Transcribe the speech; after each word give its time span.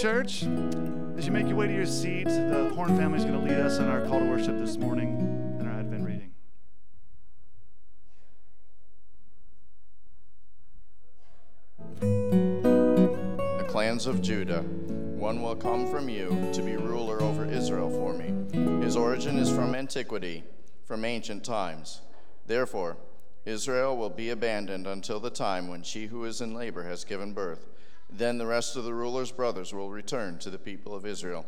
church. 0.00 0.44
As 1.16 1.26
you 1.26 1.32
make 1.32 1.48
your 1.48 1.56
way 1.56 1.66
to 1.66 1.74
your 1.74 1.84
seat, 1.84 2.28
the 2.28 2.70
Horn 2.76 2.96
family 2.96 3.18
is 3.18 3.24
going 3.24 3.36
to 3.36 3.44
lead 3.44 3.58
us 3.58 3.78
in 3.78 3.88
our 3.88 4.06
call 4.06 4.20
to 4.20 4.26
worship 4.26 4.56
this 4.56 4.76
morning 4.76 5.16
and 5.58 5.68
our 5.68 5.74
Advent 5.74 6.04
reading. 6.06 6.30
The 13.58 13.66
clans 13.66 14.06
of 14.06 14.22
Judah. 14.22 14.62
One 14.62 15.42
will 15.42 15.56
come 15.56 15.90
from 15.90 16.08
you 16.08 16.48
to 16.52 16.62
be 16.62 16.76
ruler 16.76 17.20
over 17.20 17.44
Israel 17.44 17.90
for 17.90 18.12
me. 18.12 18.84
His 18.84 18.94
origin 18.94 19.36
is 19.36 19.50
from 19.50 19.74
antiquity, 19.74 20.44
from 20.84 21.04
ancient 21.04 21.42
times. 21.42 22.02
Therefore, 22.46 22.98
Israel 23.44 23.96
will 23.96 24.10
be 24.10 24.30
abandoned 24.30 24.86
until 24.86 25.18
the 25.18 25.30
time 25.30 25.66
when 25.66 25.82
she 25.82 26.06
who 26.06 26.24
is 26.24 26.40
in 26.40 26.54
labor 26.54 26.84
has 26.84 27.02
given 27.02 27.32
birth. 27.32 27.66
Then 28.18 28.36
the 28.38 28.46
rest 28.46 28.74
of 28.74 28.82
the 28.82 28.94
ruler's 28.94 29.30
brothers 29.30 29.72
will 29.72 29.90
return 29.90 30.38
to 30.38 30.50
the 30.50 30.58
people 30.58 30.92
of 30.92 31.06
Israel. 31.06 31.46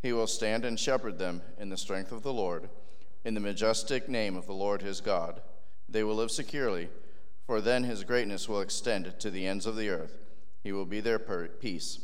He 0.00 0.12
will 0.12 0.28
stand 0.28 0.64
and 0.64 0.78
shepherd 0.78 1.18
them 1.18 1.42
in 1.58 1.70
the 1.70 1.76
strength 1.76 2.12
of 2.12 2.22
the 2.22 2.32
Lord, 2.32 2.70
in 3.24 3.34
the 3.34 3.40
majestic 3.40 4.08
name 4.08 4.36
of 4.36 4.46
the 4.46 4.52
Lord 4.52 4.80
his 4.80 5.00
God. 5.00 5.42
They 5.88 6.04
will 6.04 6.14
live 6.14 6.30
securely, 6.30 6.88
for 7.48 7.60
then 7.60 7.82
his 7.82 8.04
greatness 8.04 8.48
will 8.48 8.60
extend 8.60 9.18
to 9.18 9.28
the 9.28 9.44
ends 9.44 9.66
of 9.66 9.74
the 9.74 9.88
earth. 9.88 10.16
He 10.62 10.70
will 10.70 10.84
be 10.84 11.00
their 11.00 11.18
peace. 11.18 11.98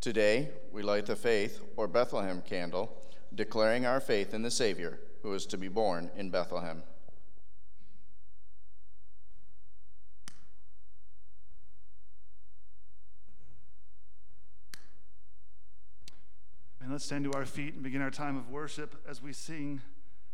Today, 0.00 0.48
we 0.72 0.82
light 0.82 1.04
the 1.04 1.14
faith 1.14 1.60
or 1.76 1.86
Bethlehem 1.86 2.40
candle, 2.40 2.96
declaring 3.34 3.84
our 3.84 4.00
faith 4.00 4.32
in 4.32 4.40
the 4.40 4.50
Savior 4.50 5.00
who 5.22 5.34
is 5.34 5.44
to 5.46 5.58
be 5.58 5.68
born 5.68 6.10
in 6.16 6.30
Bethlehem. 6.30 6.82
And 16.84 16.92
let's 16.92 17.06
stand 17.06 17.24
to 17.24 17.32
our 17.32 17.46
feet 17.46 17.72
and 17.72 17.82
begin 17.82 18.02
our 18.02 18.10
time 18.10 18.36
of 18.36 18.50
worship 18.50 19.02
as 19.08 19.22
we 19.22 19.32
sing 19.32 19.80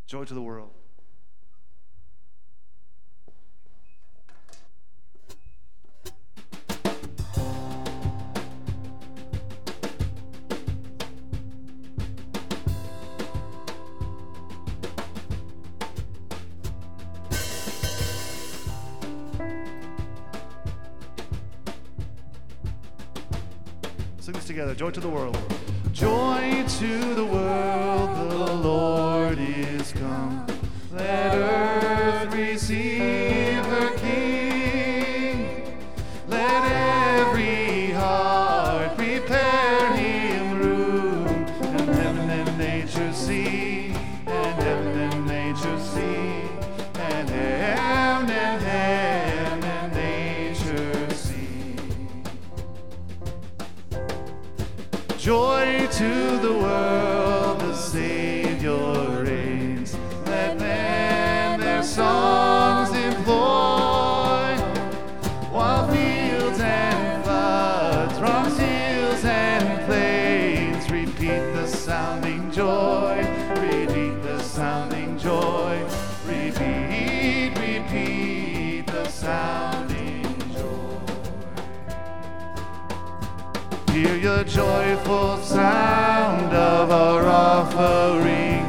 Joy 0.08 0.24
to 0.24 0.34
the 0.34 0.42
World. 0.42 0.72
Sing 24.18 24.34
this 24.34 24.48
together. 24.48 24.74
Joy 24.74 24.90
to 24.90 24.98
the 24.98 25.08
world. 25.08 25.38
Joy 26.00 26.64
to 26.78 27.14
the 27.14 27.26
world, 27.26 28.30
the 28.30 28.54
Lord 28.54 29.38
is 29.38 29.92
come. 29.92 30.46
Let 30.94 31.34
earth 31.34 31.79
joyful 84.60 85.38
sound 85.38 86.52
of 86.52 86.90
our 86.90 87.24
offering 87.24 88.62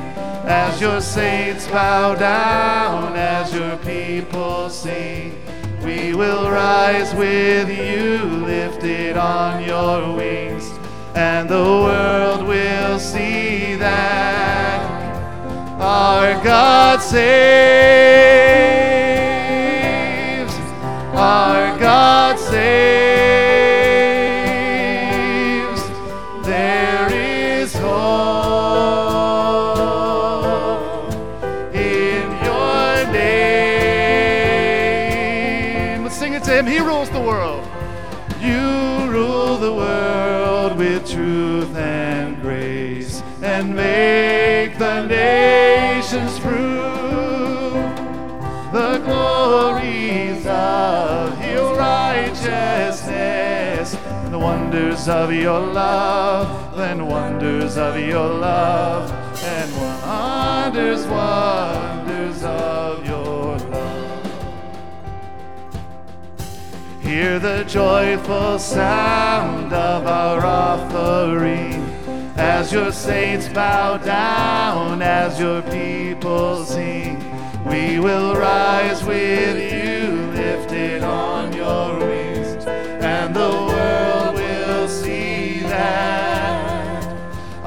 as 0.48 0.80
your 0.80 1.02
saints 1.02 1.68
bow 1.68 2.16
down, 2.16 3.18
as 3.18 3.54
your 3.54 3.76
people 3.80 4.70
sing. 4.70 5.38
We 5.84 6.14
will 6.14 6.50
rise 6.50 7.14
with 7.14 7.68
you, 7.70 8.24
lifted 8.24 9.18
on 9.18 9.66
your 9.66 10.16
wings, 10.16 10.72
and 11.14 11.50
the 11.50 11.56
world 11.88 12.48
will 12.48 12.98
see 12.98 13.76
that 13.76 14.80
our 15.82 16.42
God 16.42 17.02
saves. 17.02 17.22
Our 21.14 21.78
God 21.78 22.40
saves. 22.40 23.11
Wonders 54.72 55.10
of 55.10 55.34
your 55.34 55.60
love 55.60 56.80
and 56.80 57.06
wonders 57.06 57.76
of 57.76 58.00
your 58.00 58.30
love 58.30 59.12
and 59.44 59.70
wonders 59.76 61.06
wonders 61.08 62.42
of 62.44 63.06
your 63.06 63.58
love 63.58 64.24
Hear 67.02 67.38
the 67.38 67.66
joyful 67.66 68.58
sound 68.60 69.74
of 69.74 70.08
our 70.08 70.40
offering 70.40 71.84
as 72.38 72.72
your 72.72 72.94
saints 72.94 73.50
bow 73.50 73.98
down, 73.98 75.02
as 75.02 75.38
your 75.38 75.62
people 75.64 76.64
sing. 76.64 77.18
We 77.66 78.00
will 78.00 78.36
rise 78.36 79.04
with 79.04 79.58
you, 79.58 80.32
lifted 80.32 81.04
on 81.04 81.31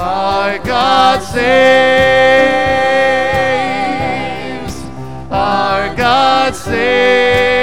our 0.05 0.59
God 0.59 1.23
saves. 1.23 1.45
Our 5.31 5.97
God 5.97 6.55
saves. 6.55 7.54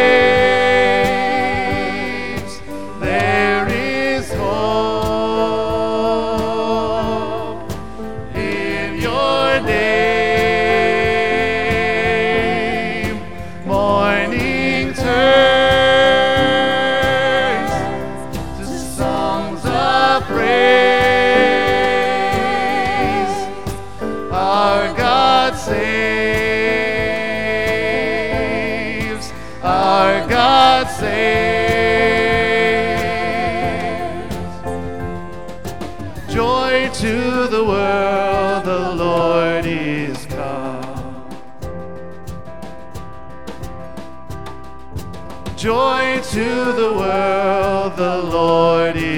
our 29.63 30.27
God 30.27 30.87
saves. 30.87 31.61
Joy 36.33 36.89
to 36.93 37.47
the 37.47 37.63
world, 37.63 38.65
the 38.65 38.95
Lord 38.95 39.65
is 39.65 40.25
come. 40.27 40.81
Joy 45.55 46.19
to 46.31 46.45
the 46.73 46.93
world, 46.97 47.95
the 47.97 48.17
Lord 48.17 48.95
is 48.95 49.10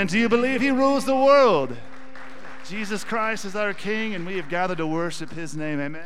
Amen. 0.00 0.06
Do 0.06 0.18
you 0.18 0.30
believe 0.30 0.62
He 0.62 0.70
rules 0.70 1.04
the 1.04 1.14
world? 1.14 1.76
Jesus 2.66 3.04
Christ 3.04 3.44
is 3.44 3.54
our 3.54 3.74
King, 3.74 4.14
and 4.14 4.26
we 4.26 4.36
have 4.36 4.48
gathered 4.48 4.78
to 4.78 4.86
worship 4.86 5.30
His 5.30 5.54
name. 5.54 5.78
Amen. 5.78 6.02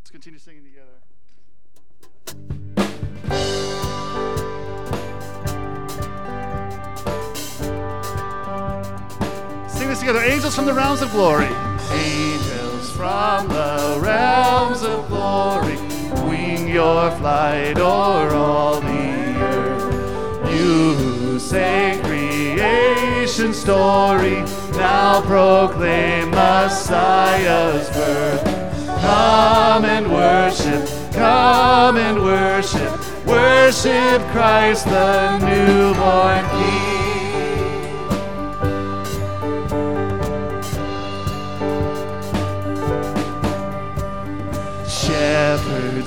Let's 0.00 0.10
continue 0.10 0.40
singing 0.40 0.64
together. 0.64 0.88
Sing 9.68 9.88
this 9.88 10.00
together. 10.00 10.18
Angels 10.18 10.56
from 10.56 10.66
the 10.66 10.74
realms 10.74 11.02
of 11.02 11.12
glory. 11.12 11.69
Your 17.10 17.18
flight 17.18 17.80
all 17.80 18.80
the 18.80 19.34
earth. 19.42 20.52
You 20.52 20.94
who 20.94 21.38
say 21.40 22.00
creation 22.04 23.52
story. 23.52 24.42
Now 24.74 25.20
proclaim 25.22 26.30
Messiah's 26.30 27.88
birth. 27.90 28.44
Come 29.00 29.84
and 29.86 30.12
worship, 30.12 31.12
come 31.12 31.96
and 31.96 32.22
worship, 32.22 32.92
worship 33.26 34.22
Christ 34.30 34.84
the 34.84 35.38
newborn 35.38 36.44
King. 36.50 36.79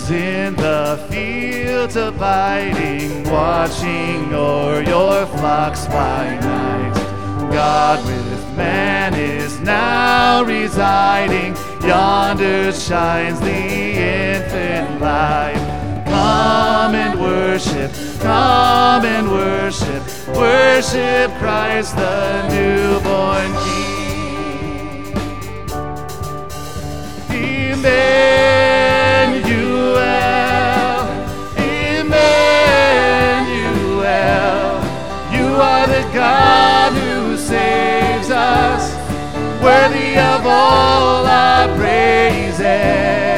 In 0.09 0.57
the 0.57 1.07
fields 1.09 1.95
abiding, 1.95 3.23
watching 3.31 4.33
o'er 4.33 4.83
your 4.83 5.25
flocks 5.25 5.87
by 5.87 6.37
night. 6.41 6.93
God 7.49 8.05
with 8.05 8.57
man 8.57 9.13
is 9.13 9.61
now 9.61 10.43
residing, 10.43 11.55
yonder 11.81 12.73
shines 12.73 13.39
the 13.39 13.47
infant 13.47 14.99
light. 14.99 16.03
Come 16.05 16.95
and 16.95 17.19
worship, 17.19 17.91
come 18.19 19.05
and 19.05 19.31
worship, 19.31 20.03
worship 20.36 21.32
Christ 21.39 21.95
the 21.95 22.47
newborn 22.49 23.53
King. 23.63 23.84
Emmanuel, 29.45 31.07
Emmanuel, 31.97 32.43
you 35.31 35.47
are 35.61 35.87
the 35.87 36.03
God 36.13 36.93
who 36.93 37.37
saves 37.37 38.29
us, 38.29 38.95
worthy 39.61 40.17
of 40.17 40.45
all 40.45 41.25
our 41.25 41.67
praises. 41.77 43.32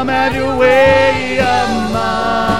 Come 0.00 0.08
have 0.08 0.34
your 0.34 0.56
way 0.56 1.36
among 1.36 1.94
us. 1.94 2.59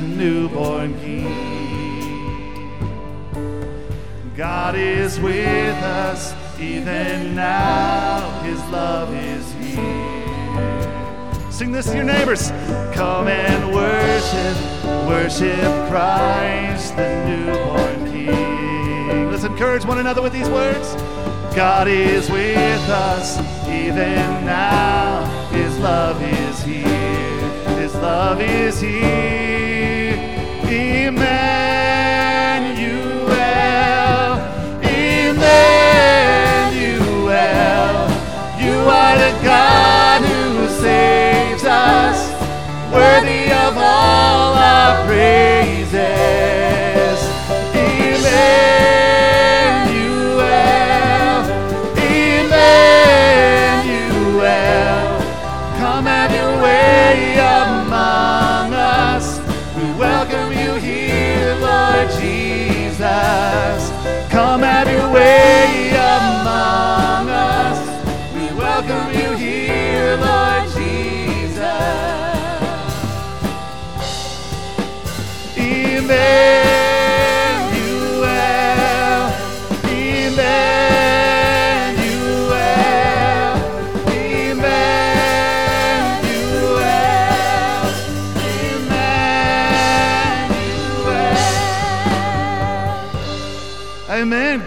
The 0.00 0.06
newborn 0.06 0.94
King. 1.00 1.26
God 4.36 4.76
is 4.76 5.18
with 5.18 5.82
us 5.82 6.34
even 6.60 7.34
now, 7.34 8.40
His 8.42 8.60
love 8.70 9.12
is 9.12 9.52
here. 9.54 11.50
Sing 11.50 11.72
this 11.72 11.86
to 11.86 11.96
your 11.96 12.04
neighbors. 12.04 12.50
Come 12.94 13.26
and 13.26 13.74
worship, 13.74 14.56
worship 15.08 15.88
Christ, 15.88 16.94
the 16.94 17.24
newborn 17.26 18.12
King. 18.12 19.32
Let's 19.32 19.42
encourage 19.42 19.84
one 19.84 19.98
another 19.98 20.22
with 20.22 20.32
these 20.32 20.48
words. 20.48 20.94
God 21.56 21.88
is 21.88 22.30
with 22.30 22.88
us 22.88 23.38
even 23.66 24.44
now. 24.46 25.24
His 25.50 25.76
love 25.80 26.22
is 26.22 26.62
here. 26.62 27.80
His 27.80 27.92
love 27.96 28.40
is 28.40 28.80
here. 28.80 29.67
Worthy 42.92 43.52
of 43.52 43.76
all 43.76 44.54
our 44.54 45.06
praises. 45.06 46.57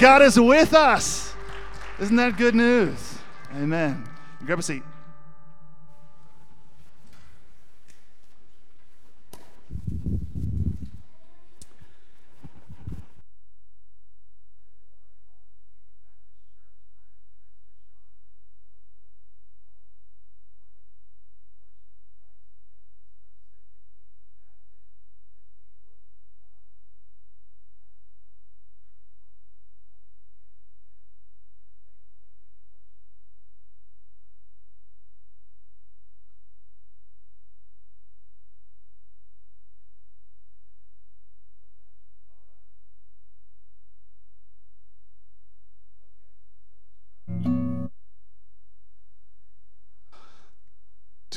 God 0.02 0.24
is 0.24 0.40
with 0.40 0.74
us. 0.74 1.36
Isn't 2.00 2.16
that 2.16 2.36
good 2.36 2.56
news? 2.56 3.20
Amen. 3.56 4.04
Grab 4.44 4.58
a 4.58 4.64
seat. 4.64 4.82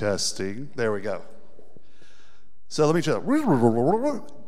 Testing. 0.04 0.68
There 0.74 0.92
we 0.92 1.00
go. 1.00 1.22
So 2.68 2.84
let 2.84 2.94
me 2.94 3.00
try. 3.00 3.18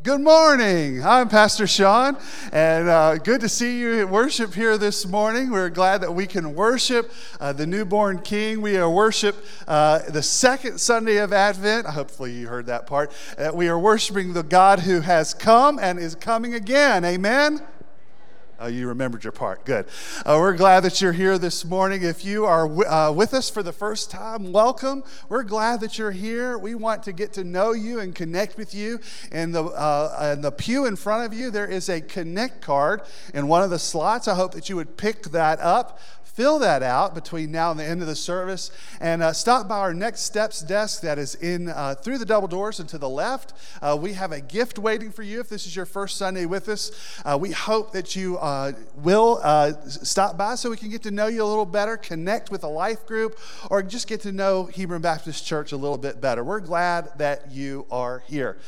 Good 0.03 0.21
morning. 0.21 1.03
I'm 1.03 1.29
Pastor 1.29 1.65
Sean, 1.65 2.15
and 2.51 2.87
uh, 2.87 3.15
good 3.15 3.41
to 3.41 3.49
see 3.49 3.79
you 3.79 4.01
at 4.01 4.07
worship 4.07 4.53
here 4.53 4.77
this 4.77 5.07
morning. 5.07 5.49
We're 5.49 5.71
glad 5.71 6.01
that 6.01 6.13
we 6.13 6.27
can 6.27 6.53
worship 6.53 7.11
uh, 7.39 7.53
the 7.53 7.65
newborn 7.65 8.19
King. 8.19 8.61
We 8.61 8.77
are 8.77 8.87
worship 8.87 9.35
uh, 9.67 10.01
the 10.07 10.21
second 10.21 10.77
Sunday 10.77 11.17
of 11.17 11.33
Advent. 11.33 11.87
Hopefully, 11.87 12.33
you 12.33 12.47
heard 12.47 12.67
that 12.67 12.85
part. 12.85 13.11
Uh, 13.35 13.49
we 13.51 13.67
are 13.67 13.79
worshiping 13.79 14.33
the 14.33 14.43
God 14.43 14.81
who 14.81 15.01
has 15.01 15.33
come 15.33 15.79
and 15.79 15.97
is 15.97 16.13
coming 16.13 16.53
again. 16.53 17.03
Amen. 17.03 17.63
Uh, 18.59 18.65
you 18.65 18.87
remembered 18.87 19.23
your 19.23 19.31
part. 19.31 19.63
Good. 19.65 19.85
Uh, 20.25 20.37
we're 20.39 20.55
glad 20.55 20.79
that 20.79 20.99
you're 20.99 21.11
here 21.11 21.37
this 21.37 21.63
morning. 21.63 22.01
If 22.01 22.25
you 22.25 22.45
are 22.45 22.67
w- 22.67 22.89
uh, 22.89 23.11
with 23.11 23.35
us 23.35 23.51
for 23.51 23.61
the 23.61 23.71
first 23.71 24.09
time, 24.09 24.51
welcome. 24.51 25.03
We're 25.29 25.43
glad 25.43 25.79
that 25.81 25.99
you're 25.99 26.11
here. 26.11 26.57
We 26.57 26.73
want 26.73 27.03
to 27.03 27.13
get 27.13 27.33
to 27.33 27.43
know 27.43 27.73
you 27.73 27.99
and 27.99 28.15
connect 28.15 28.57
with 28.57 28.73
you. 28.73 28.99
In 29.31 29.51
the, 29.51 29.63
uh, 29.63 30.33
in 30.35 30.41
the 30.41 30.51
pew 30.51 30.87
in 30.87 30.95
front 30.95 31.31
of 31.31 31.37
you, 31.37 31.51
there 31.51 31.67
is 31.67 31.87
a 31.87 32.01
connect 32.01 32.61
card 32.61 33.03
in 33.31 33.47
one 33.47 33.61
of 33.61 33.69
the 33.69 33.77
slots. 33.77 34.27
I 34.27 34.33
hope 34.33 34.53
that 34.55 34.69
you 34.69 34.75
would 34.75 34.97
pick 34.97 35.23
that 35.25 35.59
up 35.59 35.99
fill 36.37 36.59
that 36.59 36.83
out 36.83 37.15
between 37.15 37.51
now 37.51 37.71
and 37.71 37.79
the 37.79 37.83
end 37.83 37.99
of 37.99 38.07
the 38.07 38.15
service 38.15 38.69
and 39.01 39.23
uh, 39.23 39.33
stop 39.33 39.67
by 39.67 39.79
our 39.79 39.91
next 39.91 40.21
steps 40.21 40.61
desk 40.61 41.01
that 41.01 41.17
is 41.17 41.33
in 41.33 41.67
uh, 41.67 41.95
through 41.95 42.19
the 42.19 42.25
double 42.25 42.47
doors 42.47 42.79
and 42.79 42.87
to 42.87 42.99
the 42.99 43.09
left. 43.09 43.53
Uh, 43.81 43.97
we 43.99 44.13
have 44.13 44.31
a 44.31 44.39
gift 44.39 44.77
waiting 44.77 45.11
for 45.11 45.23
you 45.23 45.39
if 45.39 45.49
this 45.49 45.65
is 45.65 45.75
your 45.75 45.87
first 45.87 46.15
sunday 46.15 46.45
with 46.45 46.69
us. 46.69 46.91
Uh, 47.25 47.35
we 47.41 47.49
hope 47.49 47.91
that 47.91 48.15
you 48.15 48.37
uh, 48.37 48.71
will 48.97 49.39
uh, 49.41 49.73
stop 49.87 50.37
by 50.37 50.53
so 50.53 50.69
we 50.69 50.77
can 50.77 50.91
get 50.91 51.01
to 51.01 51.09
know 51.09 51.25
you 51.25 51.43
a 51.43 51.43
little 51.43 51.65
better 51.65 51.97
connect 51.97 52.51
with 52.51 52.63
a 52.63 52.67
life 52.67 53.07
group 53.07 53.39
or 53.71 53.81
just 53.81 54.07
get 54.07 54.21
to 54.21 54.31
know 54.31 54.65
hebron 54.65 55.01
baptist 55.01 55.43
church 55.43 55.71
a 55.71 55.77
little 55.77 55.97
bit 55.97 56.21
better. 56.21 56.43
We're 56.43 56.59
glad 56.59 57.17
that 57.17 57.51
you 57.51 57.87
are 57.89 58.19
here. 58.27 58.59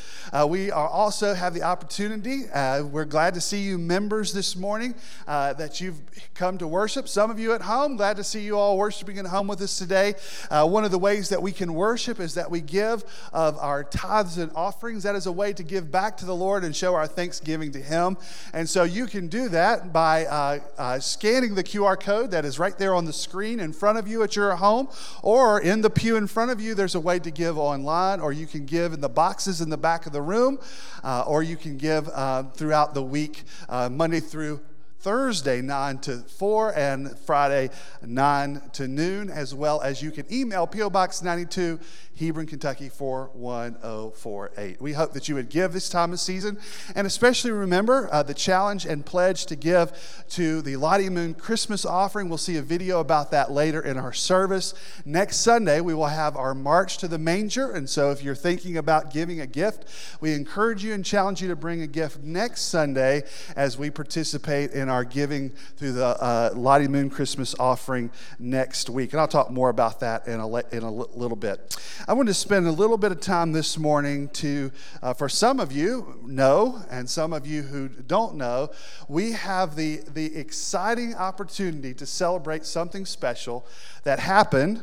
We 0.48 0.72
are 0.72 0.88
also 0.88 1.36
have 1.36 1.54
the 1.54 1.62
opportunity 1.62 2.46
we're 2.82 3.06
glad 3.06 3.36
to 3.36 3.42
see 3.42 3.62
you 3.62 3.78
members 3.78 4.34
this 4.34 4.56
morning 4.56 4.96
that 5.28 5.80
you've 5.80 6.02
come 6.34 6.58
to 6.58 6.68
worship. 6.68 7.08
Some 7.08 7.30
of 7.30 7.38
you 7.38 7.59
at 7.60 7.66
home. 7.66 7.98
Glad 7.98 8.16
to 8.18 8.24
see 8.24 8.42
you 8.42 8.58
all 8.58 8.78
worshiping 8.78 9.18
at 9.18 9.26
home 9.26 9.48
with 9.48 9.62
us 9.62 9.78
today. 9.78 10.16
Uh, 10.50 10.66
one 10.66 10.86
of 10.86 10.92
the 10.92 10.98
ways 10.98 11.30
that 11.30 11.42
we 11.42 11.52
can 11.52 11.74
worship 11.74 12.20
is 12.20 12.36
that 12.36 12.50
we 12.50 12.62
give 12.62 13.04
of 13.34 13.58
our 13.58 13.84
tithes 13.84 14.38
and 14.38 14.50
offerings. 14.56 15.04
That 15.04 15.16
is 15.16 15.26
a 15.26 15.32
way 15.32 15.52
to 15.54 15.64
give 15.64 15.92
back 15.92 16.16
to 16.18 16.26
the 16.26 16.36
Lord 16.36 16.64
and 16.64 16.74
show 16.74 16.96
our 16.96 17.08
thanksgiving 17.08 17.72
to 17.74 17.80
Him. 17.80 18.18
And 18.54 18.70
so 18.70 18.84
you 18.84 19.08
can 19.08 19.28
do 19.28 19.50
that 19.50 19.92
by 19.92 20.26
uh, 20.26 20.60
uh, 20.78 21.00
scanning 21.00 21.56
the 21.56 21.64
QR 21.64 22.00
code 22.00 22.32
that 22.32 22.46
is 22.46 22.60
right 22.60 22.78
there 22.78 22.96
on 22.96 23.04
the 23.04 23.14
screen 23.14 23.60
in 23.60 23.74
front 23.74 23.98
of 23.98 24.08
you 24.08 24.24
at 24.24 24.36
your 24.36 24.56
home, 24.56 24.88
or 25.22 25.60
in 25.60 25.82
the 25.82 25.90
pew 25.90 26.16
in 26.16 26.28
front 26.28 26.52
of 26.52 26.62
you, 26.62 26.74
there's 26.74 26.96
a 26.96 27.00
way 27.00 27.20
to 27.20 27.32
give 27.32 27.58
online, 27.58 28.22
or 28.22 28.32
you 28.32 28.48
can 28.48 28.66
give 28.66 28.94
in 28.94 29.02
the 29.02 29.10
boxes 29.10 29.60
in 29.60 29.70
the 29.70 29.78
back 29.78 30.06
of 30.06 30.14
the 30.14 30.22
room, 30.22 30.60
uh, 31.04 31.24
or 31.28 31.44
you 31.44 31.58
can 31.58 31.78
give 31.78 32.08
uh, 32.10 32.44
throughout 32.44 32.94
the 32.94 33.04
week, 33.04 33.44
uh, 33.68 33.90
Monday 33.90 34.22
through 34.22 34.62
Thursday 35.00 35.62
9 35.62 36.00
to 36.00 36.18
4 36.18 36.78
and 36.78 37.18
Friday 37.20 37.70
9 38.06 38.62
to 38.74 38.88
noon, 38.88 39.30
as 39.30 39.56
well 39.56 39.82
as 39.82 40.02
you 40.02 40.12
can 40.12 40.32
email 40.32 40.68
P.O. 40.68 40.90
Box 40.90 41.22
92 41.22 41.80
Hebron, 42.20 42.48
Kentucky 42.48 42.90
41048. 42.90 44.82
We 44.82 44.94
hope 44.94 45.14
that 45.14 45.30
you 45.30 45.36
would 45.36 45.50
give 45.50 45.72
this 45.72 45.88
time 45.88 46.12
of 46.12 46.20
season 46.20 46.60
and 46.96 47.08
especially 47.08 47.52
remember 47.52 48.10
uh, 48.12 48.24
the 48.24 48.34
challenge 48.34 48.86
and 48.86 49.06
pledge 49.06 49.46
to 49.46 49.56
give 49.56 50.26
to 50.32 50.62
the 50.62 50.76
Lottie 50.76 51.10
Moon 51.10 51.34
Christmas 51.34 51.86
offering. 51.86 52.28
We'll 52.28 52.38
see 52.38 52.58
a 52.58 52.62
video 52.62 53.00
about 53.00 53.32
that 53.32 53.52
later 53.52 53.82
in 53.82 53.98
our 53.98 54.12
service. 54.12 54.74
Next 55.06 55.38
Sunday, 55.38 55.80
we 55.80 55.94
will 55.94 56.08
have 56.08 56.36
our 56.36 56.54
March 56.54 56.98
to 56.98 57.08
the 57.08 57.18
Manger. 57.18 57.72
And 57.72 57.90
so 57.90 58.12
if 58.12 58.22
you're 58.22 58.36
thinking 58.36 58.76
about 58.76 59.14
giving 59.14 59.40
a 59.40 59.48
gift, 59.48 59.86
we 60.20 60.34
encourage 60.34 60.84
you 60.84 60.94
and 60.94 61.06
challenge 61.06 61.42
you 61.42 61.48
to 61.48 61.56
bring 61.56 61.82
a 61.82 61.88
gift 61.88 62.20
next 62.20 62.64
Sunday 62.64 63.24
as 63.56 63.78
we 63.78 63.90
participate 63.90 64.72
in 64.72 64.90
our 64.90 65.06
giving 65.06 65.52
through 65.78 65.94
the 65.94 66.06
uh, 66.06 66.52
Lottie 66.54 66.88
Moon 66.90 67.10
Christmas 67.10 67.56
offering 67.60 68.12
next 68.40 68.90
week. 68.90 69.14
And 69.14 69.22
I'll 69.22 69.28
talk 69.28 69.50
more 69.50 69.70
about 69.70 70.02
that 70.02 70.28
in 70.28 70.40
a, 70.40 70.58
in 70.76 70.84
a 70.84 70.92
little 70.92 71.38
bit. 71.38 71.78
I 72.10 72.14
want 72.14 72.28
to 72.28 72.34
spend 72.34 72.66
a 72.66 72.72
little 72.72 72.98
bit 72.98 73.12
of 73.12 73.20
time 73.20 73.52
this 73.52 73.78
morning 73.78 74.30
to, 74.30 74.72
uh, 75.04 75.14
for 75.14 75.30
some 75.30 75.60
of 75.60 75.72
you 75.72 76.20
know, 76.24 76.82
and 76.90 77.08
some 77.08 77.34
of 77.34 77.46
you 77.46 77.62
who 77.62 77.88
don't 77.88 78.34
know, 78.34 78.72
we 79.08 79.34
have 79.34 79.76
the, 79.76 79.98
the 80.12 80.36
exciting 80.36 81.14
opportunity 81.14 81.94
to 81.94 82.08
celebrate 82.08 82.66
something 82.66 83.06
special 83.06 83.64
that 84.06 84.18
happened 84.18 84.82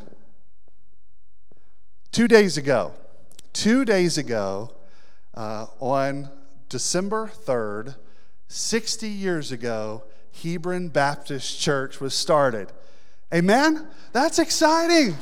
two 2.13 2.29
days 2.29 2.57
ago. 2.57 2.95
Two 3.53 3.85
days 3.85 4.17
ago, 4.19 4.71
uh, 5.35 5.67
on 5.81 6.31
December 6.69 7.29
3rd, 7.45 7.97
60 8.47 9.09
years 9.09 9.51
ago, 9.51 10.05
Hebron 10.45 10.91
Baptist 10.91 11.59
Church 11.59 12.01
was 12.01 12.15
started. 12.15 12.71
Amen? 13.35 13.89
That's 14.13 14.39
exciting. 14.39 15.17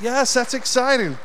Yes, 0.00 0.32
that's 0.32 0.54
exciting. 0.54 1.18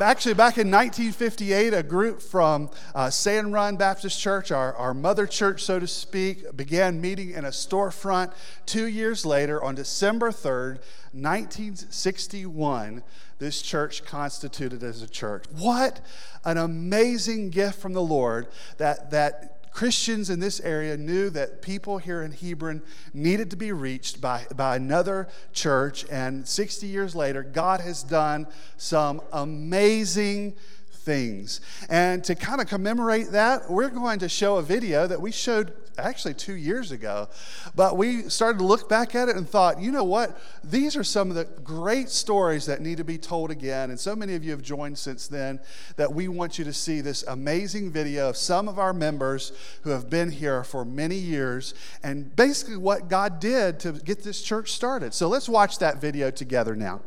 Actually, 0.00 0.34
back 0.34 0.58
in 0.58 0.70
1958, 0.70 1.72
a 1.72 1.84
group 1.84 2.20
from 2.20 2.68
uh, 2.96 3.10
Sand 3.10 3.52
Run 3.52 3.76
Baptist 3.76 4.18
Church, 4.20 4.50
our, 4.50 4.74
our 4.74 4.92
mother 4.92 5.24
church, 5.24 5.62
so 5.62 5.78
to 5.78 5.86
speak, 5.86 6.56
began 6.56 7.00
meeting 7.00 7.30
in 7.30 7.44
a 7.44 7.50
storefront. 7.50 8.32
Two 8.66 8.86
years 8.86 9.24
later, 9.24 9.62
on 9.62 9.76
December 9.76 10.30
3rd, 10.30 10.78
1961, 11.12 13.04
this 13.38 13.62
church 13.62 14.04
constituted 14.04 14.82
as 14.82 15.00
a 15.00 15.08
church. 15.08 15.44
What 15.56 16.00
an 16.44 16.58
amazing 16.58 17.50
gift 17.50 17.78
from 17.78 17.92
the 17.92 18.02
Lord 18.02 18.48
that, 18.78 19.12
that 19.12 19.57
Christians 19.78 20.28
in 20.28 20.40
this 20.40 20.58
area 20.58 20.96
knew 20.96 21.30
that 21.30 21.62
people 21.62 21.98
here 21.98 22.24
in 22.24 22.32
Hebron 22.32 22.82
needed 23.14 23.48
to 23.52 23.56
be 23.56 23.70
reached 23.70 24.20
by, 24.20 24.44
by 24.56 24.74
another 24.74 25.28
church. 25.52 26.04
And 26.10 26.48
60 26.48 26.88
years 26.88 27.14
later, 27.14 27.44
God 27.44 27.80
has 27.82 28.02
done 28.02 28.48
some 28.76 29.20
amazing 29.32 30.56
things. 30.90 31.60
And 31.88 32.24
to 32.24 32.34
kind 32.34 32.60
of 32.60 32.66
commemorate 32.66 33.30
that, 33.30 33.70
we're 33.70 33.90
going 33.90 34.18
to 34.18 34.28
show 34.28 34.56
a 34.56 34.62
video 34.62 35.06
that 35.06 35.20
we 35.20 35.30
showed 35.30 35.72
actually 35.98 36.34
two 36.34 36.54
years 36.54 36.92
ago. 36.92 37.28
But 37.74 37.96
we 37.96 38.28
started 38.28 38.58
to 38.58 38.64
look 38.64 38.88
back 38.88 39.14
at 39.14 39.28
it 39.28 39.36
and 39.36 39.48
thought, 39.48 39.80
you 39.80 39.90
know 39.90 40.04
what? 40.04 40.40
These 40.64 40.96
are 40.96 41.04
some 41.04 41.30
of 41.30 41.36
the 41.36 41.44
great 41.44 42.08
stories 42.08 42.66
that 42.66 42.80
need 42.80 42.98
to 42.98 43.04
be 43.04 43.18
told 43.18 43.50
again. 43.50 43.90
And 43.90 43.98
so 43.98 44.14
many 44.14 44.34
of 44.34 44.44
you 44.44 44.50
have 44.52 44.62
joined 44.62 44.98
since 44.98 45.28
then 45.28 45.60
that 45.96 46.12
we 46.12 46.28
want 46.28 46.58
you 46.58 46.64
to 46.64 46.72
see 46.72 47.00
this 47.00 47.22
amazing 47.24 47.90
video 47.90 48.28
of 48.28 48.36
some 48.36 48.68
of 48.68 48.78
our 48.78 48.92
members 48.92 49.52
who 49.82 49.90
have 49.90 50.08
been 50.08 50.30
here 50.30 50.64
for 50.64 50.84
many 50.84 51.16
years 51.16 51.74
and 52.02 52.34
basically 52.34 52.76
what 52.76 53.08
God 53.08 53.40
did 53.40 53.80
to 53.80 53.92
get 53.92 54.22
this 54.22 54.42
church 54.42 54.72
started. 54.72 55.14
So 55.14 55.28
let's 55.28 55.48
watch 55.48 55.78
that 55.78 56.00
video 56.00 56.30
together 56.30 56.74
now. 56.76 57.00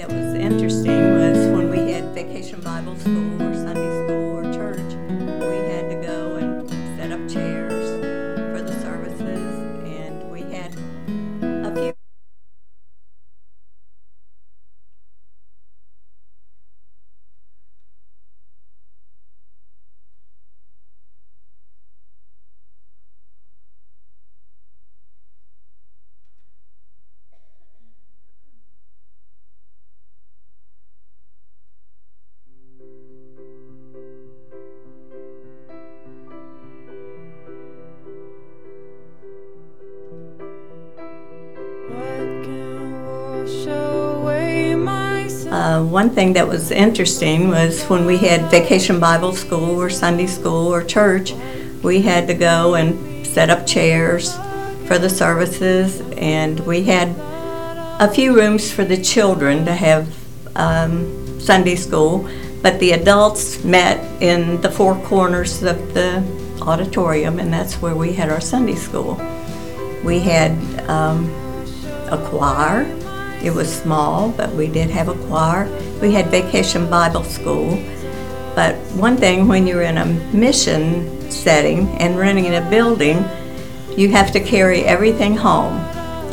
Interesting 0.00 0.08
was 0.08 0.34
interesting 0.34 1.14
we 1.14 1.33
thing 46.24 46.32
that 46.32 46.48
was 46.48 46.70
interesting 46.70 47.48
was 47.48 47.84
when 47.84 48.06
we 48.06 48.16
had 48.16 48.50
vacation 48.50 48.98
Bible 48.98 49.34
school 49.34 49.78
or 49.78 49.90
Sunday 49.90 50.26
school 50.26 50.72
or 50.72 50.82
church, 50.82 51.34
we 51.82 52.00
had 52.00 52.26
to 52.28 52.32
go 52.32 52.76
and 52.76 53.26
set 53.26 53.50
up 53.50 53.66
chairs 53.66 54.34
for 54.86 54.98
the 54.98 55.10
services, 55.10 56.00
and 56.16 56.60
we 56.60 56.82
had 56.82 57.08
a 58.00 58.10
few 58.10 58.34
rooms 58.34 58.72
for 58.72 58.86
the 58.86 58.96
children 58.96 59.66
to 59.66 59.74
have 59.74 60.08
um, 60.56 61.38
Sunday 61.38 61.76
school, 61.76 62.26
but 62.62 62.80
the 62.80 62.92
adults 62.92 63.62
met 63.62 63.98
in 64.22 64.58
the 64.62 64.70
four 64.70 64.94
corners 65.04 65.62
of 65.62 65.92
the 65.92 66.24
auditorium, 66.62 67.38
and 67.38 67.52
that's 67.52 67.82
where 67.82 67.94
we 67.94 68.14
had 68.14 68.30
our 68.30 68.40
Sunday 68.40 68.76
school. 68.76 69.20
We 70.02 70.20
had 70.20 70.52
um, 70.88 71.28
a 72.10 72.16
choir. 72.30 72.84
It 73.42 73.52
was 73.52 73.68
small, 73.70 74.30
but 74.30 74.50
we 74.52 74.68
did 74.68 74.88
have 74.88 75.08
a 75.08 75.18
choir. 75.26 75.68
We 76.00 76.12
had 76.12 76.26
vacation 76.26 76.88
Bible 76.88 77.24
school. 77.24 77.82
But 78.54 78.76
one 78.94 79.16
thing, 79.16 79.48
when 79.48 79.66
you're 79.66 79.82
in 79.82 79.98
a 79.98 80.06
mission 80.32 81.30
setting 81.30 81.88
and 81.98 82.16
renting 82.16 82.54
a 82.54 82.68
building, 82.70 83.24
you 83.96 84.10
have 84.10 84.30
to 84.32 84.40
carry 84.40 84.84
everything 84.84 85.36
home. 85.36 85.80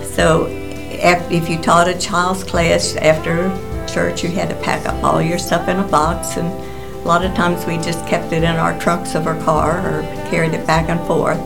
So 0.04 0.48
if 0.50 1.50
you 1.50 1.58
taught 1.60 1.88
a 1.88 1.98
child's 1.98 2.44
class 2.44 2.96
after 2.98 3.50
church, 3.88 4.24
you 4.24 4.30
had 4.30 4.50
to 4.50 4.56
pack 4.58 4.86
up 4.86 5.04
all 5.04 5.22
your 5.22 5.40
stuff 5.40 5.68
in 5.68 5.78
a 5.78 5.88
box, 5.88 6.38
and 6.38 6.48
a 6.48 7.08
lot 7.08 7.26
of 7.26 7.34
times 7.34 7.66
we 7.66 7.78
just 7.78 8.06
kept 8.08 8.32
it 8.34 8.44
in 8.44 8.56
our 8.56 8.80
trunks 8.80 9.16
of 9.16 9.26
our 9.26 9.40
car 9.44 9.80
or 9.80 10.02
carried 10.30 10.54
it 10.54 10.68
back 10.68 10.90
and 10.90 11.00
forth. 11.08 11.40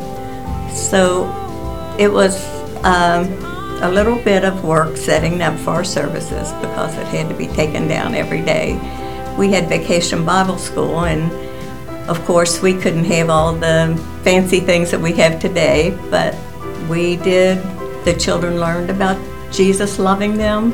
So 0.76 1.26
it 1.98 2.12
was 2.12 2.44
um, 2.84 3.28
a 3.82 3.92
little 3.92 4.18
bit 4.24 4.44
of 4.44 4.64
work 4.64 4.96
setting 4.98 5.42
up 5.42 5.58
for 5.60 5.72
our 5.72 5.84
services 5.84 6.52
because 6.62 6.96
it 6.98 7.08
had 7.08 7.30
to 7.30 7.36
be 7.36 7.48
taken 7.48 7.88
down 7.88 8.16
every 8.16 8.42
day. 8.42 8.74
We 9.38 9.52
had 9.52 9.68
Vacation 9.68 10.26
Bible 10.26 10.58
School, 10.58 11.06
and 11.06 11.32
of 12.10 12.24
course, 12.26 12.62
we 12.62 12.74
couldn't 12.74 13.06
have 13.06 13.30
all 13.30 13.54
the 13.54 14.02
fancy 14.24 14.60
things 14.60 14.92
that 14.92 15.00
we 15.02 15.12
have 15.14 15.40
today, 15.40 15.98
but 16.10 16.36
we 16.90 17.18
did. 17.18 17.58
The 18.06 18.16
children 18.18 18.60
learned 18.60 18.90
about 18.90 19.20
Jesus 19.52 20.00
loving 20.00 20.38
them, 20.38 20.72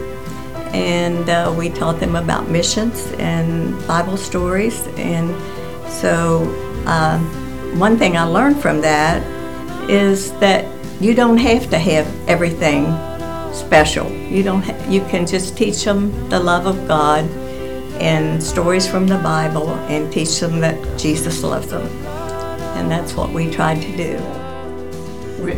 and 0.73 1.29
uh, 1.29 1.53
we 1.57 1.69
taught 1.69 1.99
them 1.99 2.15
about 2.15 2.49
missions 2.49 3.11
and 3.13 3.75
Bible 3.87 4.17
stories. 4.17 4.85
And 4.97 5.29
so, 5.89 6.43
uh, 6.85 7.17
one 7.77 7.97
thing 7.97 8.17
I 8.17 8.23
learned 8.23 8.61
from 8.61 8.81
that 8.81 9.23
is 9.89 10.33
that 10.39 10.65
you 11.03 11.13
don't 11.13 11.37
have 11.37 11.69
to 11.71 11.79
have 11.79 12.07
everything 12.29 12.85
special. 13.53 14.09
You 14.11 14.43
don't. 14.43 14.61
Ha- 14.61 14.85
you 14.89 15.01
can 15.05 15.25
just 15.25 15.57
teach 15.57 15.83
them 15.83 16.11
the 16.29 16.39
love 16.39 16.65
of 16.65 16.87
God 16.87 17.25
and 17.99 18.41
stories 18.41 18.87
from 18.87 19.07
the 19.07 19.17
Bible, 19.17 19.69
and 19.89 20.11
teach 20.11 20.39
them 20.39 20.59
that 20.59 20.97
Jesus 20.97 21.43
loves 21.43 21.67
them. 21.67 21.85
And 22.77 22.89
that's 22.89 23.13
what 23.13 23.31
we 23.31 23.51
tried 23.51 23.81
to 23.81 23.97
do. 23.97 24.17
We, 25.43 25.53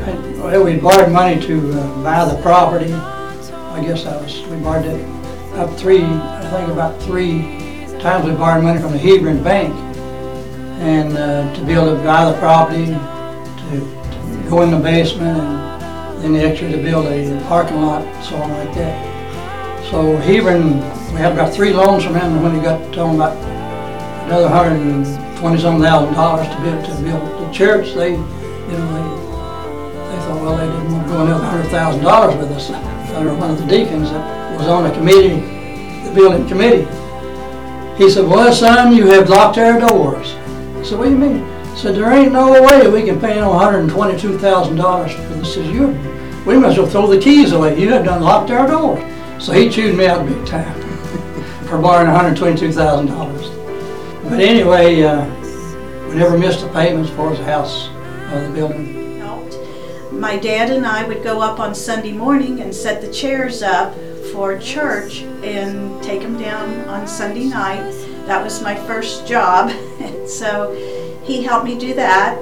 we 0.58 0.80
borrowed 0.80 1.12
money 1.12 1.40
to 1.42 1.72
uh, 1.72 2.04
buy 2.04 2.26
the 2.26 2.42
property. 2.42 2.92
I 2.94 3.84
guess 3.86 4.06
I 4.06 4.22
was, 4.22 4.42
we 4.48 4.58
borrowed 4.58 4.86
it 4.86 5.06
up 5.56 5.78
three, 5.78 6.04
I 6.04 6.50
think 6.52 6.70
about 6.70 7.02
three 7.02 7.42
times 8.00 8.26
we 8.26 8.36
borrowed 8.36 8.64
money 8.64 8.82
from 8.82 8.92
the 8.92 8.98
Hebron 8.98 9.44
Bank. 9.44 9.74
And 10.82 11.16
uh, 11.18 11.54
to 11.56 11.66
be 11.66 11.74
able 11.74 11.96
to 11.96 12.04
buy 12.04 12.30
the 12.30 12.38
property, 12.40 12.86
go 14.54 14.62
in 14.62 14.70
the 14.70 14.78
basement, 14.78 15.40
and 15.40 16.24
then 16.24 16.34
the 16.34 16.56
to 16.56 16.78
build 16.84 17.08
a 17.08 17.44
parking 17.48 17.82
lot, 17.82 18.04
so 18.24 18.36
on 18.36 18.52
like 18.52 18.72
that. 18.76 19.90
So 19.90 20.16
Hebron, 20.18 20.76
we 21.12 21.18
had 21.18 21.32
about 21.32 21.52
three 21.52 21.74
loans 21.74 22.04
from 22.04 22.14
him, 22.14 22.34
and 22.34 22.44
when 22.44 22.54
he 22.54 22.62
got 22.62 22.78
to 22.94 23.00
him 23.04 23.16
about 23.16 23.36
another 24.28 24.48
hundred 24.48 24.80
and 24.80 25.38
twenty 25.40 25.60
some 25.60 25.82
thousand 25.82 26.14
dollars 26.14 26.48
to 26.50 26.62
build 26.62 26.86
to 26.86 26.92
build 27.02 27.24
the 27.42 27.52
church, 27.52 27.96
they, 27.96 28.12
you 28.12 28.78
know, 28.78 28.88
they 28.94 29.06
they 30.10 30.20
thought, 30.22 30.40
well, 30.44 30.56
they 30.56 30.68
didn't 30.68 30.92
want 30.92 31.08
to 31.08 31.14
go 31.14 31.26
another 31.26 31.46
hundred 31.46 31.70
thousand 31.72 32.04
dollars 32.04 32.36
with 32.36 32.52
us. 32.52 32.70
One 32.70 33.50
of 33.50 33.58
the 33.58 33.66
deacons 33.66 34.12
that 34.12 34.58
was 34.60 34.68
on 34.68 34.84
the 34.84 34.92
committee, 34.92 35.40
the 36.08 36.14
building 36.14 36.48
committee. 36.48 36.86
He 37.98 38.10
said, 38.10 38.28
well, 38.28 38.54
son, 38.54 38.96
you 38.96 39.08
have 39.08 39.30
locked 39.30 39.58
our 39.58 39.80
doors. 39.80 40.34
I 40.34 40.84
said, 40.84 41.00
what 41.00 41.06
do 41.06 41.12
you 41.12 41.18
mean? 41.18 41.53
Said, 41.76 41.96
there 41.96 42.12
ain't 42.12 42.32
no 42.32 42.62
way 42.64 42.88
we 42.88 43.04
can 43.04 43.20
pay 43.20 43.36
no 43.40 43.54
hundred 43.58 43.80
and 43.80 43.90
twenty-two 43.90 44.38
thousand 44.38 44.78
dollars 44.78 45.14
for 45.14 45.22
this. 45.22 45.56
Says, 45.56 45.68
you, 45.70 45.88
we 46.46 46.56
as 46.64 46.78
well 46.78 46.88
throw 46.88 47.08
the 47.08 47.20
keys 47.20 47.52
away. 47.52 47.80
You 47.80 47.92
have 47.92 48.06
done 48.06 48.22
locked 48.22 48.52
our 48.52 48.68
doors. 48.68 49.04
So 49.44 49.52
he 49.52 49.70
chewed 49.70 49.98
me 49.98 50.08
out 50.08 50.26
big 50.26 50.46
time 50.46 50.74
for 51.68 51.80
borrowing 51.82 52.08
hundred 52.08 52.38
twenty-two 52.38 52.72
thousand 52.72 53.08
dollars. 53.08 53.50
But 54.24 54.40
anyway, 54.40 55.02
uh, 55.04 55.26
we 56.08 56.16
never 56.16 56.38
missed 56.38 56.62
the 56.62 56.70
payment 56.70 57.10
for 57.10 57.36
the 57.36 57.44
house, 57.44 57.90
uh, 57.90 58.46
the 58.48 58.54
building. 58.54 59.04
My 60.12 60.38
dad 60.38 60.70
and 60.70 60.86
I 60.86 61.06
would 61.06 61.24
go 61.24 61.42
up 61.42 61.60
on 61.60 61.76
Sunday 61.76 62.14
morning 62.14 62.62
and 62.62 62.74
set 62.74 63.02
the 63.02 63.12
chairs 63.12 63.62
up 63.62 63.94
for 64.32 64.58
church 64.58 65.24
and 65.44 66.02
take 66.02 66.22
them 66.22 66.38
down 66.38 66.86
on 66.88 67.08
Sunday 67.08 67.46
night. 67.46 67.92
That 68.28 68.42
was 68.42 68.62
my 68.62 68.74
first 68.74 69.28
job, 69.28 69.72
so 70.28 70.72
he 71.24 71.44
helped 71.44 71.66
me 71.66 71.78
do 71.78 71.94
that. 71.94 72.38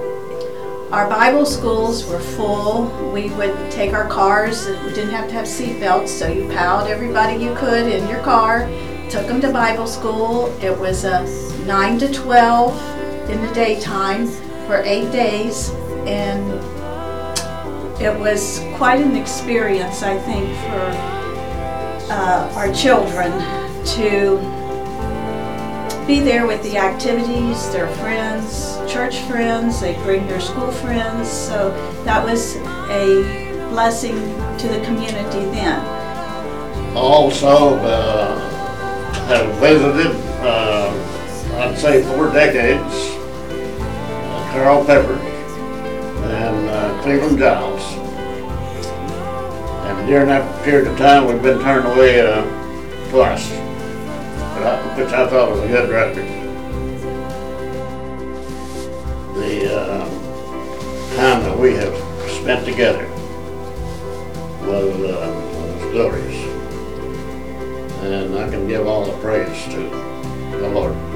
Our 0.92 1.08
Bible 1.10 1.46
schools 1.46 2.06
were 2.06 2.20
full. 2.20 2.88
We 3.14 3.30
would 3.32 3.72
take 3.72 3.94
our 3.94 4.08
cars, 4.08 4.68
we 4.68 4.94
didn't 4.94 5.12
have 5.12 5.30
to 5.30 5.34
have 5.36 5.48
seat 5.48 5.80
belts, 5.80 6.12
so 6.12 6.28
you 6.28 6.48
piled 6.50 6.90
everybody 6.90 7.42
you 7.42 7.56
could 7.56 7.88
in 7.88 8.10
your 8.10 8.22
car, 8.24 8.68
took 9.10 9.26
them 9.28 9.40
to 9.42 9.54
Bible 9.54 9.88
school. 9.88 10.48
It 10.62 10.78
was 10.78 11.06
a 11.06 11.24
9 11.66 12.00
to 12.00 12.12
12 12.12 13.30
in 13.30 13.42
the 13.42 13.54
daytime 13.54 14.28
for 14.68 14.82
eight 14.84 15.12
days, 15.12 15.70
and 16.06 16.52
it 18.02 18.18
was 18.20 18.62
quite 18.76 19.00
an 19.00 19.16
experience, 19.16 20.04
I 20.04 20.18
think, 20.18 20.50
for 20.58 21.12
uh, 22.12 22.54
our 22.56 22.74
children 22.74 23.32
to 23.96 24.61
be 26.12 26.20
there 26.20 26.46
with 26.46 26.62
the 26.64 26.76
activities, 26.76 27.72
their 27.72 27.88
friends, 27.96 28.76
church 28.92 29.20
friends, 29.20 29.80
they 29.80 29.94
bring 30.04 30.28
their 30.28 30.42
school 30.42 30.70
friends. 30.70 31.30
So 31.30 31.72
that 32.04 32.22
was 32.26 32.58
a 32.90 33.70
blessing 33.70 34.16
to 34.58 34.68
the 34.68 34.82
community 34.84 35.46
then. 35.56 35.80
Also, 36.98 37.78
uh, 37.78 38.38
have 39.28 39.56
visited, 39.60 40.12
uh, 40.42 40.92
I'd 41.62 41.78
say 41.78 42.04
four 42.04 42.30
decades, 42.34 42.94
uh, 43.48 44.50
Carl 44.52 44.84
Pepper 44.84 45.14
and 45.14 46.70
uh, 46.70 47.02
Cleveland 47.04 47.40
Giles. 47.40 47.84
And 49.86 50.08
during 50.10 50.28
that 50.28 50.66
period 50.66 50.88
of 50.88 50.98
time, 50.98 51.26
we've 51.26 51.42
been 51.42 51.62
turned 51.62 51.88
away 51.88 52.20
uh, 52.20 52.44
twice, 53.12 53.61
which 54.62 55.12
I 55.12 55.28
thought 55.28 55.52
was 55.52 55.62
a 55.62 55.68
good 55.68 55.90
record. 55.90 56.28
The 59.36 59.82
uh, 59.82 60.06
time 61.16 61.44
that 61.44 61.58
we 61.58 61.74
have 61.74 61.96
spent 62.30 62.66
together 62.66 63.08
was, 64.68 64.96
uh, 65.02 65.82
was 65.82 65.92
glorious 65.92 66.52
and 68.04 68.38
I 68.38 68.50
can 68.50 68.68
give 68.68 68.88
all 68.88 69.06
the 69.06 69.18
praise 69.18 69.66
to 69.66 69.90
the 70.58 70.70
Lord. 70.70 71.11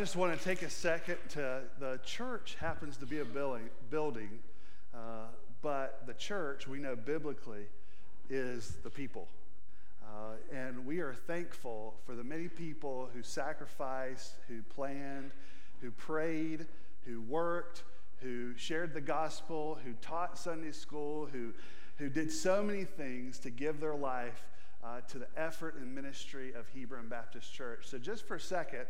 Just 0.00 0.16
want 0.16 0.32
to 0.32 0.42
take 0.42 0.62
a 0.62 0.70
second 0.70 1.18
to 1.28 1.60
the 1.78 2.00
church 2.02 2.56
happens 2.58 2.96
to 2.96 3.04
be 3.04 3.18
a 3.18 3.24
building, 3.90 4.30
uh, 4.94 5.26
but 5.60 6.06
the 6.06 6.14
church 6.14 6.66
we 6.66 6.78
know 6.78 6.96
biblically 6.96 7.66
is 8.30 8.78
the 8.82 8.88
people. 8.88 9.28
Uh, 10.02 10.56
and 10.56 10.86
we 10.86 11.00
are 11.00 11.12
thankful 11.12 11.96
for 12.06 12.14
the 12.14 12.24
many 12.24 12.48
people 12.48 13.10
who 13.12 13.22
sacrificed, 13.22 14.36
who 14.48 14.62
planned, 14.74 15.32
who 15.82 15.90
prayed, 15.90 16.66
who 17.04 17.20
worked, 17.20 17.82
who 18.22 18.56
shared 18.56 18.94
the 18.94 19.02
gospel, 19.02 19.76
who 19.84 19.92
taught 20.00 20.38
Sunday 20.38 20.72
school, 20.72 21.28
who, 21.30 21.52
who 21.98 22.08
did 22.08 22.32
so 22.32 22.62
many 22.62 22.84
things 22.84 23.38
to 23.38 23.50
give 23.50 23.80
their 23.80 23.96
life 23.96 24.46
uh, 24.82 25.02
to 25.08 25.18
the 25.18 25.28
effort 25.36 25.74
and 25.74 25.94
ministry 25.94 26.54
of 26.54 26.66
Hebron 26.74 27.08
Baptist 27.08 27.52
Church. 27.52 27.86
So, 27.86 27.98
just 27.98 28.26
for 28.26 28.36
a 28.36 28.40
second, 28.40 28.86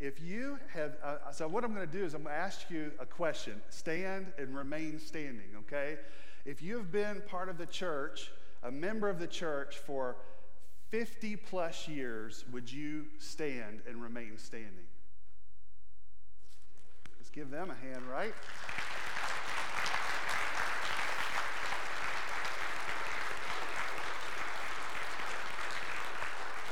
if 0.00 0.20
you 0.20 0.58
have, 0.72 0.96
uh, 1.02 1.32
so 1.32 1.48
what 1.48 1.64
I'm 1.64 1.74
going 1.74 1.86
to 1.86 1.92
do 1.92 2.04
is 2.04 2.14
I'm 2.14 2.22
going 2.22 2.34
to 2.34 2.40
ask 2.40 2.70
you 2.70 2.92
a 3.00 3.06
question. 3.06 3.60
Stand 3.68 4.32
and 4.38 4.54
remain 4.56 4.98
standing, 5.00 5.50
okay? 5.58 5.98
If 6.44 6.62
you 6.62 6.76
have 6.76 6.92
been 6.92 7.22
part 7.28 7.48
of 7.48 7.58
the 7.58 7.66
church, 7.66 8.30
a 8.62 8.70
member 8.70 9.08
of 9.08 9.18
the 9.18 9.26
church 9.26 9.78
for 9.78 10.16
50 10.90 11.36
plus 11.36 11.88
years, 11.88 12.44
would 12.52 12.70
you 12.70 13.06
stand 13.18 13.82
and 13.88 14.00
remain 14.00 14.38
standing? 14.38 14.86
Let's 17.18 17.30
give 17.30 17.50
them 17.50 17.70
a 17.70 17.74
hand, 17.74 18.04
right? 18.08 18.34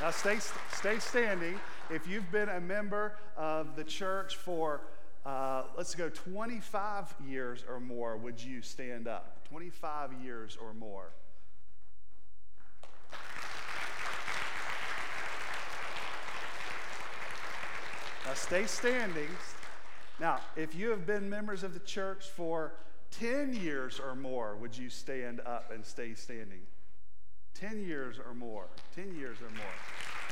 Now 0.00 0.10
stay, 0.12 0.38
stay 0.72 0.98
standing. 1.00 1.58
If 1.88 2.08
you've 2.08 2.32
been 2.32 2.48
a 2.48 2.60
member 2.60 3.16
of 3.36 3.76
the 3.76 3.84
church 3.84 4.34
for, 4.34 4.80
uh, 5.24 5.62
let's 5.76 5.94
go, 5.94 6.08
25 6.08 7.14
years 7.24 7.64
or 7.68 7.78
more, 7.78 8.16
would 8.16 8.42
you 8.42 8.60
stand 8.60 9.06
up? 9.06 9.46
25 9.48 10.12
years 10.14 10.58
or 10.60 10.74
more. 10.74 11.12
Now 18.26 18.34
stay 18.34 18.66
standing. 18.66 19.28
Now, 20.18 20.40
if 20.56 20.74
you 20.74 20.90
have 20.90 21.06
been 21.06 21.30
members 21.30 21.62
of 21.62 21.72
the 21.72 21.80
church 21.80 22.24
for 22.30 22.74
10 23.12 23.54
years 23.54 24.00
or 24.00 24.16
more, 24.16 24.56
would 24.56 24.76
you 24.76 24.90
stand 24.90 25.40
up 25.46 25.70
and 25.72 25.86
stay 25.86 26.14
standing? 26.14 26.62
10 27.54 27.84
years 27.84 28.16
or 28.18 28.34
more. 28.34 28.66
10 28.96 29.14
years 29.14 29.36
or 29.40 29.50
more. 29.50 30.25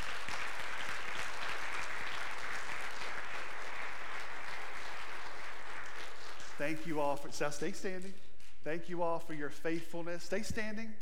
Thank 6.59 6.87
you 6.87 7.01
all 7.01 7.17
for, 7.17 7.31
so 7.33 7.51
stay 7.51 7.73
standing. 7.73 8.15
Thank 8.63 8.89
you 8.89 9.03
all 9.03 9.19
for 9.19 9.35
your 9.35 9.51
faithfulness. 9.51 10.23
Stay 10.23 10.43
standing. 10.43 10.93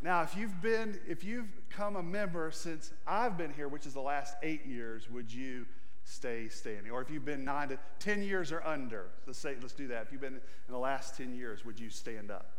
now, 0.00 0.22
if 0.22 0.36
you've 0.36 0.62
been, 0.62 0.98
if 1.08 1.24
you've 1.24 1.48
come 1.68 1.96
a 1.96 2.02
member 2.02 2.52
since 2.52 2.92
I've 3.06 3.36
been 3.36 3.52
here, 3.52 3.66
which 3.66 3.84
is 3.84 3.94
the 3.94 4.00
last 4.00 4.36
eight 4.42 4.64
years, 4.64 5.10
would 5.10 5.32
you 5.32 5.66
stay 6.04 6.48
standing? 6.48 6.92
Or 6.92 7.02
if 7.02 7.10
you've 7.10 7.24
been 7.24 7.44
nine 7.44 7.68
to 7.70 7.78
10 7.98 8.22
years 8.22 8.52
or 8.52 8.64
under, 8.64 9.06
let's 9.26 9.40
say, 9.40 9.56
let's 9.60 9.74
do 9.74 9.88
that. 9.88 10.02
If 10.06 10.12
you've 10.12 10.20
been 10.20 10.34
in 10.34 10.72
the 10.72 10.78
last 10.78 11.16
10 11.16 11.34
years, 11.34 11.64
would 11.64 11.80
you 11.80 11.90
stand 11.90 12.30
up? 12.30 12.52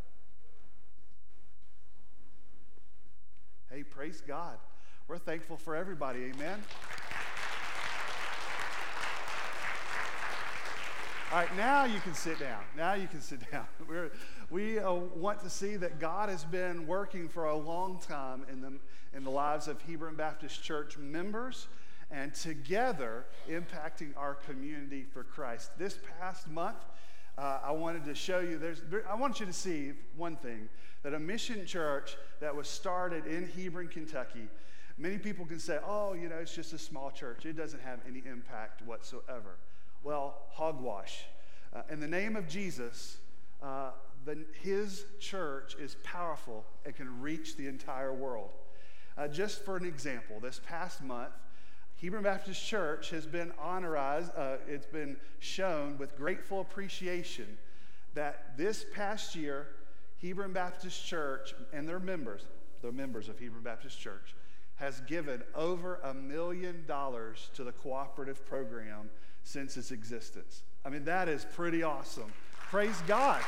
Hey, 3.72 3.84
praise 3.84 4.22
God. 4.22 4.58
We're 5.08 5.18
thankful 5.18 5.58
for 5.58 5.76
everybody. 5.76 6.26
Amen. 6.26 6.62
All 11.34 11.40
right, 11.40 11.58
now 11.58 11.86
you 11.86 12.00
can 12.00 12.14
sit 12.14 12.40
down. 12.40 12.62
Now 12.78 12.94
you 12.94 13.08
can 13.08 13.20
sit 13.20 13.40
down. 13.52 13.66
We're, 13.90 14.12
we 14.52 14.78
uh, 14.78 14.94
want 14.94 15.42
to 15.42 15.50
see 15.50 15.78
that 15.78 16.00
God 16.00 16.30
has 16.30 16.44
been 16.44 16.86
working 16.86 17.28
for 17.28 17.46
a 17.46 17.56
long 17.56 18.00
time 18.08 18.46
in 18.52 18.62
the, 18.62 18.74
in 19.18 19.24
the 19.24 19.32
lives 19.32 19.68
of 19.68 19.82
Hebron 19.82 20.16
Baptist 20.16 20.62
Church 20.62 20.96
members 20.96 21.70
and 22.12 22.36
together 22.36 23.26
impacting 23.50 24.16
our 24.16 24.36
community 24.36 25.08
for 25.12 25.24
Christ. 25.24 25.72
This 25.80 25.98
past 26.20 26.48
month, 26.48 26.78
uh, 27.40 27.62
I 27.64 27.72
wanted 27.72 28.06
to 28.06 28.14
show 28.14 28.40
you, 28.40 28.60
there's, 28.60 28.84
I 29.10 29.16
want 29.16 29.40
you 29.40 29.48
to 29.48 29.54
see 29.54 29.94
one 30.16 30.36
thing 30.36 30.70
that 31.02 31.16
a 31.16 31.20
mission 31.20 31.66
church 31.66 32.16
that 32.42 32.56
was 32.56 32.68
started 32.68 33.26
in 33.26 33.50
Hebron, 33.50 33.88
Kentucky, 33.88 34.48
many 35.00 35.18
people 35.18 35.48
can 35.48 35.58
say, 35.58 35.80
oh, 35.84 36.14
you 36.14 36.30
know, 36.30 36.36
it's 36.36 36.54
just 36.54 36.74
a 36.74 36.78
small 36.78 37.10
church. 37.10 37.48
It 37.48 37.58
doesn't 37.58 37.82
have 37.82 38.02
any 38.08 38.22
impact 38.30 38.84
whatsoever. 38.84 39.58
Well, 40.04 40.36
hogwash. 40.50 41.24
Uh, 41.74 41.82
in 41.90 42.02
the 42.02 42.08
name 42.08 42.36
of 42.36 42.48
Jesus, 42.48 43.18
uh, 43.62 43.92
the, 44.26 44.38
his 44.62 45.06
church 45.20 45.76
is 45.80 45.96
powerful 46.04 46.66
and 46.86 46.94
can 46.94 47.22
reach 47.22 47.56
the 47.56 47.68
entire 47.68 48.14
world. 48.14 48.50
Uh, 49.18 49.30
just 49.30 49.64
for 49.64 49.78
an 49.78 49.86
example, 49.86 50.40
this 50.42 50.60
past 50.68 51.02
month, 51.02 51.32
Hebron 52.02 52.24
Baptist 52.24 52.66
Church 52.66 53.12
has 53.12 53.26
been 53.26 53.54
honorized, 53.58 54.32
uh, 54.36 54.58
it's 54.68 54.86
been 54.86 55.16
shown 55.40 55.98
with 55.98 56.18
grateful 56.18 56.60
appreciation 56.60 57.58
that 58.14 58.58
this 58.58 58.86
past 58.94 59.36
year, 59.36 59.68
Hebron 60.22 60.52
Baptist 60.52 61.06
Church 61.06 61.54
and 61.72 61.88
their 61.88 62.00
members, 62.00 62.42
the 62.82 62.92
members 62.92 63.30
of 63.30 63.40
Hebron 63.40 63.64
Baptist 63.64 63.98
Church, 64.00 64.36
has 64.76 65.00
given 65.02 65.44
over 65.56 66.02
a 66.04 66.14
million 66.14 66.84
dollars 66.88 67.50
to 67.54 67.64
the 67.64 67.72
cooperative 67.72 68.46
program 68.46 69.10
since 69.44 69.78
its 69.78 69.92
existence. 69.92 70.64
I 70.86 70.90
mean, 70.90 71.06
that 71.06 71.30
is 71.30 71.46
pretty 71.54 71.84
awesome. 71.84 72.32
Praise 72.70 73.02
God. 73.08 73.42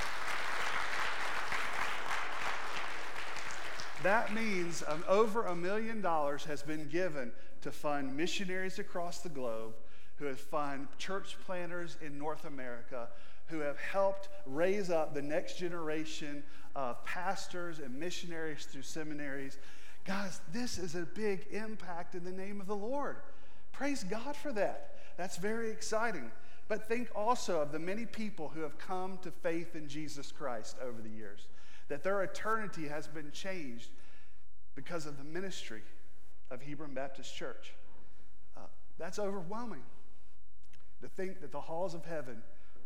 That 4.03 4.33
means 4.33 4.83
um, 4.87 5.03
over 5.07 5.45
a 5.45 5.55
million 5.55 6.01
dollars 6.01 6.43
has 6.45 6.61
been 6.61 6.87
given 6.89 7.31
to 7.61 7.71
fund 7.71 8.15
missionaries 8.15 8.77
across 8.77 9.19
the 9.19 9.29
globe 9.29 9.73
who 10.17 10.25
have 10.25 10.39
fund 10.39 10.87
church 10.97 11.37
planters 11.45 11.97
in 12.01 12.17
North 12.17 12.45
America 12.45 13.07
who 13.47 13.59
have 13.59 13.77
helped 13.77 14.29
raise 14.45 14.89
up 14.89 15.13
the 15.13 15.21
next 15.21 15.57
generation 15.57 16.43
of 16.75 17.03
pastors 17.05 17.79
and 17.79 17.93
missionaries 17.97 18.65
through 18.65 18.81
seminaries. 18.81 19.57
Guys, 20.05 20.41
this 20.51 20.77
is 20.77 20.95
a 20.95 21.01
big 21.01 21.45
impact 21.51 22.15
in 22.15 22.23
the 22.23 22.31
name 22.31 22.59
of 22.59 22.67
the 22.67 22.75
Lord. 22.75 23.17
Praise 23.71 24.03
God 24.03 24.35
for 24.35 24.51
that. 24.53 24.94
That's 25.17 25.37
very 25.37 25.69
exciting. 25.69 26.31
But 26.67 26.87
think 26.87 27.09
also 27.15 27.61
of 27.61 27.71
the 27.71 27.79
many 27.79 28.05
people 28.05 28.49
who 28.49 28.61
have 28.61 28.77
come 28.77 29.19
to 29.19 29.31
faith 29.31 29.75
in 29.75 29.87
Jesus 29.87 30.31
Christ 30.31 30.77
over 30.81 31.01
the 31.01 31.09
years 31.09 31.47
that 31.87 32.03
their 32.03 32.23
eternity 32.23 32.87
has 32.87 33.07
been 33.07 33.29
changed 33.31 33.89
because 34.73 35.05
of 35.05 35.17
the 35.17 35.23
ministry 35.23 35.83
of 36.49 36.61
Hebron 36.61 36.93
Baptist 36.93 37.35
Church. 37.35 37.73
Uh, 38.57 38.61
that's 38.97 39.19
overwhelming 39.19 39.83
to 41.01 41.07
think 41.07 41.41
that 41.41 41.51
the 41.51 41.61
halls 41.61 41.93
of 41.93 42.05
heaven 42.05 42.41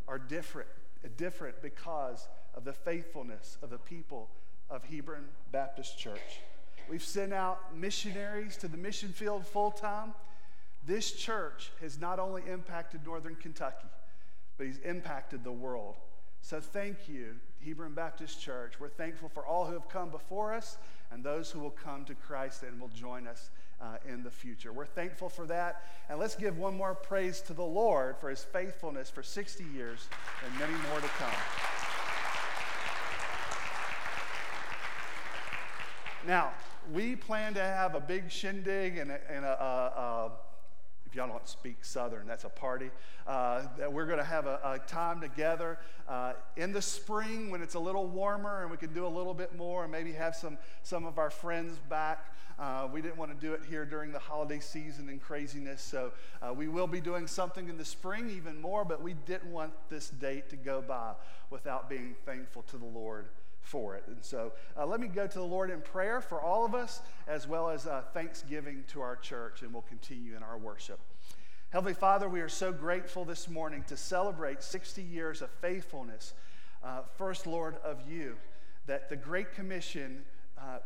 are 0.08 0.20
different, 0.20 0.68
different 1.16 1.62
because 1.62 2.28
of 2.56 2.66
the 2.66 2.74
faithfulness 2.74 3.58
of 3.62 3.70
the 3.70 3.78
people 3.78 4.30
of 4.70 4.84
Hebron 4.84 5.26
Baptist 5.52 5.98
Church. 5.98 6.42
We've 6.90 7.04
sent 7.04 7.34
out 7.34 7.76
missionaries 7.76 8.58
to 8.58 8.68
the 8.68 8.78
mission 8.78 9.10
field 9.10 9.46
full 9.46 9.72
time. 9.72 10.14
This 10.90 11.12
church 11.12 11.70
has 11.82 12.02
not 12.02 12.18
only 12.18 12.42
impacted 12.50 13.06
Northern 13.06 13.36
Kentucky, 13.36 13.88
but 14.58 14.66
he's 14.66 14.80
impacted 14.80 15.44
the 15.44 15.52
world. 15.52 15.98
So 16.42 16.60
thank 16.60 17.08
you, 17.08 17.36
Hebron 17.64 17.94
Baptist 17.94 18.42
Church. 18.42 18.80
We're 18.80 18.90
thankful 18.90 19.30
for 19.30 19.46
all 19.46 19.68
who 19.68 19.74
have 19.74 19.88
come 19.88 20.10
before 20.10 20.52
us 20.52 20.80
and 21.12 21.24
those 21.24 21.52
who 21.52 21.60
will 21.60 21.70
come 21.70 22.06
to 22.06 22.16
Christ 22.16 22.64
and 22.64 22.82
will 22.82 22.88
join 22.88 23.28
us 23.28 23.52
uh, 23.80 23.98
in 24.12 24.24
the 24.24 24.32
future. 24.32 24.74
We're 24.74 24.88
thankful 24.88 25.30
for 25.30 25.46
that. 25.46 25.84
And 26.10 26.18
let's 26.18 26.34
give 26.34 26.58
one 26.58 26.76
more 26.76 26.96
praise 26.96 27.40
to 27.42 27.54
the 27.54 27.62
Lord 27.62 28.18
for 28.18 28.32
his 28.32 28.44
faithfulness 28.44 29.12
for 29.12 29.22
60 29.22 29.64
years 29.66 30.08
and 30.44 30.60
many 30.60 30.74
more 30.90 31.00
to 31.02 31.08
come. 31.20 31.30
Now, 36.26 36.50
we 36.92 37.16
plan 37.16 37.54
to 37.54 37.62
have 37.62 37.94
a 37.94 38.00
big 38.00 38.32
shindig 38.32 38.98
and 38.98 39.12
a, 39.12 39.20
and 39.32 39.46
a, 39.46 39.64
a, 39.64 40.02
a 40.02 40.32
if 41.10 41.16
y'all 41.16 41.28
don't 41.28 41.48
speak 41.48 41.84
Southern, 41.84 42.28
that's 42.28 42.44
a 42.44 42.50
party. 42.50 42.92
Uh, 43.26 43.64
that 43.78 43.92
we're 43.92 44.06
going 44.06 44.20
to 44.20 44.24
have 44.24 44.46
a, 44.46 44.60
a, 44.64 44.80
time 44.88 45.20
together 45.20 45.80
uh, 46.08 46.34
in 46.56 46.72
the 46.72 46.82
spring 46.82 47.50
when 47.50 47.64
it's 47.64 47.74
a 47.74 47.80
little 47.80 48.06
warmer 48.06 48.62
and 48.62 48.70
we 48.70 48.78
can 48.78 48.94
do 48.94 49.06
a 49.06 49.10
little 49.10 49.34
bit 49.34 49.56
more 49.56 49.84
and 49.84 49.92
maybe 49.92 50.12
have 50.12 50.36
some, 50.36 50.58
some 50.84 51.06
of 51.06 51.18
our 51.18 51.32
friends 51.32 51.80
back. 51.90 52.36
Uh, 52.60 52.88
we 52.92 53.02
didn't 53.02 53.18
want 53.18 53.32
to 53.32 53.48
do 53.48 53.54
it 53.54 53.62
here 53.70 53.86
during 53.86 54.12
the 54.12 54.20
holiday 54.20 54.60
season 54.60 55.10
and 55.10 55.22
craziness, 55.22 55.82
so 55.82 56.12
uh, 56.42 56.54
we 56.54 56.68
will 56.68 56.88
be 56.88 57.02
doing 57.02 57.26
something 57.26 57.70
in 57.70 57.78
the 57.78 57.86
spring 57.86 58.30
even 58.30 58.60
more, 58.62 58.84
but 58.84 59.02
we 59.02 59.14
didn't 59.26 59.52
want 59.52 59.72
this 59.90 60.10
date 60.10 60.50
to 60.50 60.58
go 60.58 60.82
by 60.82 61.14
without 61.50 61.90
being 61.90 62.16
thankful 62.26 62.62
to 62.64 62.78
the 62.78 62.86
Lord 62.86 63.28
for 63.62 63.96
it. 63.96 64.04
And 64.08 64.24
so 64.24 64.54
uh, 64.78 64.86
let 64.86 65.00
me 65.00 65.08
go 65.08 65.28
to 65.28 65.38
the 65.38 65.44
Lord 65.44 65.70
in 65.70 65.82
prayer 65.82 66.22
for 66.22 66.42
all 66.42 66.66
of 66.66 66.74
us, 66.74 67.02
as 67.28 67.48
well 67.48 67.70
as 67.70 67.86
uh, 67.86 68.04
thanksgiving 68.14 68.84
to 68.90 69.02
our 69.02 69.16
church, 69.16 69.62
and 69.62 69.74
we'll 69.74 69.84
continue 69.84 70.36
in 70.36 70.44
our 70.44 70.58
worship. 70.58 71.00
Heavenly 71.70 71.94
Father, 71.94 72.28
we 72.28 72.42
are 72.42 72.50
so 72.50 72.72
grateful 72.72 73.26
this 73.26 73.48
morning 73.48 73.84
to 73.88 73.98
celebrate 73.98 74.64
60 74.64 75.04
years 75.04 75.42
of 75.42 75.52
faithfulness, 75.62 76.34
uh, 76.84 77.02
first, 77.18 77.46
Lord, 77.46 77.76
of 77.84 78.02
you, 78.10 78.38
that 78.88 79.10
the 79.10 79.16
Great 79.16 79.54
Commission 79.54 80.24
uh, 80.58 80.80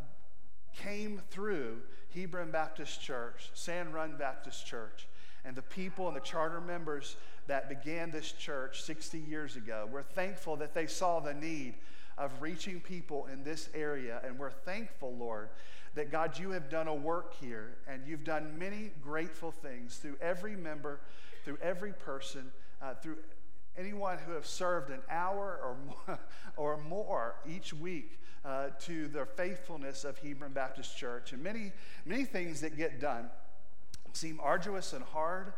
came 0.75 1.21
through 1.29 1.77
Hebron 2.13 2.51
Baptist 2.51 3.01
Church, 3.01 3.49
Sand 3.53 3.93
Run 3.93 4.17
Baptist 4.17 4.65
Church 4.65 5.07
and 5.45 5.55
the 5.55 5.61
people 5.61 6.07
and 6.07 6.15
the 6.15 6.21
charter 6.21 6.61
members 6.61 7.17
that 7.47 7.67
began 7.67 8.11
this 8.11 8.31
church 8.31 8.81
60 8.83 9.19
years 9.19 9.55
ago. 9.55 9.87
We're 9.91 10.01
thankful 10.01 10.55
that 10.57 10.73
they 10.73 10.87
saw 10.87 11.19
the 11.19 11.33
need 11.33 11.75
of 12.17 12.41
reaching 12.41 12.79
people 12.79 13.27
in 13.31 13.43
this 13.43 13.69
area. 13.73 14.21
And 14.25 14.37
we're 14.37 14.51
thankful, 14.51 15.15
Lord, 15.15 15.49
that 15.95 16.11
God, 16.11 16.37
you 16.39 16.51
have 16.51 16.69
done 16.69 16.87
a 16.87 16.93
work 16.93 17.33
here 17.39 17.77
and 17.87 18.03
you've 18.07 18.23
done 18.23 18.57
many 18.57 18.91
grateful 19.01 19.51
things 19.51 19.97
through 19.97 20.17
every 20.21 20.55
member, 20.55 20.99
through 21.45 21.57
every 21.61 21.93
person, 21.93 22.51
uh, 22.81 22.93
through 22.95 23.17
anyone 23.77 24.17
who 24.19 24.33
have 24.33 24.45
served 24.45 24.89
an 24.89 25.01
hour 25.09 25.59
or 25.63 25.75
more, 25.85 26.19
or 26.57 26.77
more 26.77 27.35
each 27.47 27.73
week 27.73 28.19
uh, 28.45 28.67
to 28.79 29.07
the 29.07 29.25
faithfulness 29.25 30.03
of 30.03 30.17
Hebron 30.17 30.51
Baptist 30.51 30.97
Church. 30.97 31.33
And 31.33 31.43
many, 31.43 31.71
many 32.05 32.25
things 32.25 32.61
that 32.61 32.77
get 32.77 32.99
done 32.99 33.29
seem 34.13 34.39
arduous 34.41 34.93
and 34.93 35.03
hard, 35.03 35.53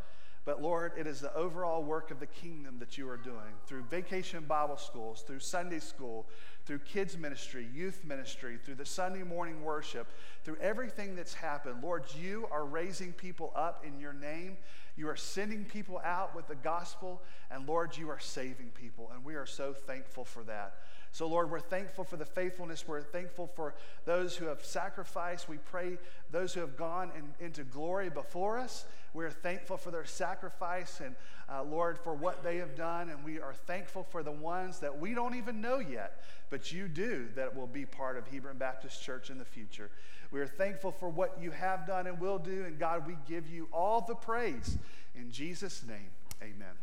But 0.46 0.62
Lord, 0.62 0.92
it 0.96 1.08
is 1.08 1.20
the 1.20 1.34
overall 1.34 1.84
work 1.84 2.12
of 2.12 2.20
the 2.20 2.28
kingdom 2.28 2.78
that 2.78 3.00
you 3.00 3.10
are 3.10 3.18
doing 3.18 3.56
through 3.66 3.82
vacation 3.84 4.46
Bible 4.46 4.78
schools, 4.78 5.24
through 5.26 5.40
Sunday 5.40 5.80
school, 5.80 6.28
through 6.66 6.80
kids' 6.80 7.18
ministry, 7.18 7.68
youth 7.74 8.04
ministry, 8.06 8.60
through 8.64 8.76
the 8.76 8.86
Sunday 8.86 9.24
morning 9.24 9.64
worship, 9.64 10.08
through 10.44 10.58
everything 10.62 11.16
that's 11.16 11.34
happened. 11.34 11.82
Lord, 11.82 12.04
you 12.20 12.48
are 12.52 12.64
raising 12.64 13.12
people 13.12 13.52
up 13.56 13.84
in 13.84 14.00
your 14.00 14.14
name. 14.14 14.58
You 14.96 15.10
are 15.10 15.16
sending 15.16 15.66
people 15.66 16.00
out 16.06 16.36
with 16.36 16.48
the 16.48 16.56
gospel. 16.56 17.24
And 17.50 17.68
Lord, 17.68 17.98
you 17.98 18.10
are 18.10 18.20
saving 18.20 18.72
people. 18.80 19.12
And 19.16 19.26
we 19.26 19.34
are 19.36 19.48
so 19.48 19.74
thankful 19.74 20.26
for 20.26 20.44
that. 20.44 20.76
So, 21.12 21.28
Lord, 21.28 21.50
we're 21.50 21.60
thankful 21.60 22.04
for 22.04 22.18
the 22.18 22.26
faithfulness. 22.26 22.88
We're 22.88 23.02
thankful 23.02 23.48
for 23.48 23.74
those 24.06 24.36
who 24.36 24.46
have 24.46 24.64
sacrificed. 24.64 25.48
We 25.48 25.58
pray 25.58 25.98
those 26.30 26.54
who 26.54 26.60
have 26.60 26.76
gone 26.76 27.12
in, 27.18 27.46
into 27.46 27.64
glory 27.64 28.10
before 28.10 28.58
us. 28.58 28.86
We're 29.16 29.32
thankful 29.32 29.78
for 29.78 29.92
their 29.92 30.04
sacrifice 30.04 31.00
and, 31.00 31.16
uh, 31.50 31.64
Lord, 31.64 31.98
for 31.98 32.14
what 32.14 32.44
they 32.44 32.58
have 32.58 32.76
done. 32.76 33.10
And 33.10 33.24
we 33.24 33.40
are 33.40 33.54
thankful 33.54 34.04
for 34.04 34.24
the 34.24 34.32
ones 34.32 34.80
that 34.80 35.00
we 35.00 35.14
don't 35.14 35.36
even 35.36 35.62
know 35.62 35.80
yet, 35.80 36.22
but 36.50 36.74
you 36.74 36.90
do 36.90 37.30
that 37.36 37.56
will 37.56 37.66
be 37.66 37.86
part 37.86 38.18
of 38.18 38.28
Hebron 38.28 38.58
Baptist 38.58 39.02
Church 39.02 39.30
in 39.30 39.38
the 39.38 39.46
future. 39.46 39.90
We 40.32 40.42
are 40.42 40.48
thankful 40.48 40.92
for 40.92 41.08
what 41.08 41.38
you 41.42 41.52
have 41.52 41.88
done 41.88 42.08
and 42.08 42.20
will 42.20 42.38
do. 42.38 42.66
And 42.66 42.78
God, 42.78 43.08
we 43.08 43.16
give 43.26 43.48
you 43.48 43.70
all 43.72 44.02
the 44.02 44.16
praise. 44.16 44.78
In 45.16 45.32
Jesus' 45.32 45.82
name, 45.88 46.10
amen. 46.42 46.76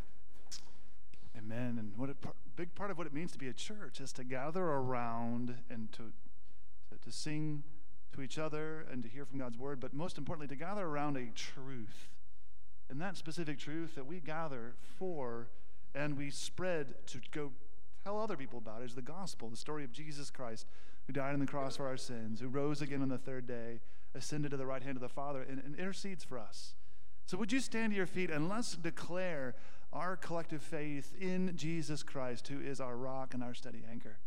Amen. 1.36 1.76
And 1.78 1.92
what 1.98 2.08
a 2.08 2.16
big 2.56 2.74
part 2.74 2.90
of 2.90 2.96
what 2.96 3.06
it 3.06 3.12
means 3.12 3.32
to 3.32 3.38
be 3.38 3.48
a 3.48 3.52
church 3.52 4.00
is 4.00 4.10
to 4.14 4.24
gather 4.24 4.64
around 4.64 5.54
and 5.68 5.92
to, 5.92 6.04
to, 6.90 7.04
to 7.04 7.12
sing 7.12 7.62
to 8.14 8.22
each 8.22 8.38
other 8.38 8.86
and 8.90 9.02
to 9.02 9.08
hear 9.08 9.26
from 9.26 9.38
God's 9.38 9.58
word, 9.58 9.80
but 9.80 9.92
most 9.92 10.16
importantly, 10.16 10.48
to 10.54 10.58
gather 10.58 10.86
around 10.86 11.18
a 11.18 11.26
truth 11.34 12.08
and 12.90 13.00
that 13.00 13.16
specific 13.16 13.58
truth 13.58 13.94
that 13.94 14.06
we 14.06 14.20
gather 14.20 14.74
for 14.98 15.48
and 15.94 16.16
we 16.16 16.30
spread 16.30 16.94
to 17.06 17.20
go 17.30 17.52
tell 18.04 18.18
other 18.18 18.36
people 18.36 18.58
about 18.58 18.82
is 18.82 18.94
the 18.94 19.02
gospel, 19.02 19.48
the 19.48 19.56
story 19.56 19.84
of 19.84 19.92
Jesus 19.92 20.30
Christ, 20.30 20.66
who 21.06 21.12
died 21.12 21.34
on 21.34 21.40
the 21.40 21.46
cross 21.46 21.76
for 21.76 21.86
our 21.86 21.96
sins, 21.96 22.40
who 22.40 22.48
rose 22.48 22.82
again 22.82 23.02
on 23.02 23.08
the 23.08 23.18
third 23.18 23.46
day, 23.46 23.80
ascended 24.14 24.50
to 24.50 24.56
the 24.56 24.66
right 24.66 24.82
hand 24.82 24.96
of 24.96 25.02
the 25.02 25.08
Father, 25.08 25.42
and, 25.42 25.62
and 25.64 25.76
intercedes 25.76 26.24
for 26.24 26.38
us. 26.38 26.74
So, 27.26 27.36
would 27.38 27.52
you 27.52 27.60
stand 27.60 27.92
to 27.92 27.96
your 27.96 28.06
feet 28.06 28.30
and 28.30 28.48
let's 28.48 28.74
declare 28.74 29.54
our 29.92 30.16
collective 30.16 30.62
faith 30.62 31.12
in 31.20 31.56
Jesus 31.56 32.02
Christ, 32.02 32.48
who 32.48 32.60
is 32.60 32.80
our 32.80 32.96
rock 32.96 33.34
and 33.34 33.42
our 33.42 33.54
steady 33.54 33.84
anchor? 33.90 34.18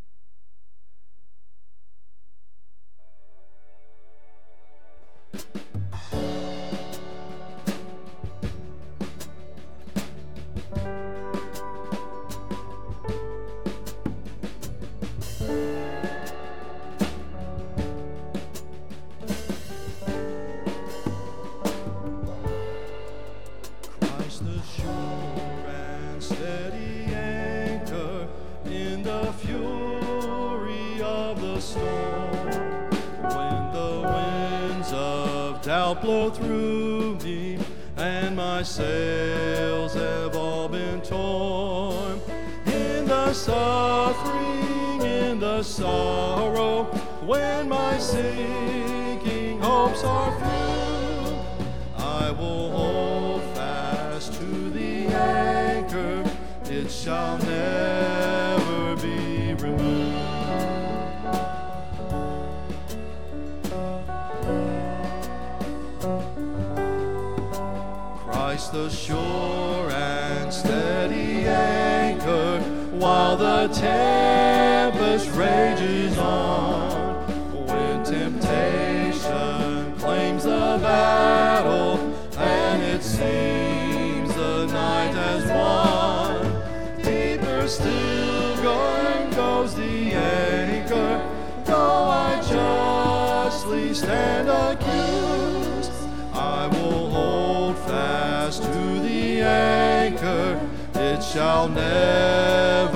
Shall 101.36 101.67
never 101.67 102.94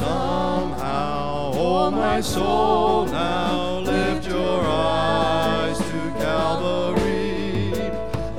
somehow, 0.00 1.52
oh 1.54 1.90
my 1.90 2.20
soul, 2.22 3.04
now 3.04 3.80
lift 3.80 4.26
your 4.26 4.60
eyes 4.62 5.78
to 5.78 6.00
Calvary. 6.24 7.72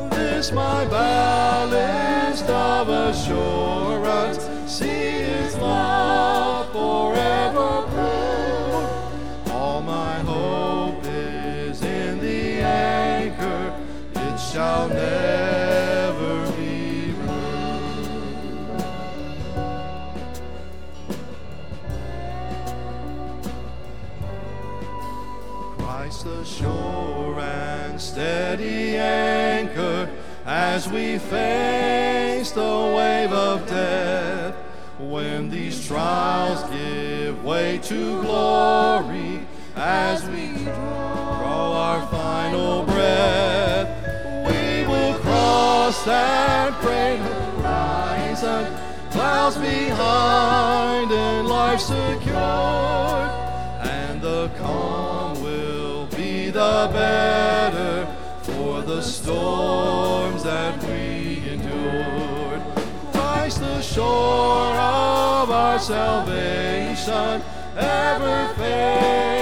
This 0.09 0.51
my 0.51 0.85
ballast 0.85 1.10
as 30.81 30.89
we 30.91 31.19
face 31.19 32.51
the 32.51 32.93
wave 32.95 33.31
of 33.31 33.67
death. 33.67 34.55
When 34.97 35.49
these 35.49 35.85
trials 35.87 36.63
give 36.71 37.43
way 37.43 37.77
to 37.83 38.21
glory, 38.21 39.45
as 39.75 40.27
we 40.29 40.63
draw 40.63 41.73
our 41.85 42.07
final 42.07 42.83
breath, 42.83 43.89
we 44.47 44.87
will 44.91 45.13
cross 45.19 46.03
that 46.05 46.79
great 46.81 47.17
horizon, 47.17 48.65
clouds 49.11 49.57
behind 49.57 51.11
and 51.11 51.47
life 51.47 51.81
secured, 51.81 53.31
and 53.85 54.19
the 54.19 54.49
calm 54.57 55.43
will 55.43 56.07
be 56.07 56.49
the 56.49 56.89
better 56.91 58.07
for 58.41 58.81
the 58.81 59.01
storms 59.01 60.30
shore 63.93 64.05
of 64.05 65.51
our 65.51 65.77
salvation, 65.77 67.41
ever 67.75 68.53
faithful, 68.55 69.40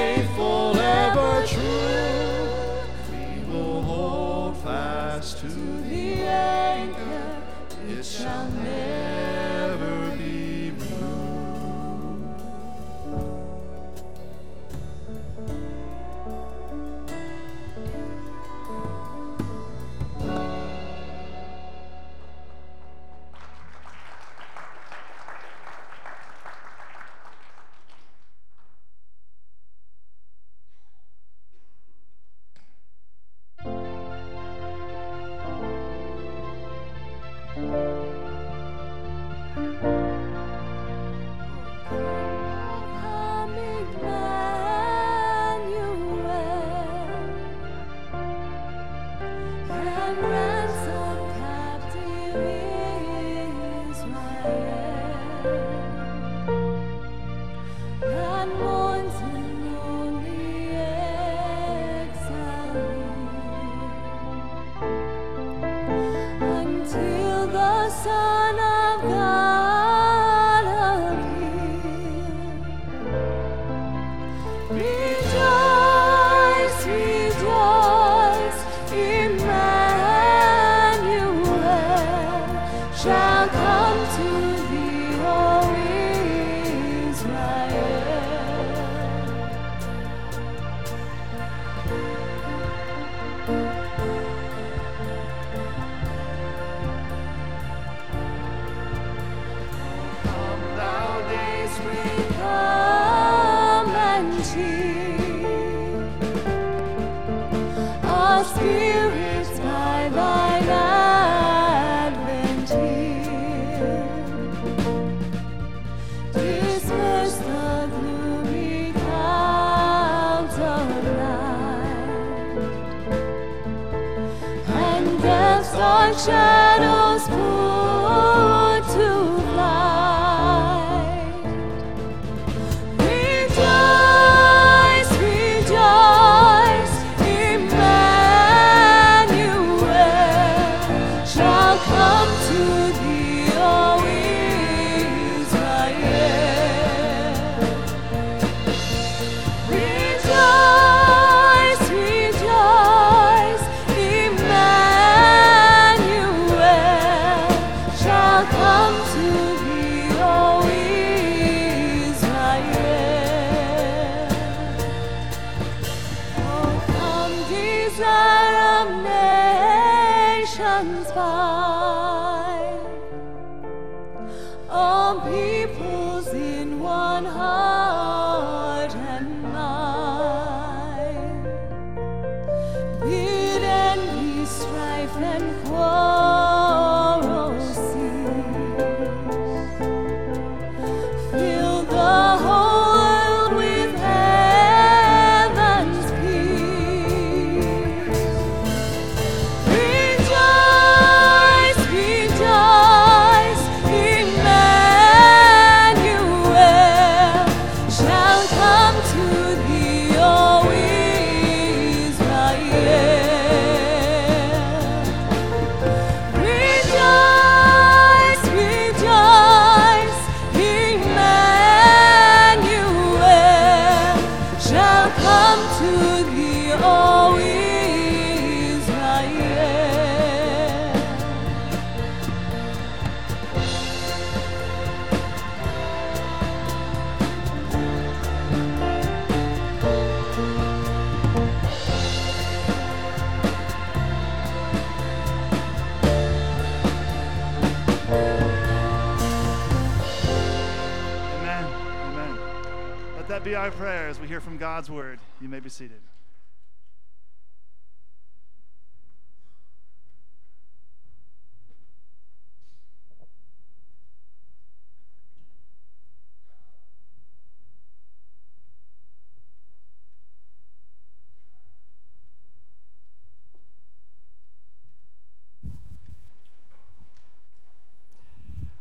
may 255.60 255.64
be 255.64 255.70
seated. 255.70 256.00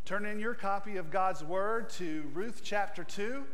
Turn 0.05 0.25
in 0.25 0.39
your 0.39 0.55
copy 0.55 0.97
of 0.97 1.11
God's 1.11 1.43
Word 1.43 1.91
to 1.91 2.31
Ruth 2.33 2.61
chapter 2.63 3.03
2 3.03 3.45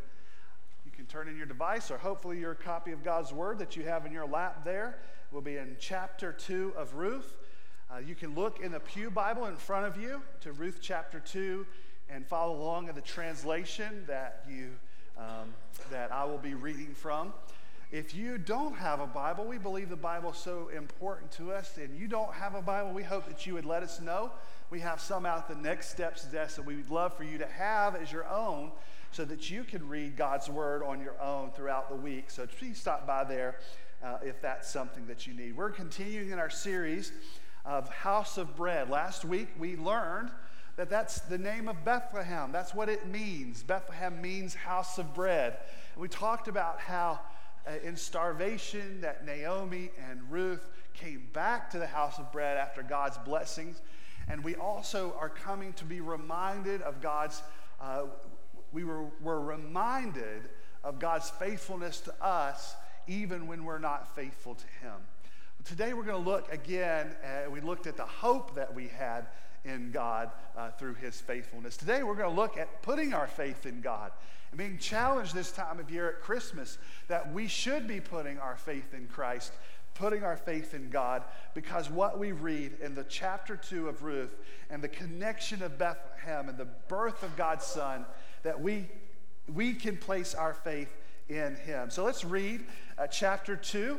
can 1.04 1.20
turn 1.20 1.28
in 1.28 1.36
your 1.36 1.46
device, 1.46 1.90
or 1.90 1.98
hopefully 1.98 2.38
your 2.38 2.54
copy 2.54 2.90
of 2.92 3.02
God's 3.02 3.32
Word 3.32 3.58
that 3.58 3.76
you 3.76 3.82
have 3.82 4.06
in 4.06 4.12
your 4.12 4.26
lap 4.26 4.64
there 4.64 4.98
will 5.32 5.42
be 5.42 5.56
in 5.56 5.76
chapter 5.78 6.32
2 6.32 6.72
of 6.76 6.94
Ruth. 6.94 7.36
Uh, 7.90 7.98
you 7.98 8.14
can 8.14 8.34
look 8.34 8.60
in 8.60 8.72
the 8.72 8.80
Pew 8.80 9.10
Bible 9.10 9.46
in 9.46 9.56
front 9.56 9.86
of 9.86 10.00
you 10.00 10.22
to 10.40 10.52
Ruth 10.52 10.78
chapter 10.80 11.20
2 11.20 11.66
and 12.08 12.26
follow 12.26 12.56
along 12.56 12.88
in 12.88 12.94
the 12.94 13.02
translation 13.02 14.04
that, 14.06 14.44
you, 14.48 14.70
um, 15.18 15.52
that 15.90 16.10
I 16.10 16.24
will 16.24 16.38
be 16.38 16.54
reading 16.54 16.94
from. 16.94 17.34
If 17.92 18.14
you 18.14 18.38
don't 18.38 18.74
have 18.76 19.00
a 19.00 19.06
Bible, 19.06 19.44
we 19.44 19.58
believe 19.58 19.90
the 19.90 19.96
Bible 19.96 20.30
is 20.30 20.38
so 20.38 20.68
important 20.74 21.30
to 21.32 21.52
us, 21.52 21.76
and 21.76 21.98
you 21.98 22.08
don't 22.08 22.32
have 22.32 22.54
a 22.54 22.62
Bible, 22.62 22.92
we 22.92 23.02
hope 23.02 23.26
that 23.26 23.46
you 23.46 23.54
would 23.54 23.66
let 23.66 23.82
us 23.82 24.00
know. 24.00 24.30
We 24.70 24.80
have 24.80 25.00
some 25.00 25.26
out 25.26 25.48
the 25.48 25.54
Next 25.54 25.90
Steps 25.90 26.24
desk 26.24 26.56
that 26.56 26.64
we 26.64 26.76
would 26.76 26.90
love 26.90 27.14
for 27.14 27.24
you 27.24 27.36
to 27.38 27.46
have 27.46 27.94
as 27.94 28.10
your 28.10 28.26
own 28.26 28.72
so 29.14 29.24
that 29.24 29.48
you 29.48 29.62
can 29.62 29.88
read 29.88 30.16
God's 30.16 30.48
Word 30.48 30.82
on 30.82 31.00
your 31.00 31.14
own 31.22 31.52
throughout 31.52 31.88
the 31.88 31.94
week. 31.94 32.30
So 32.30 32.48
please 32.48 32.80
stop 32.80 33.06
by 33.06 33.22
there 33.22 33.60
uh, 34.02 34.18
if 34.24 34.42
that's 34.42 34.68
something 34.68 35.06
that 35.06 35.24
you 35.24 35.34
need. 35.34 35.56
We're 35.56 35.70
continuing 35.70 36.30
in 36.30 36.40
our 36.40 36.50
series 36.50 37.12
of 37.64 37.88
House 37.88 38.38
of 38.38 38.56
Bread. 38.56 38.90
Last 38.90 39.24
week 39.24 39.46
we 39.56 39.76
learned 39.76 40.30
that 40.74 40.90
that's 40.90 41.20
the 41.20 41.38
name 41.38 41.68
of 41.68 41.84
Bethlehem. 41.84 42.50
That's 42.50 42.74
what 42.74 42.88
it 42.88 43.06
means. 43.06 43.62
Bethlehem 43.62 44.20
means 44.20 44.52
house 44.52 44.98
of 44.98 45.14
bread. 45.14 45.58
And 45.94 46.02
we 46.02 46.08
talked 46.08 46.48
about 46.48 46.80
how 46.80 47.20
uh, 47.68 47.74
in 47.84 47.94
starvation 47.94 49.00
that 49.02 49.24
Naomi 49.24 49.92
and 50.10 50.20
Ruth 50.28 50.68
came 50.92 51.28
back 51.32 51.70
to 51.70 51.78
the 51.78 51.86
house 51.86 52.18
of 52.18 52.32
bread 52.32 52.56
after 52.56 52.82
God's 52.82 53.18
blessings. 53.18 53.80
And 54.26 54.42
we 54.42 54.56
also 54.56 55.14
are 55.20 55.28
coming 55.28 55.72
to 55.74 55.84
be 55.84 56.00
reminded 56.00 56.82
of 56.82 57.00
God's 57.00 57.44
uh, 57.80 58.06
we 58.74 58.84
were, 58.84 59.06
were 59.22 59.40
reminded 59.40 60.42
of 60.82 60.98
God's 60.98 61.30
faithfulness 61.30 62.00
to 62.00 62.14
us 62.22 62.74
even 63.06 63.46
when 63.46 63.64
we're 63.64 63.78
not 63.78 64.14
faithful 64.14 64.54
to 64.54 64.66
Him. 64.82 64.96
Today 65.64 65.94
we're 65.94 66.02
going 66.02 66.22
to 66.22 66.30
look 66.30 66.52
again, 66.52 67.14
uh, 67.24 67.50
we 67.50 67.62
looked 67.62 67.86
at 67.86 67.96
the 67.96 68.04
hope 68.04 68.54
that 68.56 68.74
we 68.74 68.88
had 68.88 69.26
in 69.64 69.92
God 69.92 70.30
uh, 70.58 70.70
through 70.72 70.94
his 70.94 71.18
faithfulness. 71.18 71.76
Today 71.78 72.02
we're 72.02 72.16
going 72.16 72.28
to 72.28 72.40
look 72.40 72.58
at 72.58 72.82
putting 72.82 73.14
our 73.14 73.26
faith 73.26 73.64
in 73.64 73.80
God 73.80 74.12
and 74.50 74.58
being 74.58 74.76
challenged 74.76 75.34
this 75.34 75.50
time 75.50 75.80
of 75.80 75.90
year 75.90 76.08
at 76.08 76.20
Christmas 76.20 76.76
that 77.08 77.32
we 77.32 77.48
should 77.48 77.88
be 77.88 77.98
putting 77.98 78.38
our 78.38 78.56
faith 78.56 78.92
in 78.92 79.06
Christ, 79.06 79.52
putting 79.94 80.22
our 80.22 80.36
faith 80.36 80.74
in 80.74 80.90
God, 80.90 81.22
because 81.54 81.88
what 81.88 82.18
we 82.18 82.32
read 82.32 82.72
in 82.82 82.94
the 82.94 83.04
chapter 83.04 83.56
2 83.56 83.88
of 83.88 84.02
Ruth 84.02 84.36
and 84.68 84.82
the 84.82 84.88
connection 84.88 85.62
of 85.62 85.78
Bethlehem 85.78 86.50
and 86.50 86.58
the 86.58 86.68
birth 86.88 87.22
of 87.22 87.36
God's 87.36 87.64
Son, 87.64 88.04
that 88.44 88.60
we, 88.60 88.88
we 89.52 89.74
can 89.74 89.96
place 89.96 90.34
our 90.34 90.54
faith 90.54 90.88
in 91.28 91.56
him. 91.56 91.90
So 91.90 92.04
let's 92.04 92.24
read 92.24 92.64
uh, 92.96 93.08
chapter 93.08 93.56
2 93.56 93.98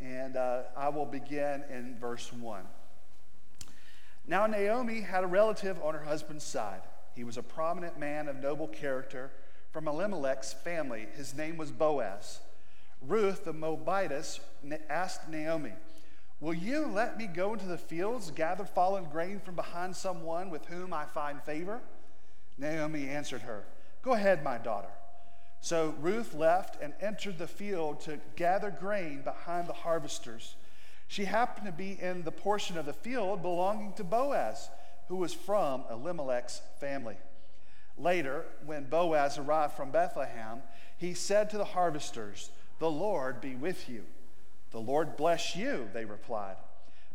and 0.00 0.36
uh, 0.36 0.62
I 0.76 0.90
will 0.90 1.06
begin 1.06 1.64
in 1.70 1.96
verse 1.98 2.32
1. 2.32 2.62
Now, 4.28 4.46
Naomi 4.46 5.00
had 5.00 5.24
a 5.24 5.26
relative 5.26 5.80
on 5.82 5.94
her 5.94 6.04
husband's 6.04 6.44
side. 6.44 6.82
He 7.14 7.24
was 7.24 7.38
a 7.38 7.42
prominent 7.42 7.98
man 7.98 8.28
of 8.28 8.36
noble 8.36 8.68
character 8.68 9.30
from 9.72 9.88
Elimelech's 9.88 10.52
family. 10.52 11.06
His 11.16 11.34
name 11.34 11.56
was 11.56 11.70
Boaz. 11.70 12.40
Ruth, 13.00 13.44
the 13.44 13.52
Moabitess, 13.52 14.40
asked 14.90 15.28
Naomi, 15.28 15.72
Will 16.40 16.54
you 16.54 16.86
let 16.86 17.16
me 17.16 17.26
go 17.26 17.54
into 17.54 17.66
the 17.66 17.78
fields, 17.78 18.30
gather 18.30 18.64
fallen 18.64 19.04
grain 19.04 19.40
from 19.40 19.54
behind 19.54 19.96
someone 19.96 20.50
with 20.50 20.66
whom 20.66 20.92
I 20.92 21.06
find 21.06 21.42
favor? 21.42 21.80
Naomi 22.58 23.08
answered 23.08 23.42
her, 23.42 23.64
Go 24.06 24.12
ahead, 24.12 24.44
my 24.44 24.56
daughter. 24.56 24.86
So 25.60 25.96
Ruth 26.00 26.32
left 26.32 26.80
and 26.80 26.94
entered 27.00 27.38
the 27.38 27.48
field 27.48 28.00
to 28.02 28.20
gather 28.36 28.70
grain 28.70 29.22
behind 29.22 29.66
the 29.66 29.72
harvesters. 29.72 30.54
She 31.08 31.24
happened 31.24 31.66
to 31.66 31.72
be 31.72 31.98
in 32.00 32.22
the 32.22 32.30
portion 32.30 32.78
of 32.78 32.86
the 32.86 32.92
field 32.92 33.42
belonging 33.42 33.94
to 33.94 34.04
Boaz, 34.04 34.70
who 35.08 35.16
was 35.16 35.34
from 35.34 35.82
Elimelech's 35.90 36.60
family. 36.78 37.16
Later, 37.98 38.44
when 38.64 38.84
Boaz 38.84 39.38
arrived 39.38 39.74
from 39.74 39.90
Bethlehem, 39.90 40.62
he 40.96 41.12
said 41.12 41.50
to 41.50 41.58
the 41.58 41.64
harvesters, 41.64 42.50
The 42.78 42.88
Lord 42.88 43.40
be 43.40 43.56
with 43.56 43.88
you. 43.88 44.04
The 44.70 44.78
Lord 44.78 45.16
bless 45.16 45.56
you, 45.56 45.88
they 45.92 46.04
replied. 46.04 46.58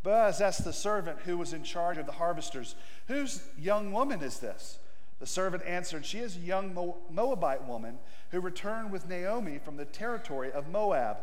Boaz 0.04 0.42
asked 0.42 0.66
the 0.66 0.74
servant 0.74 1.20
who 1.20 1.38
was 1.38 1.54
in 1.54 1.64
charge 1.64 1.98
of 1.98 2.06
the 2.06 2.12
harvesters, 2.12 2.76
Whose 3.08 3.48
young 3.58 3.94
woman 3.94 4.22
is 4.22 4.40
this? 4.40 4.78
The 5.22 5.28
servant 5.28 5.64
answered, 5.68 6.04
She 6.04 6.18
is 6.18 6.36
a 6.36 6.40
young 6.40 6.74
Moabite 7.12 7.68
woman 7.68 8.00
who 8.32 8.40
returned 8.40 8.92
with 8.92 9.08
Naomi 9.08 9.60
from 9.60 9.78
the 9.78 9.86
territory 9.86 10.52
of 10.52 10.68
Moab. 10.68 11.18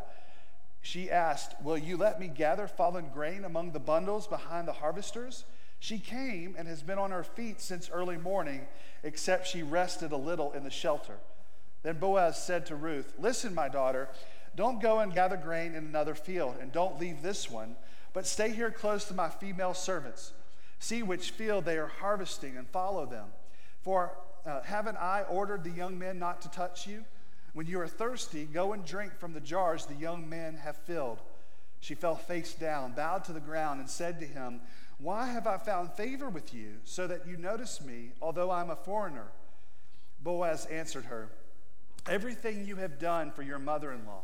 She 0.81 1.11
asked, 1.11 1.61
Will 1.61 1.77
you 1.77 1.97
let 1.97 2.17
me 2.17 2.29
gather 2.29 2.65
fallen 2.65 3.09
grain 3.13 3.43
among 3.43 3.73
the 3.73 3.79
bundles 3.79 4.25
behind 4.25 4.69
the 4.69 4.73
harvesters? 4.73 5.43
She 5.79 5.99
came 5.99 6.55
and 6.57 6.65
has 6.65 6.81
been 6.81 6.97
on 6.97 7.11
her 7.11 7.25
feet 7.25 7.59
since 7.59 7.89
early 7.89 8.15
morning, 8.15 8.67
except 9.03 9.47
she 9.47 9.63
rested 9.63 10.13
a 10.13 10.17
little 10.17 10.53
in 10.53 10.63
the 10.63 10.69
shelter. 10.69 11.17
Then 11.83 11.99
Boaz 11.99 12.41
said 12.41 12.65
to 12.67 12.77
Ruth, 12.77 13.13
Listen, 13.19 13.53
my 13.53 13.67
daughter, 13.67 14.07
don't 14.55 14.81
go 14.81 14.99
and 14.99 15.13
gather 15.13 15.35
grain 15.35 15.75
in 15.75 15.83
another 15.83 16.15
field, 16.15 16.55
and 16.61 16.71
don't 16.71 17.01
leave 17.01 17.21
this 17.21 17.51
one, 17.51 17.75
but 18.13 18.25
stay 18.25 18.53
here 18.53 18.71
close 18.71 19.03
to 19.05 19.13
my 19.13 19.27
female 19.27 19.73
servants. 19.73 20.31
See 20.79 21.03
which 21.03 21.31
field 21.31 21.65
they 21.65 21.77
are 21.77 21.87
harvesting 21.87 22.55
and 22.55 22.65
follow 22.69 23.05
them. 23.05 23.25
For 23.89 24.15
uh, 24.45 24.61
haven't 24.61 24.97
I 24.97 25.23
ordered 25.23 25.63
the 25.63 25.71
young 25.71 25.97
men 25.97 26.19
not 26.19 26.43
to 26.43 26.51
touch 26.51 26.85
you? 26.85 27.03
When 27.53 27.65
you 27.65 27.79
are 27.79 27.87
thirsty, 27.87 28.45
go 28.45 28.73
and 28.73 28.85
drink 28.85 29.17
from 29.17 29.33
the 29.33 29.39
jars 29.39 29.87
the 29.87 29.95
young 29.95 30.29
men 30.29 30.57
have 30.57 30.77
filled. 30.77 31.17
She 31.79 31.95
fell 31.95 32.15
face 32.15 32.53
down, 32.53 32.91
bowed 32.91 33.23
to 33.23 33.33
the 33.33 33.39
ground, 33.39 33.79
and 33.79 33.89
said 33.89 34.19
to 34.19 34.27
him, 34.27 34.61
Why 34.99 35.25
have 35.29 35.47
I 35.47 35.57
found 35.57 35.91
favor 35.93 36.29
with 36.29 36.53
you, 36.53 36.75
so 36.83 37.07
that 37.07 37.25
you 37.25 37.35
notice 37.35 37.83
me, 37.83 38.11
although 38.21 38.51
I'm 38.51 38.69
a 38.69 38.75
foreigner? 38.75 39.25
Boaz 40.21 40.67
answered 40.67 41.05
her, 41.05 41.29
Everything 42.07 42.67
you 42.67 42.75
have 42.75 42.99
done 42.99 43.31
for 43.31 43.41
your 43.41 43.57
mother 43.57 43.91
in 43.91 44.05
law 44.05 44.21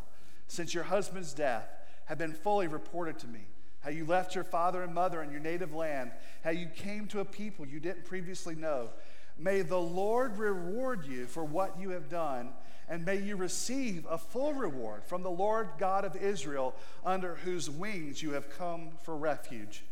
since 0.48 0.76
your 0.76 0.84
husband's 0.84 1.34
death 1.34 1.68
have 2.06 2.20
been 2.20 2.34
fully 2.34 2.68
reported 2.68 3.18
to 3.18 3.28
me. 3.28 3.48
How 3.80 3.90
you 3.90 4.06
left 4.06 4.36
your 4.36 4.44
father 4.44 4.84
and 4.84 4.94
mother 4.94 5.24
in 5.24 5.32
your 5.32 5.40
native 5.40 5.74
land, 5.74 6.12
how 6.44 6.52
you 6.52 6.68
came 6.68 7.08
to 7.08 7.20
a 7.20 7.26
people 7.26 7.66
you 7.66 7.80
didn't 7.80 8.06
previously 8.06 8.54
know 8.54 8.90
May 9.38 9.62
the 9.62 9.80
Lord 9.80 10.38
reward 10.38 11.06
you 11.06 11.26
for 11.26 11.44
what 11.44 11.80
you 11.80 11.90
have 11.90 12.10
done, 12.10 12.54
and 12.88 13.06
may 13.06 13.18
you 13.18 13.36
receive 13.36 14.06
a 14.10 14.18
full 14.18 14.54
reward 14.54 15.04
from 15.04 15.24
the 15.24 15.32
Lord 15.32 15.70
God 15.78 16.06
of 16.06 16.16
Israel, 16.16 16.76
under 17.06 17.36
whose 17.36 17.70
wings 17.70 18.22
you 18.22 18.32
have 18.32 18.50
come 18.58 18.92
for 19.04 19.18
refuge. 19.18 19.84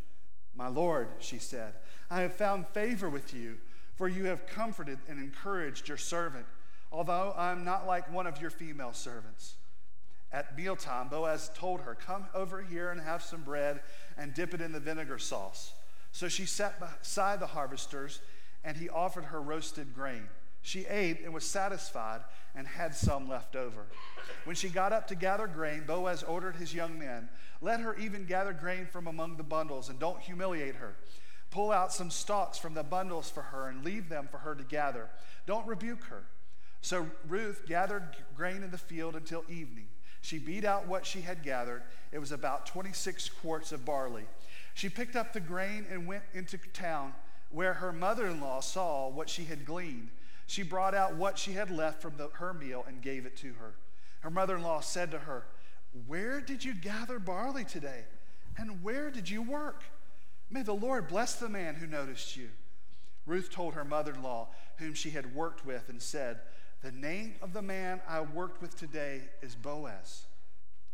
My 0.54 0.68
Lord, 0.68 1.08
she 1.18 1.38
said, 1.38 1.74
I 2.10 2.20
have 2.20 2.34
found 2.34 2.68
favor 2.68 3.10
with 3.10 3.34
you, 3.34 3.56
for 3.96 4.08
you 4.08 4.24
have 4.26 4.46
comforted 4.46 4.98
and 5.08 5.18
encouraged 5.18 5.88
your 5.88 5.96
servant, 5.96 6.46
although 6.90 7.34
I 7.36 7.50
am 7.50 7.64
not 7.64 7.86
like 7.86 8.12
one 8.12 8.26
of 8.26 8.40
your 8.40 8.50
female 8.50 8.92
servants. 8.92 9.54
At 10.32 10.56
mealtime, 10.56 11.08
Boaz 11.08 11.50
told 11.54 11.82
her, 11.82 11.94
Come 11.94 12.26
over 12.34 12.60
here 12.62 12.90
and 12.90 13.00
have 13.00 13.22
some 13.22 13.42
bread 13.42 13.80
and 14.16 14.34
dip 14.34 14.52
it 14.54 14.60
in 14.60 14.72
the 14.72 14.80
vinegar 14.80 15.18
sauce. 15.18 15.72
So 16.10 16.28
she 16.28 16.46
sat 16.46 16.80
beside 16.80 17.40
the 17.40 17.46
harvesters 17.46 18.20
and 18.64 18.76
he 18.76 18.88
offered 18.88 19.26
her 19.26 19.40
roasted 19.40 19.94
grain. 19.94 20.28
She 20.62 20.86
ate 20.86 21.20
and 21.20 21.34
was 21.34 21.44
satisfied 21.44 22.22
and 22.54 22.66
had 22.66 22.94
some 22.94 23.28
left 23.28 23.54
over. 23.54 23.86
When 24.44 24.56
she 24.56 24.68
got 24.68 24.92
up 24.92 25.06
to 25.08 25.14
gather 25.14 25.46
grain, 25.46 25.84
Boaz 25.86 26.22
ordered 26.22 26.56
his 26.56 26.72
young 26.72 26.98
men, 26.98 27.28
Let 27.60 27.80
her 27.80 27.94
even 27.96 28.24
gather 28.24 28.54
grain 28.54 28.86
from 28.86 29.06
among 29.06 29.36
the 29.36 29.42
bundles, 29.42 29.90
and 29.90 29.98
don't 29.98 30.20
humiliate 30.20 30.76
her. 30.76 30.96
Pull 31.50 31.70
out 31.70 31.92
some 31.92 32.10
stalks 32.10 32.58
from 32.58 32.74
the 32.74 32.82
bundles 32.82 33.30
for 33.30 33.42
her 33.42 33.68
and 33.68 33.84
leave 33.84 34.08
them 34.08 34.26
for 34.30 34.38
her 34.38 34.54
to 34.54 34.64
gather. 34.64 35.08
Don't 35.46 35.66
rebuke 35.66 36.04
her. 36.04 36.24
So 36.80 37.06
Ruth 37.28 37.64
gathered 37.66 38.16
grain 38.34 38.62
in 38.62 38.70
the 38.70 38.78
field 38.78 39.14
until 39.16 39.44
evening. 39.48 39.86
She 40.20 40.38
beat 40.38 40.64
out 40.64 40.88
what 40.88 41.04
she 41.04 41.20
had 41.20 41.42
gathered. 41.42 41.82
It 42.10 42.18
was 42.18 42.32
about 42.32 42.66
26 42.66 43.28
quarts 43.28 43.70
of 43.72 43.84
barley. 43.84 44.24
She 44.72 44.88
picked 44.88 45.14
up 45.14 45.32
the 45.32 45.40
grain 45.40 45.86
and 45.90 46.06
went 46.06 46.24
into 46.32 46.58
town 46.72 47.12
where 47.54 47.74
her 47.74 47.92
mother 47.92 48.26
in 48.26 48.40
law 48.40 48.60
saw 48.60 49.08
what 49.08 49.30
she 49.30 49.44
had 49.44 49.64
gleaned. 49.64 50.08
She 50.46 50.64
brought 50.64 50.94
out 50.94 51.14
what 51.14 51.38
she 51.38 51.52
had 51.52 51.70
left 51.70 52.02
from 52.02 52.16
the, 52.16 52.28
her 52.34 52.52
meal 52.52 52.84
and 52.86 53.00
gave 53.00 53.26
it 53.26 53.36
to 53.38 53.52
her. 53.54 53.74
Her 54.20 54.30
mother 54.30 54.56
in 54.56 54.62
law 54.62 54.80
said 54.80 55.12
to 55.12 55.20
her, 55.20 55.46
Where 56.06 56.40
did 56.40 56.64
you 56.64 56.74
gather 56.74 57.18
barley 57.18 57.64
today? 57.64 58.04
And 58.58 58.82
where 58.82 59.10
did 59.10 59.30
you 59.30 59.40
work? 59.40 59.84
May 60.50 60.62
the 60.62 60.74
Lord 60.74 61.06
bless 61.06 61.36
the 61.36 61.48
man 61.48 61.76
who 61.76 61.86
noticed 61.86 62.36
you. 62.36 62.50
Ruth 63.24 63.50
told 63.50 63.74
her 63.74 63.84
mother 63.84 64.12
in 64.14 64.22
law, 64.22 64.48
whom 64.78 64.92
she 64.92 65.10
had 65.10 65.34
worked 65.34 65.64
with, 65.64 65.88
and 65.88 66.02
said, 66.02 66.40
The 66.82 66.92
name 66.92 67.36
of 67.40 67.52
the 67.52 67.62
man 67.62 68.00
I 68.08 68.20
worked 68.20 68.60
with 68.60 68.76
today 68.76 69.22
is 69.42 69.54
Boaz. 69.54 70.24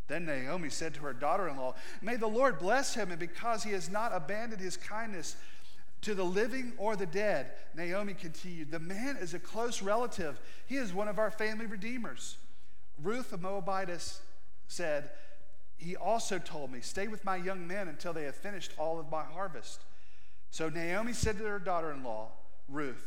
Then 0.08 0.26
Naomi 0.26 0.70
said 0.70 0.94
to 0.94 1.02
her 1.02 1.12
daughter 1.12 1.48
in 1.48 1.56
law, 1.56 1.74
May 2.02 2.16
the 2.16 2.26
Lord 2.26 2.58
bless 2.58 2.94
him, 2.94 3.10
and 3.10 3.18
because 3.18 3.62
he 3.62 3.70
has 3.72 3.88
not 3.88 4.12
abandoned 4.12 4.60
his 4.60 4.76
kindness 4.76 5.36
to 6.02 6.14
the 6.14 6.24
living 6.24 6.72
or 6.78 6.96
the 6.96 7.06
dead, 7.06 7.52
Naomi 7.76 8.14
continued, 8.14 8.70
The 8.70 8.78
man 8.78 9.16
is 9.16 9.34
a 9.34 9.38
close 9.38 9.82
relative. 9.82 10.40
He 10.66 10.76
is 10.76 10.92
one 10.92 11.08
of 11.08 11.18
our 11.18 11.30
family 11.30 11.66
redeemers. 11.66 12.36
Ruth 13.02 13.30
the 13.30 13.38
Moabitess 13.38 14.20
said, 14.68 15.10
He 15.76 15.96
also 15.96 16.38
told 16.38 16.72
me, 16.72 16.80
Stay 16.80 17.08
with 17.08 17.24
my 17.24 17.36
young 17.36 17.66
men 17.66 17.88
until 17.88 18.12
they 18.12 18.24
have 18.24 18.34
finished 18.34 18.72
all 18.78 18.98
of 18.98 19.10
my 19.10 19.24
harvest. 19.24 19.82
So 20.50 20.68
Naomi 20.68 21.12
said 21.12 21.38
to 21.38 21.44
her 21.44 21.58
daughter 21.58 21.92
in 21.92 22.02
law, 22.02 22.28
Ruth, 22.68 23.06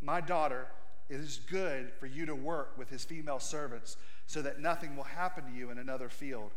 My 0.00 0.20
daughter, 0.20 0.66
it 1.10 1.20
is 1.20 1.40
good 1.50 1.92
for 2.00 2.06
you 2.06 2.26
to 2.26 2.34
work 2.34 2.76
with 2.78 2.88
his 2.88 3.04
female 3.04 3.38
servants 3.38 3.96
so 4.26 4.40
that 4.42 4.60
nothing 4.60 4.96
will 4.96 5.04
happen 5.04 5.44
to 5.44 5.56
you 5.56 5.70
in 5.70 5.78
another 5.78 6.08
field. 6.08 6.50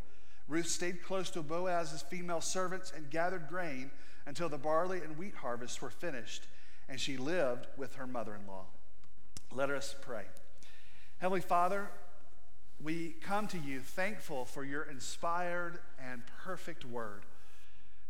Ruth 0.48 0.68
stayed 0.68 1.04
close 1.04 1.30
to 1.32 1.42
Boaz's 1.42 2.02
female 2.04 2.40
servants 2.40 2.94
and 2.96 3.10
gathered 3.10 3.50
grain 3.50 3.92
until 4.28 4.50
the 4.50 4.58
barley 4.58 5.02
and 5.02 5.18
wheat 5.18 5.34
harvests 5.36 5.82
were 5.82 5.90
finished, 5.90 6.44
and 6.90 7.00
she 7.00 7.16
lived 7.16 7.66
with 7.78 7.96
her 7.96 8.06
mother 8.06 8.36
in 8.36 8.46
law. 8.46 8.66
Let 9.52 9.72
us 9.72 9.96
pray. 10.02 10.26
Heavenly 11.20 11.42
Father, 11.42 11.90
we 12.84 13.16
come 13.22 13.48
to 13.48 13.58
you 13.58 13.80
thankful 13.80 14.46
for 14.46 14.64
your 14.64 14.84
inspired 14.84 15.80
and 16.00 16.22
perfect 16.44 16.84
word. 16.84 17.24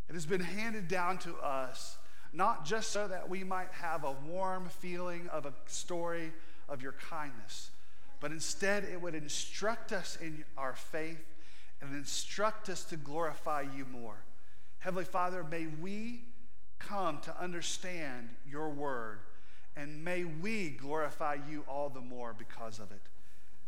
It 0.09 0.13
has 0.13 0.26
been 0.26 0.41
handed 0.41 0.88
down 0.88 1.20
to 1.20 1.36
us 1.38 1.97
not 2.34 2.65
just 2.65 2.91
so 2.91 3.07
that 3.07 3.30
we 3.30 3.43
might 3.43 3.72
have 3.72 4.03
a 4.03 4.15
warm 4.28 4.68
feeling 4.68 5.30
of 5.30 5.45
a 5.45 5.53
story 5.68 6.34
of 6.68 6.82
your 6.82 6.93
kindness, 6.93 7.70
but 8.20 8.32
instead 8.32 8.84
it 8.84 9.01
would 9.01 9.15
instruct 9.15 9.93
us 9.93 10.18
in 10.20 10.43
our 10.57 10.74
faith 10.74 11.24
and 11.80 11.95
instruct 11.95 12.70
us 12.70 12.84
to 12.86 12.97
glorify 12.97 13.61
you 13.61 13.86
more. 13.86 14.18
Heavenly 14.80 15.05
Father, 15.05 15.43
may 15.43 15.67
we 15.67 16.21
come 16.80 17.19
to 17.21 17.41
understand 17.41 18.30
your 18.49 18.69
word, 18.69 19.19
and 19.75 20.03
may 20.03 20.23
we 20.23 20.69
glorify 20.69 21.38
you 21.49 21.63
all 21.67 21.89
the 21.89 22.01
more 22.01 22.34
because 22.38 22.80
of 22.80 22.91
it. 22.91 23.01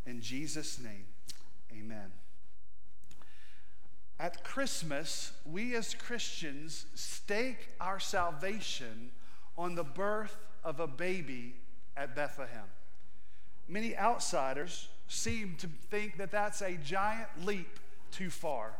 In 0.05 0.21
Jesus' 0.21 0.79
name, 0.79 1.05
amen. 1.71 2.11
At 4.19 4.43
Christmas, 4.43 5.31
we 5.45 5.75
as 5.75 5.93
Christians 5.93 6.85
stake 6.93 7.69
our 7.79 7.99
salvation 7.99 9.11
on 9.57 9.75
the 9.75 9.83
birth 9.83 10.35
of 10.63 10.79
a 10.79 10.87
baby 10.87 11.55
at 11.95 12.15
Bethlehem. 12.15 12.65
Many 13.67 13.95
outsiders 13.95 14.89
seem 15.07 15.55
to 15.59 15.67
think 15.89 16.17
that 16.17 16.31
that's 16.31 16.61
a 16.61 16.73
giant 16.73 17.29
leap 17.45 17.79
too 18.11 18.29
far. 18.29 18.73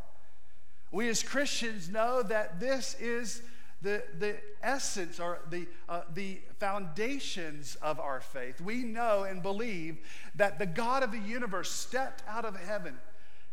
We 0.91 1.07
as 1.09 1.21
Christians 1.21 1.89
know 1.89 2.23
that 2.23 2.59
this 2.59 2.95
is 2.99 3.41
the, 3.81 4.03
the 4.17 4.35
essence 4.61 5.19
or 5.19 5.39
the, 5.49 5.67
uh, 5.87 6.01
the 6.13 6.39
foundations 6.59 7.75
of 7.81 7.99
our 7.99 8.21
faith. 8.21 8.59
We 8.59 8.83
know 8.83 9.23
and 9.23 9.41
believe 9.41 9.99
that 10.35 10.59
the 10.59 10.65
God 10.65 11.03
of 11.03 11.11
the 11.11 11.19
universe 11.19 11.71
stepped 11.71 12.23
out 12.27 12.43
of 12.43 12.57
heaven, 12.57 12.97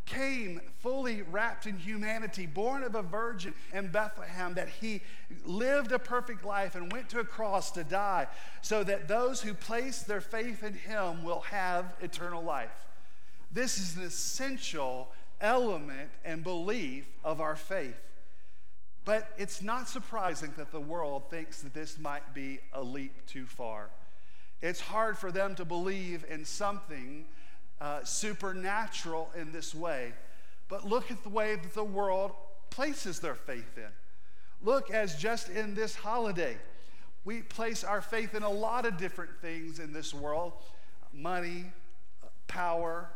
came 0.05 0.61
fully 0.79 1.23
wrapped 1.23 1.67
in 1.67 1.77
humanity, 1.77 2.47
born 2.47 2.83
of 2.83 2.95
a 2.95 3.03
virgin 3.03 3.55
in 3.73 3.89
Bethlehem, 3.89 4.55
that 4.55 4.69
he 4.69 5.03
lived 5.45 5.93
a 5.93 5.99
perfect 5.99 6.45
life 6.45 6.75
and 6.75 6.93
went 6.93 7.09
to 7.11 7.21
a 7.21 7.25
cross 7.25 7.71
to 7.73 7.85
die 7.85 8.27
so 8.63 8.83
that 8.83 9.09
those 9.09 9.41
who 9.41 9.55
place 9.55 10.03
their 10.03 10.21
faith 10.21 10.63
in 10.63 10.75
him 10.75 11.23
will 11.23 11.41
have 11.41 11.95
eternal 12.01 12.43
life. 12.43 12.87
This 13.53 13.79
is 13.79 13.97
an 13.97 14.03
essential 14.03 15.13
element 15.41 16.11
and 16.25 16.43
belief 16.43 17.07
of 17.25 17.41
our 17.41 17.57
faith. 17.57 18.01
But 19.05 19.29
it's 19.39 19.63
not 19.63 19.89
surprising 19.89 20.53
that 20.57 20.73
the 20.73 20.81
world 20.81 21.31
thinks 21.31 21.63
that 21.63 21.73
this 21.73 21.99
might 21.99 22.35
be 22.35 22.59
a 22.73 22.83
leap 22.83 23.27
too 23.27 23.47
far. 23.47 23.91
It's 24.61 24.81
hard 24.81 25.17
for 25.17 25.31
them 25.31 25.55
to 25.57 25.65
believe 25.65 26.25
in 26.29 26.45
something 26.45 27.27
uh, 27.81 28.03
supernatural 28.03 29.31
in 29.37 29.53
this 29.53 29.75
way. 29.75 30.13
But 30.69 30.85
look 30.85 31.11
at 31.11 31.23
the 31.23 31.29
way 31.29 31.55
that 31.55 31.75
the 31.75 31.85
world 31.85 32.33
places 32.71 33.21
their 33.21 33.35
faith 33.35 33.77
in. 33.77 33.91
Look, 34.63 34.91
as 34.91 35.17
just 35.17 35.49
in 35.51 35.75
this 35.75 35.95
holiday, 35.95 36.57
we 37.25 37.43
place 37.43 37.85
our 37.85 38.01
faith 38.01 38.35
in 38.35 38.43
a 38.43 38.51
lot 38.51 38.87
of 38.87 38.97
different 38.97 39.41
things 39.41 39.79
in 39.79 39.93
this 39.93 40.13
world 40.15 40.53
money, 41.13 41.65
power, 42.47 43.09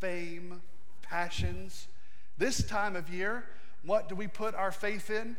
fame, 0.00 0.60
passions. 1.08 1.88
This 2.36 2.62
time 2.62 2.96
of 2.96 3.12
year, 3.12 3.44
what 3.84 4.08
do 4.08 4.14
we 4.14 4.26
put 4.26 4.54
our 4.54 4.72
faith 4.72 5.10
in? 5.10 5.36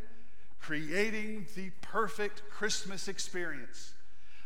Creating 0.59 1.47
the 1.55 1.71
perfect 1.81 2.43
Christmas 2.49 3.07
experience. 3.07 3.93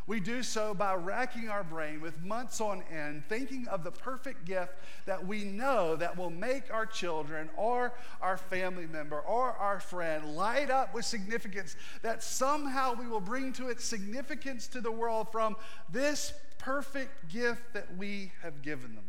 We 0.06 0.20
do 0.20 0.42
so 0.42 0.74
by 0.74 0.94
racking 0.94 1.48
our 1.48 1.64
brain 1.64 2.02
with 2.02 2.22
months 2.22 2.60
on 2.60 2.82
end, 2.92 3.24
thinking 3.26 3.66
of 3.68 3.84
the 3.84 3.90
perfect 3.90 4.44
gift 4.44 4.74
that 5.06 5.26
we 5.26 5.44
know 5.44 5.96
that 5.96 6.18
will 6.18 6.30
make 6.30 6.72
our 6.72 6.84
children 6.84 7.48
or 7.56 7.94
our 8.20 8.36
family 8.36 8.86
member 8.86 9.18
or 9.20 9.52
our 9.52 9.80
friend 9.80 10.36
light 10.36 10.70
up 10.70 10.92
with 10.92 11.06
significance, 11.06 11.74
that 12.02 12.22
somehow 12.22 12.92
we 12.92 13.06
will 13.06 13.20
bring 13.20 13.50
to 13.54 13.68
its 13.68 13.82
significance 13.82 14.66
to 14.68 14.82
the 14.82 14.92
world 14.92 15.28
from 15.32 15.56
this 15.90 16.34
perfect 16.58 17.32
gift 17.32 17.72
that 17.72 17.96
we 17.96 18.30
have 18.42 18.60
given 18.60 18.94
them. 18.94 19.04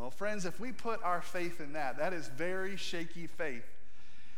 Well, 0.00 0.10
friends, 0.10 0.46
if 0.46 0.58
we 0.58 0.72
put 0.72 1.02
our 1.02 1.20
faith 1.20 1.60
in 1.60 1.74
that, 1.74 1.98
that 1.98 2.14
is 2.14 2.26
very 2.28 2.78
shaky 2.78 3.26
faith. 3.26 3.66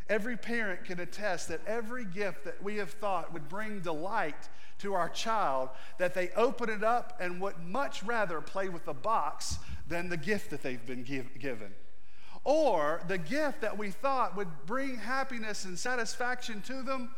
Every 0.09 0.37
parent 0.37 0.85
can 0.85 0.99
attest 0.99 1.47
that 1.49 1.61
every 1.69 2.05
gift 2.05 2.45
that 2.47 2.61
we 2.61 2.79
have 2.79 2.91
thought 2.91 3.33
would 3.33 3.49
bring 3.49 3.79
delight 3.79 4.49
to 4.81 4.95
our 4.95 5.09
child, 5.09 5.69
that 5.99 6.15
they 6.15 6.31
open 6.31 6.69
it 6.69 6.83
up 6.83 7.17
and 7.21 7.41
would 7.41 7.55
much 7.65 8.03
rather 8.03 8.41
play 8.41 8.69
with 8.69 8.85
the 8.85 8.93
box 8.93 9.59
than 9.87 10.09
the 10.09 10.17
gift 10.17 10.51
that 10.51 10.65
they've 10.65 10.85
been 10.85 11.05
give, 11.05 11.39
given. 11.39 11.73
Or 12.43 13.01
the 13.07 13.19
gift 13.19 13.61
that 13.61 13.79
we 13.79 13.91
thought 13.91 14.37
would 14.37 14.67
bring 14.67 14.97
happiness 14.97 15.65
and 15.65 15.79
satisfaction 15.79 16.61
to 16.63 16.83
them 16.83 17.15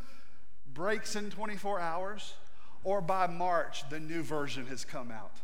breaks 0.75 1.17
in 1.17 1.31
24 1.31 1.81
hours, 1.81 2.35
or 2.83 3.01
by 3.01 3.27
March, 3.27 3.89
the 3.89 3.99
new 3.99 4.23
version 4.23 4.67
has 4.67 4.85
come 4.85 5.11
out. 5.11 5.41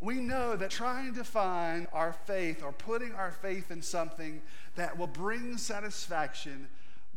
We 0.00 0.16
know 0.16 0.54
that 0.54 0.70
trying 0.70 1.14
to 1.14 1.24
find 1.24 1.88
our 1.92 2.12
faith 2.12 2.62
or 2.62 2.72
putting 2.72 3.12
our 3.14 3.32
faith 3.32 3.72
in 3.72 3.82
something 3.82 4.40
that 4.76 4.96
will 4.96 5.08
bring 5.08 5.56
satisfaction 5.56 6.68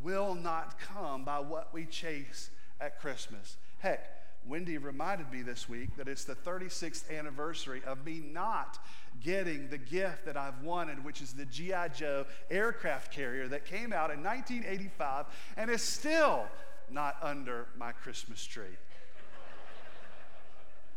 will 0.02 0.34
not 0.34 0.80
come 0.80 1.24
by 1.24 1.40
what 1.40 1.72
we 1.74 1.86
chase 1.86 2.50
at 2.80 3.00
Christmas. 3.00 3.58
Heck, 3.78 4.10
Wendy 4.48 4.80
reminded 4.80 5.32
me 5.32 5.44
this 5.44 5.70
week 5.70 5.96
that 5.96 6.08
it's 6.08 6.24
the 6.24 6.34
36th 6.34 7.16
anniversary 7.16 7.84
of 7.86 8.04
me 8.04 8.20
not 8.20 8.80
getting 9.24 9.70
the 9.70 9.78
gift 9.78 10.26
that 10.26 10.36
I've 10.36 10.64
wanted, 10.64 11.06
which 11.06 11.22
is 11.22 11.34
the 11.34 11.46
G.I. 11.46 11.90
Joe 11.90 12.26
aircraft 12.50 13.14
carrier 13.14 13.48
that 13.50 13.66
came 13.66 13.94
out 13.94 14.10
in 14.10 14.24
1985 14.24 15.28
and 15.56 15.70
is 15.70 15.84
still 15.84 16.48
not 16.90 17.18
under 17.22 17.68
my 17.78 17.92
Christmas 17.92 18.44
tree. 18.44 18.66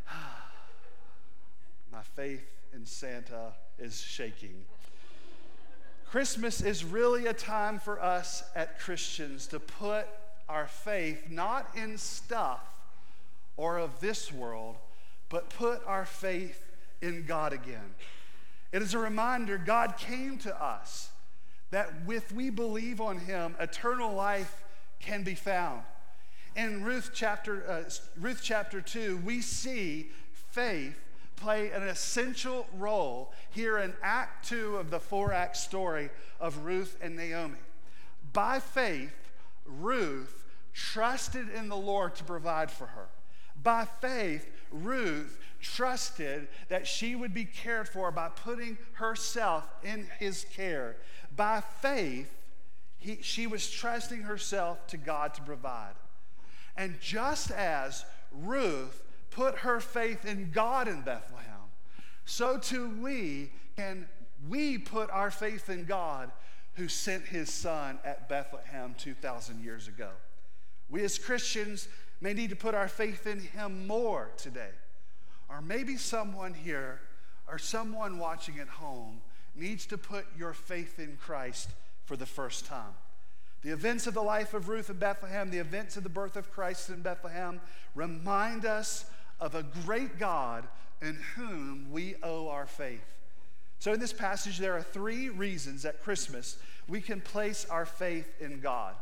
My 1.94 2.02
faith 2.02 2.44
in 2.74 2.86
Santa 2.86 3.52
is 3.78 4.00
shaking. 4.00 4.64
Christmas 6.10 6.60
is 6.60 6.84
really 6.84 7.26
a 7.26 7.32
time 7.32 7.78
for 7.78 8.02
us 8.02 8.42
at 8.56 8.80
Christians 8.80 9.46
to 9.48 9.60
put 9.60 10.08
our 10.48 10.66
faith 10.66 11.30
not 11.30 11.68
in 11.76 11.96
stuff 11.96 12.64
or 13.56 13.78
of 13.78 14.00
this 14.00 14.32
world, 14.32 14.74
but 15.28 15.50
put 15.50 15.86
our 15.86 16.04
faith 16.04 16.66
in 17.00 17.26
God 17.26 17.52
again. 17.52 17.94
It 18.72 18.82
is 18.82 18.94
a 18.94 18.98
reminder 18.98 19.56
God 19.56 19.96
came 19.96 20.36
to 20.38 20.62
us 20.62 21.10
that 21.70 21.92
if 22.08 22.32
we 22.32 22.50
believe 22.50 23.00
on 23.00 23.18
Him, 23.18 23.54
eternal 23.60 24.12
life 24.12 24.64
can 24.98 25.22
be 25.22 25.36
found. 25.36 25.82
In 26.56 26.82
Ruth 26.82 27.12
chapter, 27.14 27.64
uh, 27.70 27.90
Ruth 28.20 28.40
chapter 28.42 28.80
2, 28.80 29.18
we 29.24 29.40
see 29.40 30.10
faith 30.50 30.98
play 31.44 31.70
an 31.72 31.82
essential 31.82 32.66
role 32.72 33.30
here 33.50 33.76
in 33.76 33.92
Act 34.02 34.48
2 34.48 34.76
of 34.76 34.90
the 34.90 34.98
four 34.98 35.30
act 35.30 35.58
story 35.58 36.08
of 36.40 36.64
Ruth 36.64 36.96
and 37.02 37.14
Naomi. 37.14 37.58
By 38.32 38.60
faith, 38.60 39.12
Ruth 39.66 40.46
trusted 40.72 41.50
in 41.50 41.68
the 41.68 41.76
Lord 41.76 42.14
to 42.14 42.24
provide 42.24 42.70
for 42.70 42.86
her. 42.86 43.08
By 43.62 43.84
faith, 43.84 44.50
Ruth 44.70 45.38
trusted 45.60 46.48
that 46.70 46.86
she 46.86 47.14
would 47.14 47.34
be 47.34 47.44
cared 47.44 47.90
for 47.90 48.10
by 48.10 48.30
putting 48.30 48.78
herself 48.94 49.68
in 49.82 50.06
his 50.18 50.46
care. 50.56 50.96
By 51.36 51.60
faith, 51.60 52.32
he, 52.96 53.18
she 53.20 53.46
was 53.46 53.70
trusting 53.70 54.22
herself 54.22 54.86
to 54.86 54.96
God 54.96 55.34
to 55.34 55.42
provide. 55.42 55.92
And 56.74 56.98
just 57.02 57.50
as 57.50 58.06
Ruth 58.32 59.02
put 59.34 59.58
her 59.58 59.80
faith 59.80 60.24
in 60.24 60.50
God 60.52 60.88
in 60.88 61.02
Bethlehem, 61.02 61.44
so 62.24 62.56
too 62.58 62.88
we 63.00 63.50
can 63.76 64.06
we 64.48 64.78
put 64.78 65.10
our 65.10 65.30
faith 65.30 65.68
in 65.70 65.84
God 65.84 66.30
who 66.74 66.88
sent 66.88 67.24
his 67.24 67.52
son 67.52 67.98
at 68.04 68.28
Bethlehem 68.28 68.94
2,000 68.98 69.62
years 69.62 69.88
ago. 69.88 70.10
We 70.88 71.02
as 71.04 71.18
Christians 71.18 71.88
may 72.20 72.34
need 72.34 72.50
to 72.50 72.56
put 72.56 72.74
our 72.74 72.88
faith 72.88 73.26
in 73.26 73.40
him 73.40 73.86
more 73.86 74.30
today. 74.36 74.70
Or 75.48 75.60
maybe 75.60 75.96
someone 75.96 76.54
here 76.54 77.00
or 77.48 77.58
someone 77.58 78.18
watching 78.18 78.58
at 78.58 78.68
home 78.68 79.20
needs 79.54 79.86
to 79.86 79.98
put 79.98 80.26
your 80.36 80.52
faith 80.52 80.98
in 80.98 81.16
Christ 81.16 81.70
for 82.04 82.16
the 82.16 82.26
first 82.26 82.66
time. 82.66 82.94
The 83.62 83.70
events 83.70 84.06
of 84.06 84.14
the 84.14 84.22
life 84.22 84.52
of 84.52 84.68
Ruth 84.68 84.90
in 84.90 84.96
Bethlehem, 84.96 85.50
the 85.50 85.58
events 85.58 85.96
of 85.96 86.02
the 86.02 86.08
birth 86.08 86.36
of 86.36 86.50
Christ 86.50 86.90
in 86.90 87.00
Bethlehem, 87.00 87.60
remind 87.94 88.66
us 88.66 89.06
of 89.40 89.54
a 89.54 89.62
great 89.84 90.18
God 90.18 90.66
in 91.02 91.18
whom 91.36 91.90
we 91.90 92.14
owe 92.22 92.48
our 92.48 92.66
faith. 92.66 93.04
So, 93.78 93.92
in 93.92 94.00
this 94.00 94.12
passage, 94.12 94.58
there 94.58 94.74
are 94.74 94.82
three 94.82 95.28
reasons 95.28 95.84
at 95.84 96.02
Christmas 96.02 96.56
we 96.88 97.00
can 97.00 97.20
place 97.20 97.66
our 97.70 97.86
faith 97.86 98.40
in 98.40 98.60
God. 98.60 98.94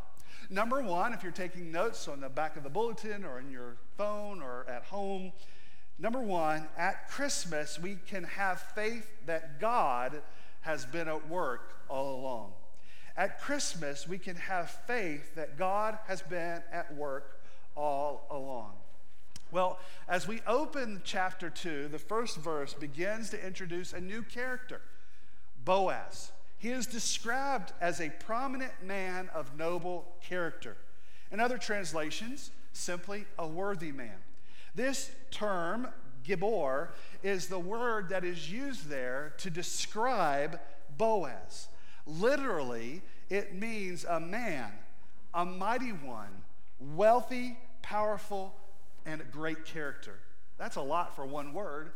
Number 0.50 0.82
one, 0.82 1.12
if 1.12 1.22
you're 1.22 1.32
taking 1.32 1.72
notes 1.72 2.08
on 2.08 2.20
the 2.20 2.28
back 2.28 2.56
of 2.56 2.62
the 2.62 2.68
bulletin 2.68 3.24
or 3.24 3.38
in 3.38 3.50
your 3.50 3.76
phone 3.96 4.42
or 4.42 4.66
at 4.68 4.84
home, 4.84 5.32
number 5.98 6.20
one, 6.20 6.68
at 6.76 7.08
Christmas, 7.08 7.78
we 7.78 7.96
can 8.06 8.24
have 8.24 8.60
faith 8.60 9.08
that 9.26 9.60
God 9.60 10.20
has 10.62 10.84
been 10.84 11.08
at 11.08 11.28
work 11.28 11.74
all 11.88 12.20
along. 12.20 12.52
At 13.16 13.40
Christmas, 13.40 14.08
we 14.08 14.18
can 14.18 14.36
have 14.36 14.70
faith 14.86 15.34
that 15.34 15.58
God 15.58 15.98
has 16.06 16.22
been 16.22 16.62
at 16.72 16.94
work 16.94 17.40
all 17.76 18.26
along. 18.30 18.72
Well, 19.52 19.78
as 20.08 20.26
we 20.26 20.40
open 20.46 21.02
chapter 21.04 21.50
2, 21.50 21.88
the 21.88 21.98
first 21.98 22.38
verse 22.38 22.72
begins 22.72 23.28
to 23.30 23.46
introduce 23.46 23.92
a 23.92 24.00
new 24.00 24.22
character 24.22 24.80
Boaz. 25.62 26.32
He 26.56 26.70
is 26.70 26.86
described 26.86 27.72
as 27.80 28.00
a 28.00 28.08
prominent 28.08 28.72
man 28.82 29.28
of 29.34 29.56
noble 29.56 30.06
character. 30.26 30.78
In 31.30 31.38
other 31.38 31.58
translations, 31.58 32.50
simply 32.72 33.26
a 33.38 33.46
worthy 33.46 33.92
man. 33.92 34.16
This 34.74 35.10
term, 35.30 35.88
Gibor, 36.24 36.88
is 37.22 37.48
the 37.48 37.58
word 37.58 38.08
that 38.08 38.24
is 38.24 38.50
used 38.50 38.88
there 38.88 39.34
to 39.38 39.50
describe 39.50 40.60
Boaz. 40.96 41.68
Literally, 42.06 43.02
it 43.28 43.54
means 43.54 44.06
a 44.06 44.18
man, 44.18 44.72
a 45.34 45.44
mighty 45.44 45.92
one, 45.92 46.42
wealthy, 46.80 47.58
powerful, 47.82 48.54
and 49.06 49.22
great 49.30 49.64
character. 49.64 50.18
That's 50.58 50.76
a 50.76 50.82
lot 50.82 51.16
for 51.16 51.26
one 51.26 51.52
word, 51.52 51.92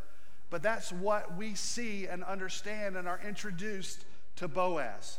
but 0.50 0.62
that's 0.62 0.92
what 0.92 1.36
we 1.36 1.54
see 1.54 2.06
and 2.06 2.24
understand 2.24 2.96
and 2.96 3.06
are 3.06 3.20
introduced 3.26 4.04
to 4.36 4.48
Boaz. 4.48 5.18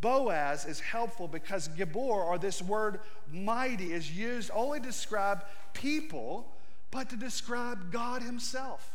Boaz 0.00 0.64
is 0.64 0.80
helpful 0.80 1.28
because 1.28 1.68
Gibor, 1.68 2.24
or 2.24 2.38
this 2.38 2.62
word 2.62 3.00
mighty, 3.30 3.92
is 3.92 4.10
used 4.10 4.50
only 4.54 4.80
to 4.80 4.86
describe 4.86 5.44
people, 5.74 6.50
but 6.90 7.10
to 7.10 7.16
describe 7.16 7.92
God 7.92 8.22
Himself. 8.22 8.90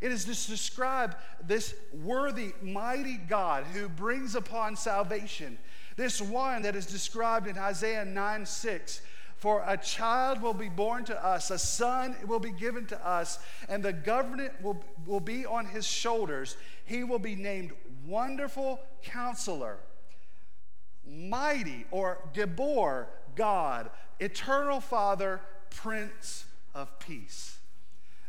It 0.00 0.12
is 0.12 0.24
to 0.24 0.50
describe 0.50 1.16
this 1.42 1.74
worthy, 1.92 2.52
mighty 2.62 3.16
God 3.16 3.64
who 3.64 3.88
brings 3.88 4.34
upon 4.34 4.76
salvation. 4.76 5.58
This 5.96 6.20
one 6.20 6.62
that 6.62 6.76
is 6.76 6.86
described 6.86 7.46
in 7.46 7.56
Isaiah 7.56 8.04
9 8.04 8.46
6. 8.46 9.00
For 9.36 9.62
a 9.66 9.76
child 9.76 10.40
will 10.40 10.54
be 10.54 10.70
born 10.70 11.04
to 11.04 11.24
us, 11.24 11.50
a 11.50 11.58
son 11.58 12.16
will 12.26 12.40
be 12.40 12.52
given 12.52 12.86
to 12.86 13.06
us, 13.06 13.38
and 13.68 13.82
the 13.82 13.92
government 13.92 14.52
will, 14.62 14.82
will 15.06 15.20
be 15.20 15.44
on 15.44 15.66
his 15.66 15.86
shoulders. 15.86 16.56
He 16.86 17.04
will 17.04 17.18
be 17.18 17.34
named 17.34 17.72
Wonderful 18.06 18.80
Counselor, 19.02 19.78
Mighty, 21.06 21.84
or 21.90 22.18
Gibor, 22.32 23.06
God, 23.34 23.90
Eternal 24.20 24.80
Father, 24.80 25.42
Prince 25.68 26.46
of 26.74 26.98
Peace. 26.98 27.58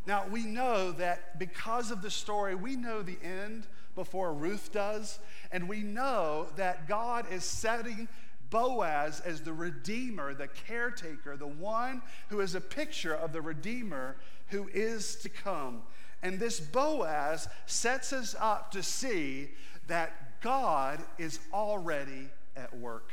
Now, 0.05 0.25
we 0.29 0.43
know 0.43 0.91
that 0.93 1.39
because 1.39 1.89
of 1.89 2.01
the 2.01 2.11
story, 2.11 2.53
we 2.55 2.75
know 2.75 3.01
the 3.01 3.17
end 3.23 3.65
before 3.95 4.34
Ruth 4.34 4.71
does, 4.71 5.19
and 5.51 5.67
we 5.67 5.81
know 5.81 6.47
that 6.55 6.88
God 6.88 7.25
is 7.31 7.43
setting 7.43 8.07
Boaz 8.49 9.19
as 9.21 9.41
the 9.41 9.53
Redeemer, 9.53 10.33
the 10.33 10.47
caretaker, 10.47 11.35
the 11.37 11.47
one 11.47 12.01
who 12.29 12.39
is 12.39 12.55
a 12.55 12.61
picture 12.61 13.13
of 13.13 13.33
the 13.33 13.41
Redeemer 13.41 14.15
who 14.47 14.69
is 14.73 15.15
to 15.17 15.29
come. 15.29 15.83
And 16.23 16.39
this 16.39 16.59
Boaz 16.59 17.47
sets 17.65 18.13
us 18.13 18.35
up 18.39 18.71
to 18.71 18.81
see 18.83 19.49
that 19.87 20.41
God 20.41 20.99
is 21.17 21.39
already 21.53 22.29
at 22.55 22.75
work. 22.75 23.11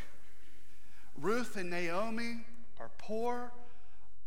Ruth 1.21 1.57
and 1.57 1.71
Naomi 1.71 2.45
are 2.81 2.91
poor, 2.99 3.53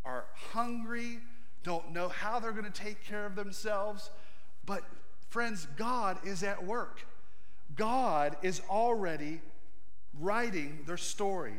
are 0.05 0.25
hungry, 0.51 1.19
don't 1.63 1.91
know 1.91 2.07
how 2.07 2.39
they're 2.39 2.51
going 2.51 2.63
to 2.63 2.71
take 2.71 3.03
care 3.03 3.25
of 3.25 3.35
themselves. 3.35 4.09
But, 4.65 4.84
friends, 5.29 5.67
God 5.75 6.17
is 6.25 6.43
at 6.43 6.63
work. 6.63 7.05
God 7.75 8.38
is 8.41 8.61
already 8.69 9.41
writing 10.19 10.80
their 10.85 10.98
story. 10.98 11.53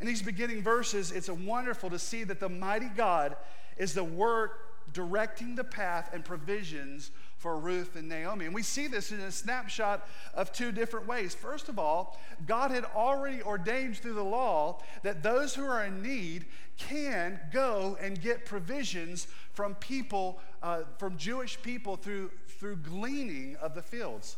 In 0.00 0.06
these 0.06 0.22
beginning 0.22 0.62
verses, 0.62 1.10
it's 1.10 1.30
wonderful 1.30 1.90
to 1.90 1.98
see 1.98 2.24
that 2.24 2.40
the 2.40 2.48
mighty 2.48 2.88
God 2.88 3.36
is 3.76 3.94
the 3.94 4.04
work 4.04 4.92
directing 4.92 5.54
the 5.54 5.64
path 5.64 6.10
and 6.12 6.24
provisions 6.24 7.10
for 7.38 7.58
Ruth 7.58 7.96
and 7.96 8.08
Naomi. 8.08 8.46
And 8.46 8.54
we 8.54 8.62
see 8.62 8.86
this 8.86 9.12
in 9.12 9.20
a 9.20 9.30
snapshot 9.30 10.08
of 10.34 10.52
two 10.52 10.72
different 10.72 11.06
ways. 11.06 11.34
First 11.34 11.68
of 11.68 11.78
all, 11.78 12.18
God 12.46 12.70
had 12.70 12.84
already 12.84 13.42
ordained 13.42 13.98
through 13.98 14.14
the 14.14 14.24
law 14.24 14.80
that 15.02 15.22
those 15.22 15.54
who 15.54 15.64
are 15.64 15.84
in 15.84 16.02
need 16.02 16.46
can 16.78 17.40
go 17.52 17.96
and 18.00 18.20
get 18.20 18.46
provisions 18.46 19.28
from 19.52 19.74
people, 19.76 20.38
uh, 20.62 20.82
from 20.98 21.16
Jewish 21.16 21.60
people 21.62 21.96
through, 21.96 22.30
through 22.58 22.76
gleaning 22.76 23.56
of 23.56 23.74
the 23.74 23.82
fields. 23.82 24.36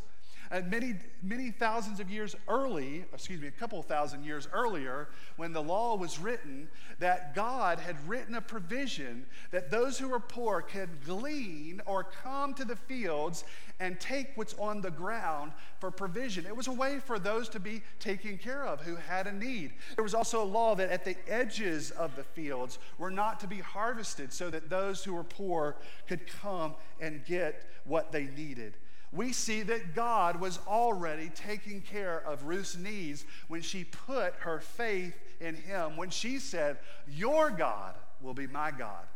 And 0.50 0.70
many, 0.70 0.94
many 1.22 1.50
thousands 1.50 2.00
of 2.00 2.10
years 2.10 2.34
early, 2.48 3.04
excuse 3.12 3.40
me, 3.40 3.48
a 3.48 3.52
couple 3.52 3.82
thousand 3.82 4.24
years 4.24 4.48
earlier, 4.52 5.08
when 5.36 5.52
the 5.52 5.62
law 5.62 5.94
was 5.94 6.18
written, 6.18 6.68
that 7.00 7.34
God 7.34 7.78
had 7.78 7.96
written 8.08 8.34
a 8.34 8.40
provision 8.40 9.26
that 9.50 9.70
those 9.70 9.98
who 9.98 10.08
were 10.08 10.20
poor 10.20 10.62
could 10.62 11.04
glean 11.04 11.82
or 11.84 12.02
come 12.02 12.54
to 12.54 12.64
the 12.64 12.76
fields 12.76 13.44
and 13.78 14.00
take 14.00 14.28
what's 14.36 14.54
on 14.54 14.80
the 14.80 14.90
ground 14.90 15.52
for 15.80 15.90
provision. 15.90 16.46
It 16.46 16.56
was 16.56 16.66
a 16.66 16.72
way 16.72 16.98
for 16.98 17.18
those 17.18 17.48
to 17.50 17.60
be 17.60 17.82
taken 18.00 18.38
care 18.38 18.64
of 18.64 18.80
who 18.80 18.96
had 18.96 19.26
a 19.26 19.32
need. 19.32 19.72
There 19.96 20.02
was 20.02 20.14
also 20.14 20.42
a 20.42 20.44
law 20.44 20.74
that 20.76 20.90
at 20.90 21.04
the 21.04 21.16
edges 21.28 21.90
of 21.90 22.16
the 22.16 22.24
fields 22.24 22.78
were 22.96 23.10
not 23.10 23.38
to 23.40 23.46
be 23.46 23.58
harvested 23.58 24.32
so 24.32 24.48
that 24.50 24.70
those 24.70 25.04
who 25.04 25.12
were 25.12 25.24
poor 25.24 25.76
could 26.08 26.26
come 26.26 26.74
and 27.00 27.24
get 27.26 27.70
what 27.84 28.12
they 28.12 28.24
needed 28.24 28.74
we 29.12 29.32
see 29.32 29.62
that 29.62 29.94
God 29.94 30.40
was 30.40 30.58
already 30.66 31.30
taking 31.34 31.80
care 31.80 32.22
of 32.26 32.44
Ruth's 32.44 32.76
needs 32.76 33.24
when 33.48 33.62
she 33.62 33.84
put 33.84 34.34
her 34.40 34.60
faith 34.60 35.14
in 35.40 35.54
Him, 35.54 35.96
when 35.96 36.10
she 36.10 36.38
said, 36.38 36.78
Your 37.08 37.50
God 37.50 37.94
will 38.20 38.34
be 38.34 38.46
my 38.46 38.70
God. 38.70 39.06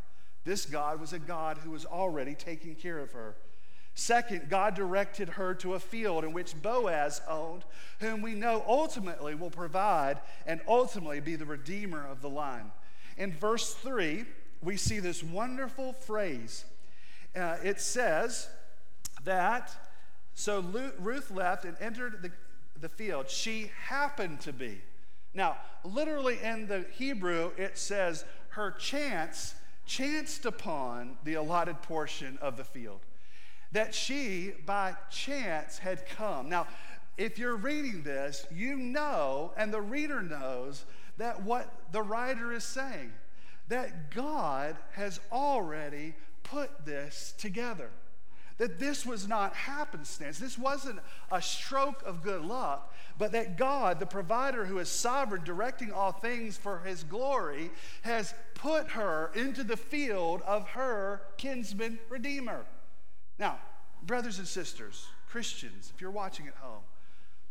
This 0.45 0.67
God 0.67 1.01
was 1.01 1.13
a 1.13 1.19
God 1.19 1.59
who 1.59 1.71
was 1.71 1.85
already 1.85 2.35
taking 2.35 2.75
care 2.75 2.99
of 2.99 3.13
her. 3.13 3.37
Second, 3.95 4.49
God 4.49 4.75
directed 4.75 5.29
her 5.31 5.55
to 5.57 5.75
a 5.75 5.79
field 5.79 6.25
in 6.25 6.33
which 6.33 6.61
Boaz 6.61 7.21
owned, 7.29 7.65
whom 8.01 8.23
we 8.23 8.35
know 8.35 8.65
ultimately 8.67 9.35
will 9.35 9.51
provide 9.51 10.19
and 10.47 10.61
ultimately 10.67 11.21
be 11.21 11.37
the 11.37 11.45
redeemer 11.45 12.05
of 12.07 12.23
the 12.23 12.31
line. 12.31 12.73
In 13.19 13.33
verse 13.33 13.75
3, 13.75 14.25
we 14.63 14.77
see 14.79 14.99
this 14.99 15.23
wonderful 15.23 15.93
phrase. 15.93 16.65
Uh, 17.37 17.57
it 17.63 17.81
says, 17.81 18.49
that 19.25 19.75
so 20.35 20.61
Ruth 20.99 21.31
left 21.31 21.65
and 21.65 21.77
entered 21.81 22.23
the, 22.23 22.31
the 22.81 22.89
field. 22.89 23.29
She 23.29 23.71
happened 23.87 24.41
to 24.41 24.53
be. 24.53 24.81
Now, 25.35 25.57
literally 25.85 26.39
in 26.43 26.67
the 26.67 26.85
Hebrew, 26.93 27.53
it 27.57 27.79
says 27.79 28.25
her 28.51 28.71
chance 28.73 29.55
chanced 29.85 30.45
upon 30.47 31.17
the 31.25 31.35
allotted 31.35 31.83
portion 31.83 32.39
of 32.41 32.57
the 32.57 32.65
field. 32.65 33.01
That 33.73 33.95
she, 33.95 34.53
by 34.67 34.95
chance, 35.11 35.79
had 35.79 36.07
come. 36.07 36.49
Now, 36.49 36.67
if 37.17 37.39
you're 37.39 37.57
reading 37.57 38.03
this, 38.03 38.47
you 38.55 38.77
know, 38.77 39.53
and 39.57 39.73
the 39.73 39.81
reader 39.81 40.23
knows, 40.23 40.85
that 41.19 41.43
what 41.43 41.73
the 41.93 42.03
writer 42.03 42.53
is 42.53 42.65
saying, 42.65 43.13
that 43.69 44.11
God 44.11 44.77
has 44.93 45.21
already 45.31 46.15
put 46.43 46.85
this 46.85 47.35
together 47.39 47.91
that 48.59 48.79
this 48.79 49.05
was 49.07 49.29
not 49.29 49.55
happenstance. 49.55 50.39
This 50.39 50.59
wasn't 50.59 51.01
a 51.31 51.41
stroke 51.41 52.03
of 52.05 52.23
good 52.23 52.43
luck, 52.43 52.95
but 53.19 53.33
that 53.33 53.57
God, 53.57 53.99
the 53.99 54.07
provider 54.07 54.65
who 54.65 54.79
is 54.79 54.89
sovereign, 54.89 55.43
directing 55.45 55.93
all 55.93 56.13
things 56.13 56.57
for 56.57 56.81
his 56.81 57.05
glory, 57.05 57.71
has 58.03 58.35
put 58.55 58.89
her 58.91 59.31
into 59.35 59.65
the 59.65 59.77
field 59.77 60.43
of 60.43 60.69
her 60.69 61.23
kinsman 61.37 61.99
redeemer. 62.09 62.65
Now, 63.39 63.59
brothers 64.03 64.39
and 64.39 64.47
sisters, 64.47 65.07
Christians, 65.29 65.93
if 65.95 66.01
you're 66.01 66.11
watching 66.11 66.47
at 66.47 66.55
home, 66.55 66.83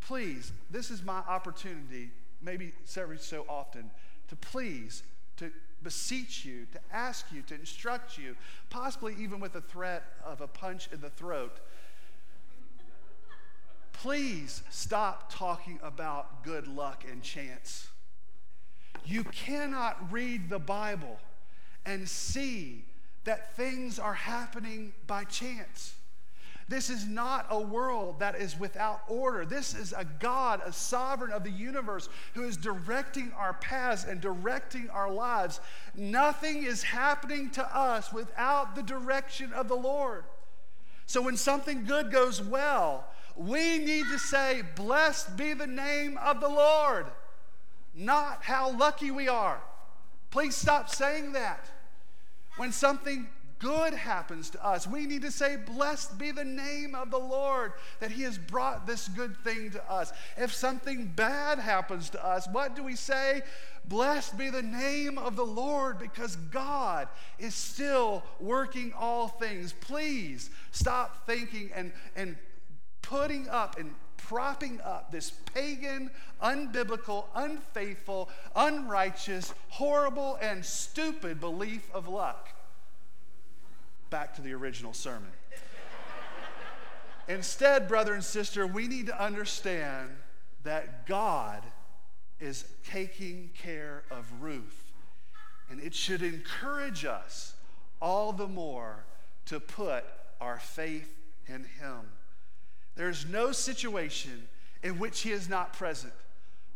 please, 0.02 0.52
this 0.70 0.92
is 0.92 1.04
my 1.04 1.20
opportunity, 1.28 2.12
maybe 2.42 2.74
every 2.96 3.18
so 3.18 3.46
often, 3.48 3.90
to 4.28 4.36
please 4.36 5.04
to 5.38 5.52
beseech 5.84 6.46
you, 6.46 6.66
to 6.72 6.80
ask 6.92 7.26
you, 7.32 7.42
to 7.44 7.56
instruct 7.56 8.18
you, 8.18 8.36
possibly 8.70 9.16
even 9.20 9.40
with 9.40 9.56
a 9.56 9.62
threat 9.62 10.04
of 10.26 10.42
a 10.42 10.48
punch 10.48 10.90
in 10.92 11.02
the 11.02 11.10
throat. 11.10 11.60
Please 13.94 14.64
stop 14.70 15.32
talking 15.32 15.80
about 15.84 16.44
good 16.44 16.68
luck 16.68 17.04
and 17.10 17.22
chance. 17.22 17.88
You 19.06 19.24
cannot 19.24 20.12
read 20.12 20.50
the 20.50 20.60
Bible 20.60 21.20
and 21.86 22.08
see 22.08 22.86
that 23.24 23.56
things 23.56 24.00
are 24.00 24.14
happening 24.14 24.94
by 25.08 25.24
chance. 25.26 25.94
This 26.72 26.90
is 26.90 27.06
not 27.06 27.48
a 27.50 27.60
world 27.60 28.20
that 28.20 28.36
is 28.36 28.58
without 28.58 29.02
order. 29.10 29.44
This 29.44 29.76
is 29.76 29.92
a 29.92 30.06
God, 30.06 30.62
a 30.66 30.72
sovereign 30.72 31.34
of 31.34 31.44
the 31.44 31.52
universe, 31.52 32.08
who 32.34 32.44
is 32.44 32.56
directing 32.56 33.34
our 33.38 33.56
paths 33.56 34.06
and 34.06 34.22
directing 34.22 34.90
our 34.90 35.12
lives. 35.12 35.60
Nothing 35.96 36.64
is 36.64 36.82
happening 36.82 37.50
to 37.52 37.78
us 37.78 38.14
without 38.14 38.74
the 38.74 38.84
direction 38.84 39.52
of 39.52 39.68
the 39.68 39.76
Lord. 39.76 40.24
So 41.08 41.22
when 41.22 41.36
something 41.36 41.84
good 41.84 42.10
goes 42.10 42.42
well, 42.42 43.06
we 43.36 43.78
need 43.78 44.06
to 44.06 44.18
say, 44.18 44.62
Blessed 44.78 45.36
be 45.36 45.52
the 45.52 45.68
name 45.68 46.18
of 46.20 46.40
the 46.40 46.48
Lord, 46.48 47.08
not 47.94 48.44
how 48.44 48.72
lucky 48.72 49.12
we 49.12 49.28
are. 49.28 49.60
Please 50.30 50.56
stop 50.56 50.88
saying 50.90 51.34
that. 51.34 51.70
When 52.56 52.72
something 52.72 53.28
good 53.62 53.94
happens 53.94 54.50
to 54.50 54.66
us, 54.66 54.88
we 54.88 55.06
need 55.06 55.22
to 55.22 55.32
say, 55.32 55.56
Blessed 55.56 56.18
be 56.18 56.32
the 56.32 56.44
name 56.44 56.96
of 56.96 57.12
the 57.12 57.20
Lord 57.20 57.74
that 58.00 58.12
He 58.12 58.24
has 58.24 58.38
brought 58.38 58.88
this 58.88 59.08
good 59.08 59.38
thing 59.44 59.70
to 59.72 59.92
us. 59.92 60.12
If 60.36 60.52
something 60.52 61.06
bad 61.16 61.60
happens 61.60 62.10
to 62.10 62.26
us, 62.26 62.48
what 62.52 62.76
do 62.76 62.84
we 62.84 62.96
say? 62.96 63.44
Blessed 63.86 64.38
be 64.38 64.50
the 64.50 64.64
name 64.64 65.18
of 65.18 65.36
the 65.36 65.46
Lord 65.46 66.00
because 66.00 66.36
God 66.36 67.08
is 67.38 67.54
still 67.54 68.24
working 68.40 68.94
all 68.98 69.28
things. 69.28 69.74
Please 69.74 70.50
stop 70.72 71.28
thinking 71.28 71.70
and, 71.76 71.92
and 72.16 72.38
putting 73.04 73.48
up 73.48 73.78
and 73.78 73.94
propping 74.18 74.82
up 74.82 75.12
this 75.12 75.32
pagan, 75.54 76.10
unbiblical, 76.42 77.26
unfaithful, 77.36 78.30
unrighteous, 78.56 79.54
horrible, 79.70 80.38
and 80.42 80.66
stupid 80.66 81.40
belief 81.40 81.88
of 81.94 82.08
luck. 82.08 82.50
Back 84.12 84.36
to 84.36 84.42
the 84.42 84.54
original 84.54 84.94
sermon. 84.94 85.32
Instead, 87.30 87.88
brother 87.88 88.14
and 88.14 88.24
sister, 88.24 88.68
we 88.68 88.88
need 88.88 89.06
to 89.08 89.24
understand 89.24 90.10
that 90.64 91.08
God 91.08 91.64
is 92.42 92.66
taking 92.84 93.52
care 93.58 94.04
of 94.12 94.26
Ruth. 94.42 94.92
And 95.70 95.80
it 95.80 95.96
should 95.96 96.22
encourage 96.22 97.06
us 97.06 97.54
all 98.02 98.34
the 98.34 98.48
more 98.48 99.06
to 99.46 99.62
put 99.62 100.04
our 100.42 100.60
faith 100.60 101.18
in 101.48 101.64
Him. 101.80 102.02
There's 102.98 103.26
no 103.26 103.54
situation 103.54 104.50
in 104.84 105.00
which 105.00 105.22
He 105.22 105.32
is 105.32 105.48
not 105.48 105.72
present. 105.72 106.14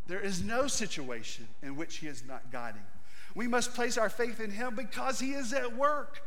There 0.07 0.22
is 0.22 0.41
no 0.41 0.68
situation 0.68 1.49
in 1.62 1.76
which 1.76 1.98
He 1.98 2.07
is 2.07 2.24
not 2.26 2.49
guiding. 2.49 2.84
We 3.34 3.48
must 3.48 3.74
place 3.74 3.98
our 3.98 4.10
faith 4.10 4.40
in 4.40 4.52
Him 4.52 4.76
because 4.76 5.20
He 5.20 5.32
is 5.32 5.52
at 5.52 5.76
work. 5.76 6.22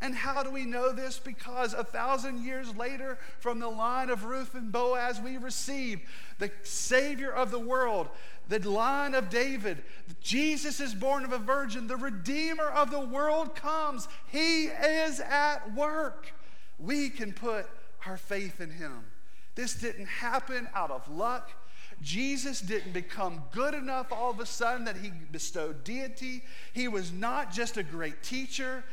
And 0.00 0.14
how 0.14 0.42
do 0.42 0.50
we 0.50 0.64
know 0.64 0.92
this? 0.92 1.18
Because 1.18 1.72
a 1.72 1.82
thousand 1.82 2.44
years 2.44 2.74
later, 2.76 3.18
from 3.38 3.58
the 3.58 3.68
line 3.68 4.10
of 4.10 4.24
Ruth 4.24 4.54
and 4.54 4.70
Boaz, 4.70 5.20
we 5.20 5.38
receive 5.38 6.00
the 6.38 6.50
Savior 6.62 7.30
of 7.30 7.50
the 7.50 7.58
world, 7.58 8.08
the 8.48 8.58
line 8.68 9.14
of 9.14 9.30
David. 9.30 9.82
Jesus 10.20 10.80
is 10.80 10.94
born 10.94 11.24
of 11.24 11.32
a 11.32 11.38
virgin. 11.38 11.86
The 11.86 11.96
Redeemer 11.96 12.68
of 12.68 12.90
the 12.90 13.00
world 13.00 13.54
comes. 13.54 14.06
He 14.26 14.64
is 14.64 15.20
at 15.20 15.74
work. 15.74 16.32
We 16.78 17.08
can 17.08 17.32
put 17.32 17.66
our 18.04 18.18
faith 18.18 18.60
in 18.60 18.70
Him. 18.70 19.04
This 19.54 19.74
didn't 19.74 20.06
happen 20.06 20.68
out 20.74 20.90
of 20.90 21.08
luck. 21.08 21.50
Jesus 22.02 22.60
didn't 22.60 22.92
become 22.92 23.42
good 23.52 23.74
enough 23.74 24.12
all 24.12 24.30
of 24.30 24.40
a 24.40 24.46
sudden 24.46 24.84
that 24.84 24.98
he 24.98 25.10
bestowed 25.32 25.82
deity. 25.82 26.42
He 26.72 26.88
was 26.88 27.12
not 27.12 27.52
just 27.52 27.76
a 27.76 27.82
great 27.82 28.22
teacher, 28.22 28.84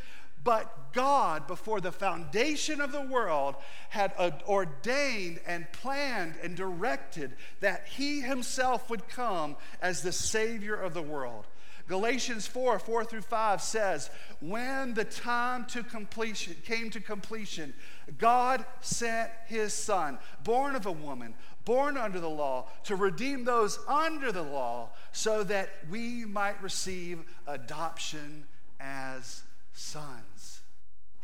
but 0.44 0.94
God, 0.94 1.48
before 1.48 1.82
the 1.82 1.92
foundation 1.92 2.82
of 2.82 2.92
the 2.92 3.02
world, 3.02 3.56
had 3.90 4.14
ordained 4.48 5.40
and 5.48 5.72
planned 5.72 6.36
and 6.44 6.56
directed 6.56 7.34
that 7.62 7.88
He 7.88 8.22
Himself 8.22 8.90
would 8.90 9.08
come 9.08 9.56
as 9.82 10.02
the 10.02 10.12
Savior 10.12 10.76
of 10.76 10.94
the 10.94 11.02
world. 11.02 11.46
Galatians 11.88 12.48
4 12.48 12.80
4 12.80 13.06
through 13.06 13.22
5 13.22 13.62
says, 13.62 14.10
When 14.40 14.94
the 14.94 15.04
time 15.04 15.66
to 15.66 15.84
completion 15.84 16.56
came 16.64 16.90
to 16.92 17.02
completion, 17.02 17.74
God 18.18 18.66
sent 18.82 19.30
His 19.48 19.74
Son, 19.74 20.18
born 20.44 20.76
of 20.76 20.86
a 20.86 20.92
woman, 20.92 21.34
born 21.66 21.98
under 21.98 22.20
the 22.20 22.30
law, 22.30 22.68
to 22.86 22.96
redeem 22.96 23.44
those 23.44 23.80
under 23.88 24.32
the 24.32 24.44
law, 24.44 24.90
so 25.12 25.44
that 25.44 25.70
we 25.90 26.26
might 26.26 26.62
receive 26.62 27.20
adoption 27.48 28.46
as 28.80 29.44
sons. 29.74 30.33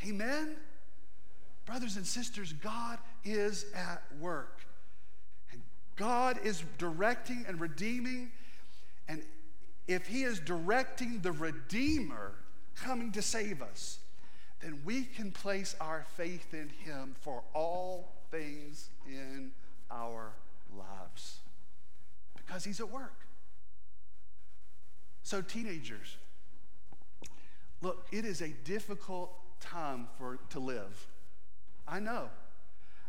Amen? 0.07 0.55
Brothers 1.65 1.97
and 1.97 2.05
sisters, 2.05 2.53
God 2.53 2.97
is 3.23 3.65
at 3.75 4.01
work. 4.19 4.61
And 5.51 5.61
God 5.95 6.39
is 6.43 6.63
directing 6.77 7.45
and 7.47 7.59
redeeming. 7.59 8.31
And 9.07 9.23
if 9.87 10.07
He 10.07 10.23
is 10.23 10.39
directing 10.39 11.19
the 11.19 11.31
Redeemer 11.31 12.33
coming 12.75 13.11
to 13.11 13.21
save 13.21 13.61
us, 13.61 13.99
then 14.61 14.81
we 14.83 15.03
can 15.03 15.31
place 15.31 15.75
our 15.79 16.05
faith 16.15 16.53
in 16.53 16.69
Him 16.69 17.15
for 17.21 17.43
all 17.53 18.13
things 18.31 18.89
in 19.07 19.51
our 19.91 20.33
lives 20.77 21.39
because 22.35 22.63
He's 22.63 22.79
at 22.79 22.89
work. 22.89 23.25
So, 25.23 25.41
teenagers, 25.41 26.17
Look, 27.81 28.07
it 28.11 28.25
is 28.25 28.41
a 28.41 28.49
difficult 28.49 29.31
time 29.59 30.07
for 30.17 30.37
to 30.49 30.59
live. 30.59 31.07
I 31.87 31.99
know. 31.99 32.29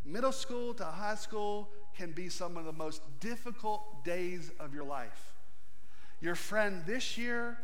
Middle 0.05 0.33
school 0.33 0.75
to 0.75 0.85
high 0.85 1.15
school 1.15 1.69
can 1.97 2.13
be 2.13 2.29
some 2.29 2.57
of 2.57 2.65
the 2.65 2.73
most 2.73 3.03
difficult 3.21 4.05
days 4.05 4.51
of 4.59 4.75
your 4.75 4.85
life. 4.85 5.35
Your 6.21 6.35
friend 6.35 6.83
this 6.87 7.19
year, 7.19 7.59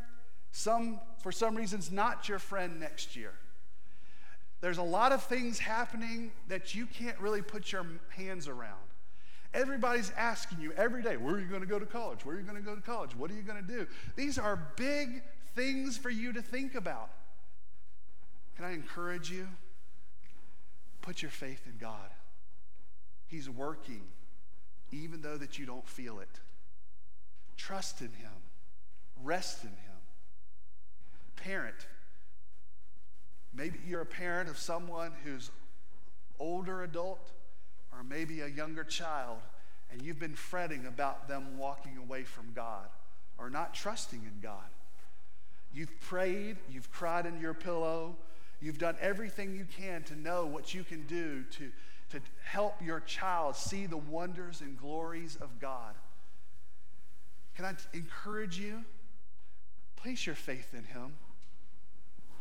some 0.51 1.01
for 1.23 1.33
some 1.33 1.55
reasons 1.55 1.91
not 1.91 2.29
your 2.29 2.39
friend 2.39 2.79
next 2.81 3.17
year. 3.17 3.33
There's 4.61 4.79
a 4.79 4.83
lot 4.83 5.13
of 5.13 5.23
things 5.23 5.59
happening 5.59 6.33
that 6.49 6.75
you 6.75 6.87
can't 6.87 7.19
really 7.21 7.43
put 7.43 7.73
your 7.73 7.87
hands 8.09 8.49
around. 8.49 8.75
Everybody's 9.53 10.13
asking 10.17 10.61
you 10.61 10.73
every 10.73 11.03
day, 11.03 11.17
where 11.17 11.35
are 11.35 11.39
you 11.39 11.47
going 11.47 11.61
to 11.61 11.67
go 11.67 11.79
to 11.79 11.87
college? 11.87 12.25
Where 12.25 12.37
are 12.37 12.39
you 12.39 12.45
going 12.45 12.57
to 12.57 12.63
go 12.63 12.75
to 12.75 12.81
college? 12.81 13.15
What 13.17 13.31
are 13.31 13.35
you 13.35 13.43
going 13.43 13.65
to 13.65 13.73
do? 13.73 13.87
These 14.15 14.39
are 14.39 14.71
big 14.77 15.23
things 15.55 15.97
for 15.97 16.11
you 16.11 16.33
to 16.33 16.43
think 16.43 16.75
about. 16.75 17.11
Can 18.57 18.65
I 18.65 18.73
encourage 18.73 19.31
you? 19.31 19.47
Put 21.03 21.23
your 21.23 21.31
faith 21.31 21.63
in 21.67 21.77
God. 21.79 22.11
He's 23.29 23.51
working, 23.51 24.03
even 24.91 25.21
though 25.21 25.37
that 25.37 25.59
you 25.59 25.67
don't 25.67 25.87
feel 25.87 26.21
it. 26.21 26.41
Trust 27.57 28.01
in 28.01 28.09
Him. 28.09 28.33
Rest 29.23 29.63
in 29.63 29.71
Him. 29.71 29.77
Parent. 31.37 31.87
Maybe 33.55 33.79
you're 33.87 34.01
a 34.01 34.07
parent 34.07 34.49
of 34.49 34.59
someone 34.59 35.13
who's 35.25 35.51
older 36.39 36.83
adult 36.83 37.33
or 37.93 38.03
maybe 38.03 38.41
a 38.41 38.49
younger 38.49 38.85
child, 38.85 39.39
and 39.91 40.03
you've 40.03 40.19
been 40.19 40.35
fretting 40.35 40.87
about 40.87 41.29
them 41.29 41.57
walking 41.57 41.97
away 41.97 42.25
from 42.25 42.53
God 42.55 42.89
or 43.39 43.49
not 43.49 43.75
trusting 43.75 44.21
in 44.21 44.41
God. 44.43 44.69
You've 45.73 46.01
prayed, 46.01 46.57
you've 46.71 46.91
cried 46.91 47.27
in 47.27 47.41
your 47.41 47.55
pillow, 47.55 48.17
you've 48.61 48.79
done 48.79 48.97
everything 49.01 49.55
you 49.55 49.67
can 49.79 50.03
to 50.05 50.17
know 50.17 50.47
what 50.47 50.75
you 50.75 50.85
can 50.85 51.07
do 51.07 51.45
to, 51.51 51.71
to 52.11 52.21
help 52.45 52.75
your 52.83 53.01
child 53.01 53.57
see 53.57 53.87
the 53.87 53.97
wonders 53.97 54.61
and 54.61 54.79
glories 54.79 55.37
of 55.37 55.61
God. 55.61 55.95
Can 57.55 57.65
I 57.65 57.75
encourage 57.95 58.59
you? 58.59 58.85
Place 59.97 60.27
your 60.27 60.35
faith 60.35 60.75
in 60.75 60.85
Him. 60.85 61.15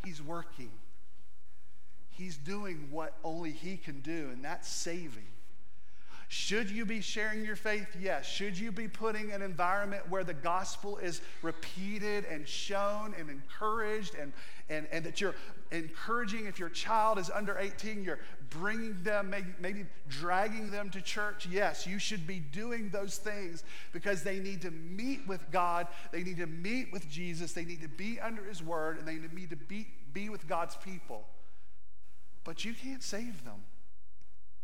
He's 0.03 0.21
working. 0.21 0.71
He's 2.09 2.37
doing 2.37 2.89
what 2.91 3.13
only 3.23 3.51
He 3.51 3.77
can 3.77 4.01
do, 4.01 4.29
and 4.31 4.43
that's 4.43 4.67
saving. 4.67 5.27
Should 6.27 6.71
you 6.71 6.85
be 6.85 7.01
sharing 7.01 7.45
your 7.45 7.55
faith? 7.55 7.87
Yes. 7.99 8.25
Should 8.25 8.57
you 8.57 8.71
be 8.71 8.87
putting 8.87 9.31
an 9.31 9.41
environment 9.41 10.09
where 10.09 10.23
the 10.23 10.33
gospel 10.33 10.97
is 10.97 11.21
repeated 11.41 12.25
and 12.25 12.47
shown 12.47 13.13
and 13.17 13.29
encouraged 13.29 14.15
and, 14.15 14.33
and, 14.69 14.87
and 14.91 15.05
that 15.05 15.21
you're 15.21 15.35
encouraging 15.71 16.47
if 16.47 16.57
your 16.57 16.69
child 16.69 17.19
is 17.19 17.29
under 17.29 17.57
18, 17.57 18.03
you're 18.03 18.19
bringing 18.49 18.97
them, 19.03 19.33
maybe, 19.59 19.85
dragging 20.09 20.71
them 20.71 20.89
to 20.89 21.01
church? 21.01 21.47
Yes, 21.49 21.85
you 21.85 21.99
should 21.99 22.25
be 22.25 22.39
doing 22.39 22.89
those 22.89 23.17
things 23.17 23.63
because 23.91 24.23
they 24.23 24.39
need 24.39 24.61
to 24.61 24.71
meet 24.71 25.27
with 25.27 25.51
God, 25.51 25.87
they 26.11 26.23
need 26.23 26.37
to 26.37 26.47
meet 26.47 26.91
with 26.91 27.07
Jesus, 27.09 27.53
they 27.53 27.65
need 27.65 27.81
to 27.81 27.89
be 27.89 28.19
under 28.19 28.43
His 28.43 28.63
word, 28.63 28.97
and 28.97 29.07
they 29.07 29.19
need 29.33 29.51
to 29.51 29.55
be, 29.55 29.87
be 30.13 30.29
with 30.29 30.47
God's 30.47 30.75
people. 30.77 31.27
But 32.43 32.65
you 32.65 32.73
can't 32.73 33.03
save 33.03 33.43
them. 33.43 33.63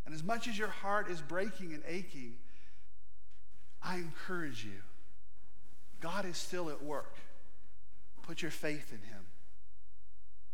And 0.05 0.13
as 0.13 0.23
much 0.23 0.47
as 0.47 0.57
your 0.57 0.67
heart 0.67 1.09
is 1.09 1.21
breaking 1.21 1.73
and 1.73 1.83
aching, 1.87 2.35
I 3.83 3.95
encourage 3.95 4.63
you 4.63 4.81
God 6.01 6.25
is 6.25 6.37
still 6.37 6.69
at 6.69 6.83
work. 6.83 7.15
Put 8.23 8.41
your 8.41 8.51
faith 8.51 8.91
in 8.91 9.07
Him. 9.07 9.23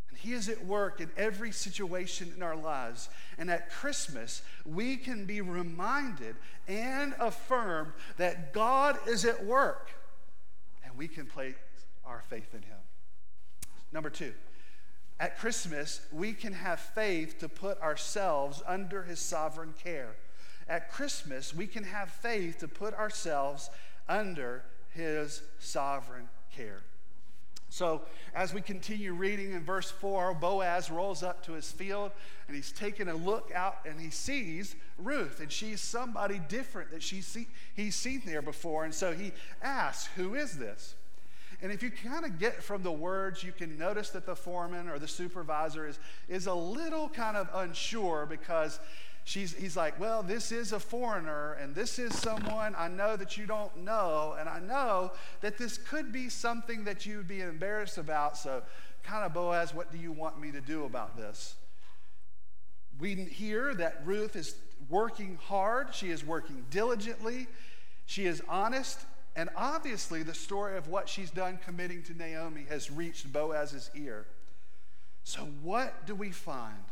And 0.09 0.17
He 0.17 0.33
is 0.33 0.49
at 0.49 0.65
work 0.65 0.99
in 0.99 1.09
every 1.17 1.51
situation 1.51 2.33
in 2.35 2.43
our 2.43 2.55
lives. 2.55 3.09
And 3.37 3.49
at 3.49 3.71
Christmas, 3.71 4.41
we 4.65 4.97
can 4.97 5.25
be 5.25 5.41
reminded 5.41 6.35
and 6.67 7.13
affirmed 7.19 7.93
that 8.17 8.53
God 8.53 8.97
is 9.07 9.23
at 9.25 9.45
work. 9.45 9.91
And 10.83 10.97
we 10.97 11.07
can 11.07 11.25
place 11.25 11.55
our 12.05 12.23
faith 12.29 12.53
in 12.53 12.61
Him. 12.61 12.77
Number 13.93 14.09
two, 14.09 14.33
at 15.19 15.39
Christmas, 15.39 16.01
we 16.11 16.33
can 16.33 16.53
have 16.53 16.79
faith 16.79 17.39
to 17.39 17.49
put 17.49 17.81
ourselves 17.81 18.61
under 18.67 19.03
his 19.03 19.19
sovereign 19.19 19.73
care. 19.81 20.15
At 20.69 20.91
Christmas, 20.91 21.55
we 21.55 21.65
can 21.65 21.83
have 21.85 22.09
faith 22.09 22.59
to 22.59 22.67
put 22.67 22.93
ourselves 22.93 23.69
under 24.07 24.63
his 24.93 25.41
sovereign 25.59 26.29
care. 26.55 26.81
So, 27.69 28.03
as 28.33 28.53
we 28.53 28.61
continue 28.61 29.13
reading 29.13 29.51
in 29.51 29.63
verse 29.63 29.91
4, 29.91 30.35
Boaz 30.35 30.89
rolls 30.89 31.21
up 31.21 31.43
to 31.45 31.53
his 31.53 31.69
field 31.71 32.11
and 32.47 32.55
he's 32.55 32.71
taking 32.71 33.09
a 33.09 33.15
look 33.15 33.51
out 33.53 33.79
and 33.85 33.99
he 33.99 34.09
sees 34.09 34.75
Ruth, 34.97 35.41
and 35.41 35.51
she's 35.51 35.81
somebody 35.81 36.39
different 36.47 36.91
that 36.91 37.03
she's 37.03 37.27
see, 37.27 37.47
he's 37.75 37.95
seen 37.95 38.21
there 38.25 38.41
before. 38.41 38.85
And 38.85 38.93
so 38.93 39.13
he 39.13 39.31
asks, 39.61 40.07
Who 40.15 40.35
is 40.35 40.57
this? 40.57 40.95
And 41.61 41.71
if 41.71 41.81
you 41.81 41.89
kind 41.89 42.23
of 42.23 42.37
get 42.37 42.61
from 42.61 42.83
the 42.83 42.91
words, 42.91 43.43
you 43.43 43.51
can 43.51 43.77
notice 43.77 44.11
that 44.11 44.25
the 44.25 44.35
foreman 44.35 44.89
or 44.89 44.99
the 44.99 45.07
supervisor 45.07 45.87
is, 45.87 45.99
is 46.27 46.45
a 46.45 46.53
little 46.53 47.09
kind 47.09 47.35
of 47.35 47.49
unsure 47.53 48.27
because 48.27 48.79
she's, 49.23 49.55
he's 49.55 49.75
like, 49.75 49.99
Well, 49.99 50.21
this 50.21 50.51
is 50.51 50.71
a 50.71 50.79
foreigner, 50.79 51.53
and 51.53 51.73
this 51.73 51.97
is 51.97 52.15
someone 52.15 52.75
I 52.77 52.87
know 52.87 53.15
that 53.15 53.37
you 53.37 53.47
don't 53.47 53.75
know, 53.77 54.35
and 54.39 54.47
I 54.47 54.59
know 54.59 55.11
that 55.41 55.57
this 55.57 55.77
could 55.77 56.11
be 56.11 56.29
something 56.29 56.83
that 56.83 57.05
you'd 57.05 57.27
be 57.27 57.41
embarrassed 57.41 57.97
about. 57.97 58.37
So, 58.37 58.61
kind 59.03 59.25
of, 59.25 59.33
Boaz, 59.33 59.73
what 59.73 59.91
do 59.91 59.97
you 59.97 60.11
want 60.11 60.39
me 60.39 60.51
to 60.51 60.61
do 60.61 60.85
about 60.85 61.17
this? 61.17 61.55
We 62.99 63.15
hear 63.15 63.73
that 63.75 64.01
Ruth 64.05 64.35
is 64.35 64.55
working 64.89 65.39
hard, 65.41 65.93
she 65.93 66.11
is 66.11 66.23
working 66.23 66.65
diligently, 66.69 67.47
she 68.05 68.25
is 68.25 68.43
honest, 68.47 68.99
and 69.37 69.49
obviously 69.55 70.23
the 70.23 70.33
story 70.33 70.77
of 70.77 70.87
what 70.87 71.07
she's 71.07 71.29
done 71.29 71.59
committing 71.63 72.01
to 72.03 72.17
Naomi 72.17 72.65
has 72.69 72.89
reached 72.89 73.31
Boaz's 73.31 73.91
ear. 73.95 74.25
So, 75.23 75.41
what 75.61 76.07
do 76.07 76.15
we 76.15 76.31
find? 76.31 76.83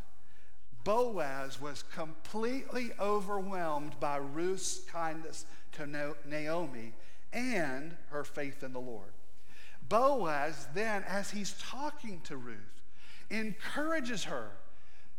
Boaz 0.83 1.59
was 1.59 1.83
completely 1.95 2.91
overwhelmed 2.99 3.99
by 3.99 4.17
Ruth's 4.17 4.81
kindness 4.81 5.47
to 5.71 5.87
Naomi 6.27 6.93
and 7.33 7.97
her 8.11 8.23
faith 8.23 8.61
in 8.61 8.73
the 8.73 8.79
Lord. 8.79 9.09
Boaz 9.89 10.67
then, 10.75 11.03
as 11.07 11.31
he's 11.31 11.55
talking 11.59 12.21
to 12.25 12.37
Ruth, 12.37 12.83
encourages 13.31 14.25
her, 14.25 14.51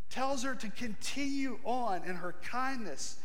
tells 0.09 0.43
her 0.43 0.55
to 0.55 0.69
continue 0.69 1.59
on 1.65 2.05
in 2.05 2.15
her 2.15 2.35
kindness, 2.41 3.17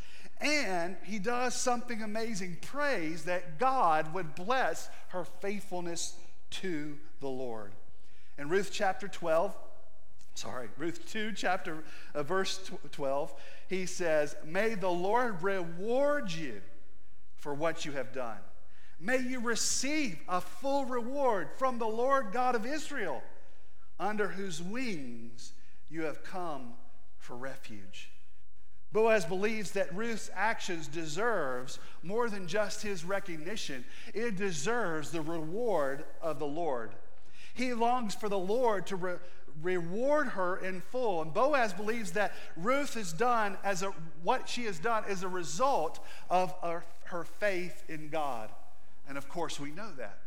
and 0.42 0.96
he 1.04 1.18
does 1.18 1.54
something 1.54 2.02
amazing 2.02 2.58
prays 2.60 3.24
that 3.24 3.58
God 3.58 4.12
would 4.12 4.34
bless 4.34 4.88
her 5.08 5.24
faithfulness 5.24 6.16
to 6.50 6.98
the 7.20 7.28
Lord. 7.28 7.72
In 8.38 8.48
Ruth 8.48 8.70
chapter 8.72 9.06
12, 9.06 9.56
sorry, 10.34 10.68
Ruth 10.76 11.08
2, 11.10 11.32
chapter 11.32 11.84
uh, 12.14 12.22
verse 12.22 12.70
12, 12.90 13.32
he 13.68 13.86
says, 13.86 14.36
May 14.44 14.74
the 14.74 14.90
Lord 14.90 15.42
reward 15.42 16.32
you 16.32 16.60
for 17.36 17.54
what 17.54 17.84
you 17.84 17.92
have 17.92 18.12
done. 18.12 18.38
May 18.98 19.18
you 19.18 19.40
receive 19.40 20.18
a 20.28 20.40
full 20.40 20.84
reward 20.84 21.48
from 21.56 21.78
the 21.78 21.86
Lord 21.86 22.32
God 22.32 22.54
of 22.54 22.64
Israel, 22.64 23.22
under 23.98 24.28
whose 24.28 24.62
wings 24.62 25.52
you 25.88 26.02
have 26.02 26.22
come 26.22 26.74
for 27.18 27.36
refuge. 27.36 28.11
Boaz 28.92 29.24
believes 29.24 29.70
that 29.72 29.94
Ruth's 29.94 30.30
actions 30.34 30.86
deserves 30.86 31.78
more 32.02 32.28
than 32.28 32.46
just 32.46 32.82
his 32.82 33.04
recognition. 33.04 33.84
It 34.12 34.36
deserves 34.36 35.10
the 35.10 35.22
reward 35.22 36.04
of 36.20 36.38
the 36.38 36.46
Lord. 36.46 36.90
He 37.54 37.72
longs 37.72 38.14
for 38.14 38.28
the 38.28 38.38
Lord 38.38 38.86
to 38.88 38.96
re- 38.96 39.16
reward 39.62 40.28
her 40.28 40.56
in 40.58 40.80
full. 40.80 41.22
And 41.22 41.32
Boaz 41.32 41.72
believes 41.72 42.12
that 42.12 42.32
Ruth 42.56 42.94
has 42.94 43.12
done 43.12 43.56
as 43.64 43.82
a, 43.82 43.92
what 44.22 44.48
she 44.48 44.64
has 44.64 44.78
done 44.78 45.04
is 45.08 45.22
a 45.22 45.28
result 45.28 45.98
of 46.28 46.54
her, 46.62 46.84
her 47.04 47.24
faith 47.24 47.84
in 47.88 48.08
God. 48.08 48.50
And 49.08 49.16
of 49.16 49.28
course, 49.28 49.58
we 49.58 49.70
know 49.70 49.90
that. 49.98 50.18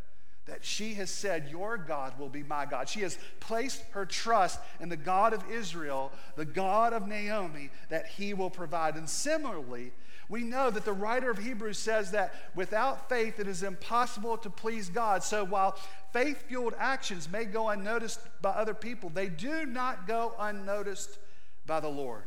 That 0.46 0.64
she 0.64 0.94
has 0.96 1.10
said, 1.10 1.50
Your 1.50 1.78
God 1.78 2.20
will 2.20 2.30
be 2.30 2.44
my 2.44 2.66
God. 2.66 2.88
She 2.88 3.02
has 3.02 3.18
placed 3.40 3.84
her 3.92 4.06
trust 4.06 4.60
in 4.80 4.90
the 4.90 4.98
God 4.98 5.34
of 5.34 5.50
Israel, 5.50 6.12
the 6.36 6.46
God 6.46 6.94
of 6.94 7.08
Naomi, 7.08 7.72
that 7.90 8.08
he 8.08 8.34
will 8.34 8.52
provide. 8.52 8.96
And 8.96 9.10
similarly, 9.10 9.92
we 10.30 10.44
know 10.44 10.70
that 10.72 10.86
the 10.86 10.94
writer 10.94 11.30
of 11.30 11.38
Hebrews 11.38 11.78
says 11.78 12.12
that 12.12 12.34
without 12.56 13.10
faith 13.10 13.40
it 13.40 13.48
is 13.48 13.64
impossible 13.64 14.38
to 14.40 14.50
please 14.50 14.90
God. 14.90 15.24
So 15.24 15.44
while 15.44 15.78
faith 16.14 16.44
fueled 16.48 16.74
actions 16.78 17.30
may 17.32 17.46
go 17.46 17.70
unnoticed 17.70 18.20
by 18.42 18.52
other 18.52 18.74
people, 18.74 19.10
they 19.10 19.28
do 19.28 19.66
not 19.66 20.08
go 20.08 20.34
unnoticed 20.40 21.20
by 21.66 21.80
the 21.80 21.90
Lord. 21.90 22.24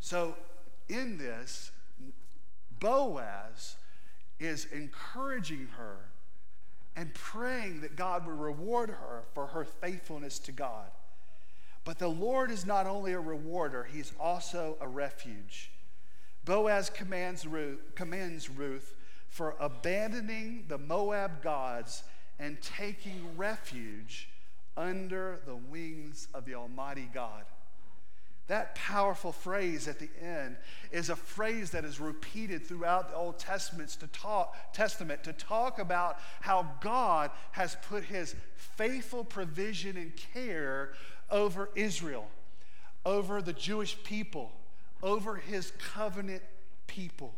So 0.00 0.36
in 0.88 1.18
this, 1.18 1.72
Boaz 2.80 3.76
is 4.40 4.66
encouraging 4.66 5.68
her 5.76 6.11
and 6.96 7.14
praying 7.14 7.80
that 7.80 7.96
God 7.96 8.26
would 8.26 8.38
reward 8.38 8.90
her 8.90 9.22
for 9.34 9.48
her 9.48 9.64
faithfulness 9.64 10.38
to 10.40 10.52
God. 10.52 10.90
But 11.84 11.98
the 11.98 12.08
Lord 12.08 12.50
is 12.50 12.64
not 12.64 12.86
only 12.86 13.12
a 13.12 13.20
rewarder, 13.20 13.84
He's 13.84 14.12
also 14.20 14.76
a 14.80 14.86
refuge. 14.86 15.70
Boaz 16.44 16.90
commands 16.90 17.46
Ruth, 17.46 17.80
commends 17.94 18.50
Ruth 18.50 18.94
for 19.28 19.56
abandoning 19.58 20.64
the 20.68 20.78
Moab 20.78 21.42
gods 21.42 22.02
and 22.38 22.60
taking 22.60 23.36
refuge 23.36 24.28
under 24.76 25.40
the 25.46 25.56
wings 25.56 26.28
of 26.34 26.44
the 26.44 26.54
Almighty 26.54 27.08
God. 27.12 27.44
That 28.52 28.74
powerful 28.74 29.32
phrase 29.32 29.88
at 29.88 29.98
the 29.98 30.10
end 30.20 30.58
is 30.90 31.08
a 31.08 31.16
phrase 31.16 31.70
that 31.70 31.86
is 31.86 31.98
repeated 31.98 32.66
throughout 32.66 33.08
the 33.08 33.16
Old 33.16 33.38
Testament 33.38 33.88
to 34.00 34.06
talk, 34.08 34.74
Testament 34.74 35.24
to 35.24 35.32
talk 35.32 35.78
about 35.78 36.18
how 36.42 36.72
God 36.82 37.30
has 37.52 37.78
put 37.88 38.04
his 38.04 38.36
faithful 38.56 39.24
provision 39.24 39.96
and 39.96 40.12
care 40.34 40.92
over 41.30 41.70
Israel, 41.74 42.26
over 43.06 43.40
the 43.40 43.54
Jewish 43.54 43.96
people, 44.04 44.52
over 45.02 45.36
his 45.36 45.72
covenant 45.94 46.42
people. 46.86 47.32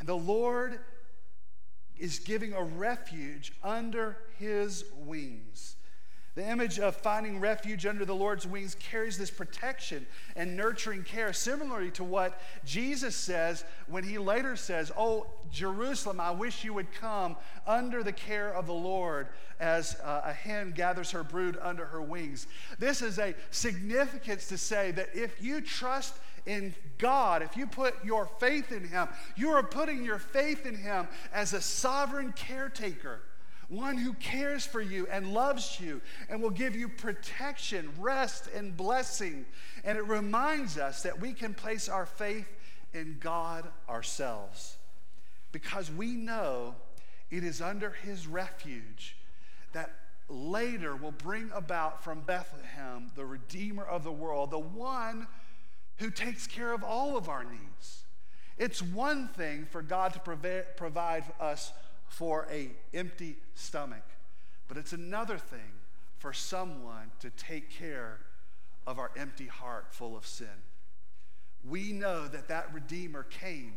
And 0.00 0.08
the 0.08 0.16
Lord 0.16 0.80
is 1.96 2.18
giving 2.18 2.52
a 2.52 2.64
refuge 2.64 3.52
under 3.62 4.16
his 4.40 4.86
wings. 5.04 5.76
The 6.36 6.46
image 6.46 6.78
of 6.78 6.94
finding 6.94 7.40
refuge 7.40 7.86
under 7.86 8.04
the 8.04 8.14
Lord's 8.14 8.46
wings 8.46 8.76
carries 8.78 9.16
this 9.16 9.30
protection 9.30 10.06
and 10.36 10.54
nurturing 10.54 11.02
care, 11.02 11.32
similarly 11.32 11.90
to 11.92 12.04
what 12.04 12.38
Jesus 12.62 13.16
says 13.16 13.64
when 13.86 14.04
he 14.04 14.18
later 14.18 14.54
says, 14.54 14.92
Oh, 14.98 15.28
Jerusalem, 15.50 16.20
I 16.20 16.32
wish 16.32 16.62
you 16.62 16.74
would 16.74 16.92
come 16.92 17.36
under 17.66 18.02
the 18.02 18.12
care 18.12 18.52
of 18.52 18.66
the 18.66 18.74
Lord 18.74 19.28
as 19.60 19.98
uh, 20.04 20.20
a 20.26 20.32
hen 20.34 20.72
gathers 20.76 21.10
her 21.12 21.24
brood 21.24 21.56
under 21.62 21.86
her 21.86 22.02
wings. 22.02 22.46
This 22.78 23.00
is 23.00 23.18
a 23.18 23.34
significance 23.50 24.46
to 24.48 24.58
say 24.58 24.90
that 24.90 25.08
if 25.14 25.42
you 25.42 25.62
trust 25.62 26.12
in 26.44 26.74
God, 26.98 27.40
if 27.40 27.56
you 27.56 27.66
put 27.66 27.94
your 28.04 28.26
faith 28.38 28.72
in 28.72 28.86
Him, 28.86 29.08
you 29.36 29.52
are 29.52 29.62
putting 29.62 30.04
your 30.04 30.18
faith 30.18 30.66
in 30.66 30.76
Him 30.76 31.08
as 31.32 31.54
a 31.54 31.62
sovereign 31.62 32.34
caretaker 32.34 33.20
one 33.68 33.96
who 33.96 34.12
cares 34.14 34.64
for 34.64 34.80
you 34.80 35.06
and 35.10 35.32
loves 35.32 35.80
you 35.80 36.00
and 36.28 36.40
will 36.40 36.50
give 36.50 36.76
you 36.76 36.88
protection, 36.88 37.90
rest, 37.98 38.48
and 38.54 38.76
blessing. 38.76 39.44
And 39.84 39.98
it 39.98 40.06
reminds 40.06 40.78
us 40.78 41.02
that 41.02 41.20
we 41.20 41.32
can 41.32 41.54
place 41.54 41.88
our 41.88 42.06
faith 42.06 42.48
in 42.94 43.16
God 43.20 43.66
ourselves 43.88 44.76
because 45.52 45.90
we 45.90 46.12
know 46.12 46.74
it 47.30 47.44
is 47.44 47.60
under 47.60 47.90
his 47.90 48.26
refuge 48.26 49.16
that 49.72 49.90
later 50.28 50.94
will 50.96 51.12
bring 51.12 51.50
about 51.54 52.02
from 52.02 52.20
Bethlehem 52.20 53.10
the 53.14 53.24
Redeemer 53.24 53.84
of 53.84 54.04
the 54.04 54.12
world, 54.12 54.50
the 54.50 54.58
one 54.58 55.26
who 55.96 56.10
takes 56.10 56.46
care 56.46 56.72
of 56.72 56.82
all 56.82 57.16
of 57.16 57.28
our 57.28 57.44
needs. 57.44 58.04
It's 58.58 58.80
one 58.80 59.28
thing 59.28 59.66
for 59.70 59.82
God 59.82 60.14
to 60.14 60.62
provide 60.76 61.24
us 61.40 61.72
for 62.08 62.46
a 62.50 62.70
empty 62.94 63.36
stomach, 63.54 64.04
but 64.68 64.76
it's 64.76 64.92
another 64.92 65.38
thing 65.38 65.72
for 66.18 66.32
someone 66.32 67.10
to 67.20 67.30
take 67.30 67.70
care 67.70 68.18
of 68.86 68.98
our 68.98 69.10
empty 69.16 69.46
heart 69.46 69.86
full 69.90 70.16
of 70.16 70.26
sin. 70.26 70.46
We 71.68 71.92
know 71.92 72.26
that 72.28 72.48
that 72.48 72.72
Redeemer 72.72 73.24
came. 73.24 73.74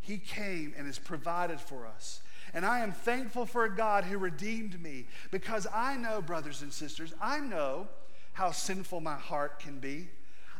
He 0.00 0.18
came 0.18 0.72
and 0.76 0.86
has 0.86 0.98
provided 0.98 1.60
for 1.60 1.86
us. 1.86 2.20
And 2.54 2.64
I 2.64 2.80
am 2.80 2.92
thankful 2.92 3.44
for 3.44 3.64
a 3.64 3.74
God 3.74 4.04
who 4.04 4.18
redeemed 4.18 4.80
me 4.80 5.06
because 5.30 5.66
I 5.74 5.96
know, 5.96 6.22
brothers 6.22 6.62
and 6.62 6.72
sisters, 6.72 7.12
I 7.20 7.40
know 7.40 7.88
how 8.32 8.52
sinful 8.52 9.00
my 9.00 9.16
heart 9.16 9.58
can 9.58 9.78
be. 9.78 10.08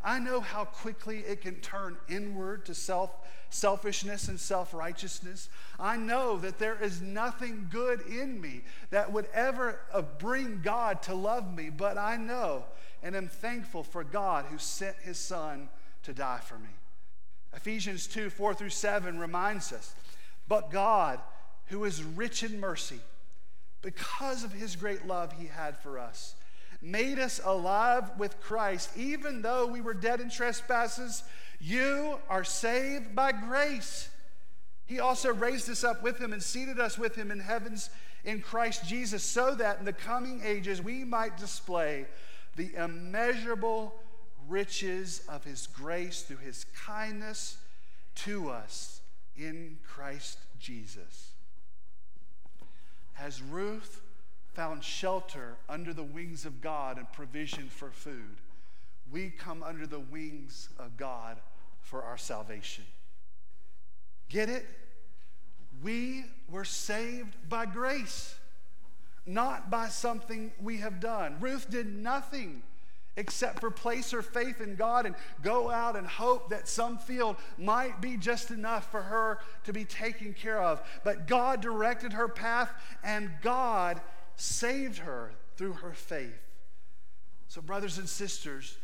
I 0.07 0.21
know 0.21 0.39
how 0.39 0.65
quickly 0.65 1.19
it 1.27 1.41
can 1.41 1.57
turn 1.57 1.97
inward 2.09 2.65
to 2.67 2.75
self 2.75 3.11
selfishness 3.51 4.29
and 4.29 4.39
self 4.39 4.73
righteousness. 4.73 5.49
I 5.81 5.97
know 5.97 6.39
that 6.39 6.59
there 6.59 6.81
is 6.81 7.03
nothing 7.03 7.67
good 7.71 8.03
in 8.03 8.41
me 8.41 8.63
that 8.91 9.13
would 9.13 9.27
ever 9.35 9.81
uh, 9.93 10.03
bring 10.03 10.61
God 10.63 11.03
to 11.03 11.15
love 11.15 11.53
me, 11.53 11.71
but 11.71 11.99
I 11.99 12.17
know 12.17 12.65
and 13.03 13.17
am 13.17 13.27
thankful 13.27 13.83
for 13.83 14.05
God 14.05 14.47
who 14.47 14.59
sent 14.59 14.97
his 14.99 15.19
son 15.19 15.69
to 16.05 16.15
die 16.15 16.41
for 16.41 16.59
me. 16.59 16.71
Ephesians 17.53 18.07
2 18.07 18.31
4 18.31 18.55
through 18.55 18.71
7 18.71 19.19
reminds 19.19 19.73
us, 19.73 19.93
but 20.47 20.71
God, 20.71 21.19
who 21.67 21.85
is 21.85 22.05
rich 22.05 22.45
in 22.45 22.61
mercy, 22.61 23.01
because 23.83 24.45
of 24.45 24.53
his 24.53 24.77
great 24.77 25.05
love 25.05 25.33
he 25.33 25.47
had 25.47 25.77
for 25.79 25.99
us, 25.99 26.37
made 26.81 27.19
us 27.19 27.41
alive 27.45 28.11
with 28.19 28.41
Christ, 28.41 28.91
even 28.97 29.43
though 29.43 29.67
we 29.67 29.81
were 29.81 29.95
dead 29.95 30.21
in 30.21 30.31
trespasses. 30.31 31.23
You 31.61 32.19
are 32.29 32.45
saved 32.45 33.15
by 33.15 33.33
grace. 33.33 34.09
He 34.87 35.01
also 35.01 35.33
raised 35.33 35.69
us 35.69 35.83
up 35.83 36.03
with 36.03 36.19
him 36.19 36.33
and 36.33 36.43
seated 36.43 36.79
us 36.79 36.97
with 36.99 37.17
him 37.17 37.31
in 37.31 37.41
heavens 37.41 37.91
in 38.25 38.41
Christ 38.41 38.87
Jesus, 38.87 39.23
so 39.23 39.55
that 39.55 39.79
in 39.79 39.85
the 39.85 39.93
coming 39.93 40.43
ages 40.45 40.83
we 40.83 41.05
might 41.05 41.37
display 41.37 42.07
the 42.57 42.75
immeasurable 42.75 43.95
riches 44.49 45.23
of 45.29 45.45
his 45.45 45.67
grace 45.69 46.23
through 46.23 46.39
his 46.39 46.65
kindness 46.87 47.59
to 48.15 48.51
us 48.51 49.01
in 49.37 49.79
Christ 49.87 50.39
Jesus. 50.59 51.33
As 53.19 53.43
Ruth 53.43 54.03
found 54.57 54.83
shelter 54.83 55.59
under 55.69 55.93
the 55.93 56.03
wings 56.03 56.47
of 56.47 56.63
God 56.63 56.97
and 56.97 57.13
provision 57.13 57.69
for 57.69 57.91
food, 57.91 58.39
we 59.13 59.29
come 59.29 59.63
under 59.63 59.87
the 59.87 60.01
wings 60.01 60.71
of 60.79 60.97
God 60.97 61.37
for 61.83 62.03
our 62.03 62.17
salvation. 62.17 62.85
Get 64.31 64.49
it? 64.49 64.65
We 65.85 66.25
were 66.51 66.65
saved 66.65 67.37
by 67.51 67.67
grace, 67.67 68.35
not 69.27 69.71
by 69.71 69.89
something 69.89 70.51
we 70.59 70.79
have 70.79 71.01
done. 71.01 71.37
Ruth 71.39 71.71
did 71.71 71.95
nothing 71.95 72.63
except 73.19 73.61
for 73.61 73.71
place 73.71 74.11
her 74.11 74.23
faith 74.23 74.63
in 74.63 74.75
God 74.75 75.05
and 75.05 75.15
go 75.43 75.71
out 75.71 75.97
and 75.97 76.07
hope 76.07 76.49
that 76.51 76.67
some 76.67 76.97
field 76.97 77.37
might 77.59 78.01
be 78.01 78.17
just 78.17 78.51
enough 78.51 78.91
for 78.91 79.03
her 79.03 79.41
to 79.65 79.73
be 79.75 79.85
taken 79.85 80.33
care 80.33 80.63
of. 80.63 80.83
But 81.05 81.27
God 81.27 81.61
directed 81.61 82.15
her 82.15 82.29
path 82.29 82.73
and 83.05 83.31
God 83.43 84.01
saved 84.37 84.99
her 84.99 85.33
through 85.57 85.75
her 85.75 85.93
faith. 85.93 86.41
So, 87.49 87.61
brothers 87.61 87.99
and 87.99 88.09
sisters, 88.09 88.77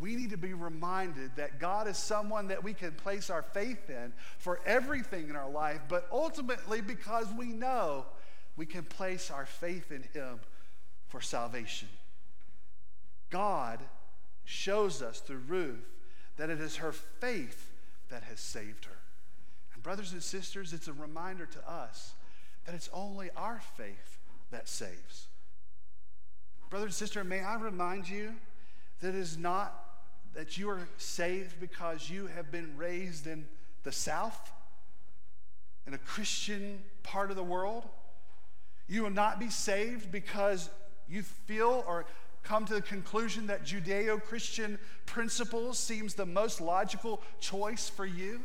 we 0.00 0.16
need 0.16 0.30
to 0.30 0.38
be 0.38 0.54
reminded 0.54 1.36
that 1.36 1.58
God 1.58 1.86
is 1.86 1.98
someone 1.98 2.48
that 2.48 2.64
we 2.64 2.72
can 2.72 2.92
place 2.92 3.28
our 3.28 3.42
faith 3.42 3.90
in 3.90 4.12
for 4.38 4.60
everything 4.64 5.28
in 5.28 5.36
our 5.36 5.50
life, 5.50 5.80
but 5.88 6.06
ultimately 6.10 6.80
because 6.80 7.26
we 7.36 7.46
know 7.46 8.06
we 8.56 8.66
can 8.66 8.84
place 8.84 9.30
our 9.30 9.46
faith 9.46 9.92
in 9.92 10.02
Him 10.14 10.40
for 11.08 11.20
salvation. 11.20 11.88
God 13.30 13.80
shows 14.44 15.02
us 15.02 15.20
through 15.20 15.42
Ruth 15.46 15.86
that 16.36 16.50
it 16.50 16.60
is 16.60 16.76
her 16.76 16.92
faith 16.92 17.70
that 18.08 18.24
has 18.24 18.40
saved 18.40 18.86
her. 18.86 18.98
And, 19.74 19.82
brothers 19.82 20.12
and 20.12 20.22
sisters, 20.22 20.72
it's 20.72 20.88
a 20.88 20.92
reminder 20.92 21.46
to 21.46 21.70
us 21.70 22.14
that 22.64 22.74
it's 22.74 22.90
only 22.92 23.30
our 23.36 23.60
faith 23.76 24.19
that 24.50 24.68
saves. 24.68 25.28
Brother 26.68 26.86
and 26.86 26.94
sister, 26.94 27.24
may 27.24 27.40
I 27.40 27.56
remind 27.56 28.08
you 28.08 28.34
that 29.00 29.10
it 29.10 29.14
is 29.16 29.36
not 29.36 29.76
that 30.34 30.56
you 30.56 30.70
are 30.70 30.88
saved 30.98 31.58
because 31.58 32.08
you 32.08 32.28
have 32.28 32.52
been 32.52 32.76
raised 32.76 33.26
in 33.26 33.46
the 33.82 33.90
South, 33.90 34.52
in 35.86 35.94
a 35.94 35.98
Christian 35.98 36.80
part 37.02 37.30
of 37.30 37.36
the 37.36 37.42
world. 37.42 37.88
You 38.86 39.02
will 39.02 39.10
not 39.10 39.40
be 39.40 39.50
saved 39.50 40.12
because 40.12 40.70
you 41.08 41.22
feel 41.22 41.84
or 41.86 42.06
come 42.42 42.64
to 42.66 42.74
the 42.74 42.82
conclusion 42.82 43.48
that 43.48 43.64
Judeo 43.64 44.22
Christian 44.22 44.78
principles 45.06 45.78
seems 45.78 46.14
the 46.14 46.26
most 46.26 46.60
logical 46.60 47.20
choice 47.40 47.88
for 47.88 48.06
you. 48.06 48.40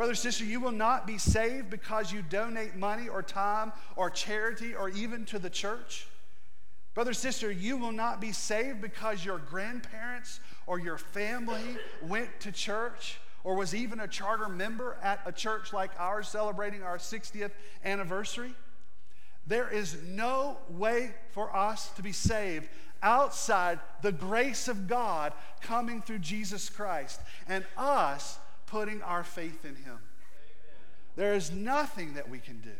Brother, 0.00 0.14
sister, 0.14 0.46
you 0.46 0.60
will 0.60 0.72
not 0.72 1.06
be 1.06 1.18
saved 1.18 1.68
because 1.68 2.10
you 2.10 2.22
donate 2.22 2.74
money 2.74 3.10
or 3.10 3.22
time 3.22 3.70
or 3.96 4.08
charity 4.08 4.74
or 4.74 4.88
even 4.88 5.26
to 5.26 5.38
the 5.38 5.50
church. 5.50 6.06
Brother, 6.94 7.12
sister, 7.12 7.52
you 7.52 7.76
will 7.76 7.92
not 7.92 8.18
be 8.18 8.32
saved 8.32 8.80
because 8.80 9.22
your 9.22 9.36
grandparents 9.36 10.40
or 10.66 10.78
your 10.78 10.96
family 10.96 11.76
went 12.00 12.30
to 12.40 12.50
church 12.50 13.20
or 13.44 13.56
was 13.56 13.74
even 13.74 14.00
a 14.00 14.08
charter 14.08 14.48
member 14.48 14.96
at 15.02 15.20
a 15.26 15.32
church 15.32 15.74
like 15.74 15.90
ours 15.98 16.28
celebrating 16.28 16.82
our 16.82 16.96
60th 16.96 17.52
anniversary. 17.84 18.54
There 19.46 19.68
is 19.68 19.98
no 20.08 20.56
way 20.70 21.10
for 21.32 21.54
us 21.54 21.90
to 21.96 22.02
be 22.02 22.12
saved 22.12 22.70
outside 23.02 23.78
the 24.00 24.12
grace 24.12 24.66
of 24.66 24.88
God 24.88 25.34
coming 25.60 26.00
through 26.00 26.20
Jesus 26.20 26.70
Christ 26.70 27.20
and 27.46 27.66
us 27.76 28.38
putting 28.70 29.02
our 29.02 29.24
faith 29.24 29.64
in 29.64 29.74
Him. 29.74 29.98
There 31.16 31.34
is 31.34 31.50
nothing 31.50 32.14
that 32.14 32.30
we 32.30 32.38
can 32.38 32.60
do. 32.60 32.70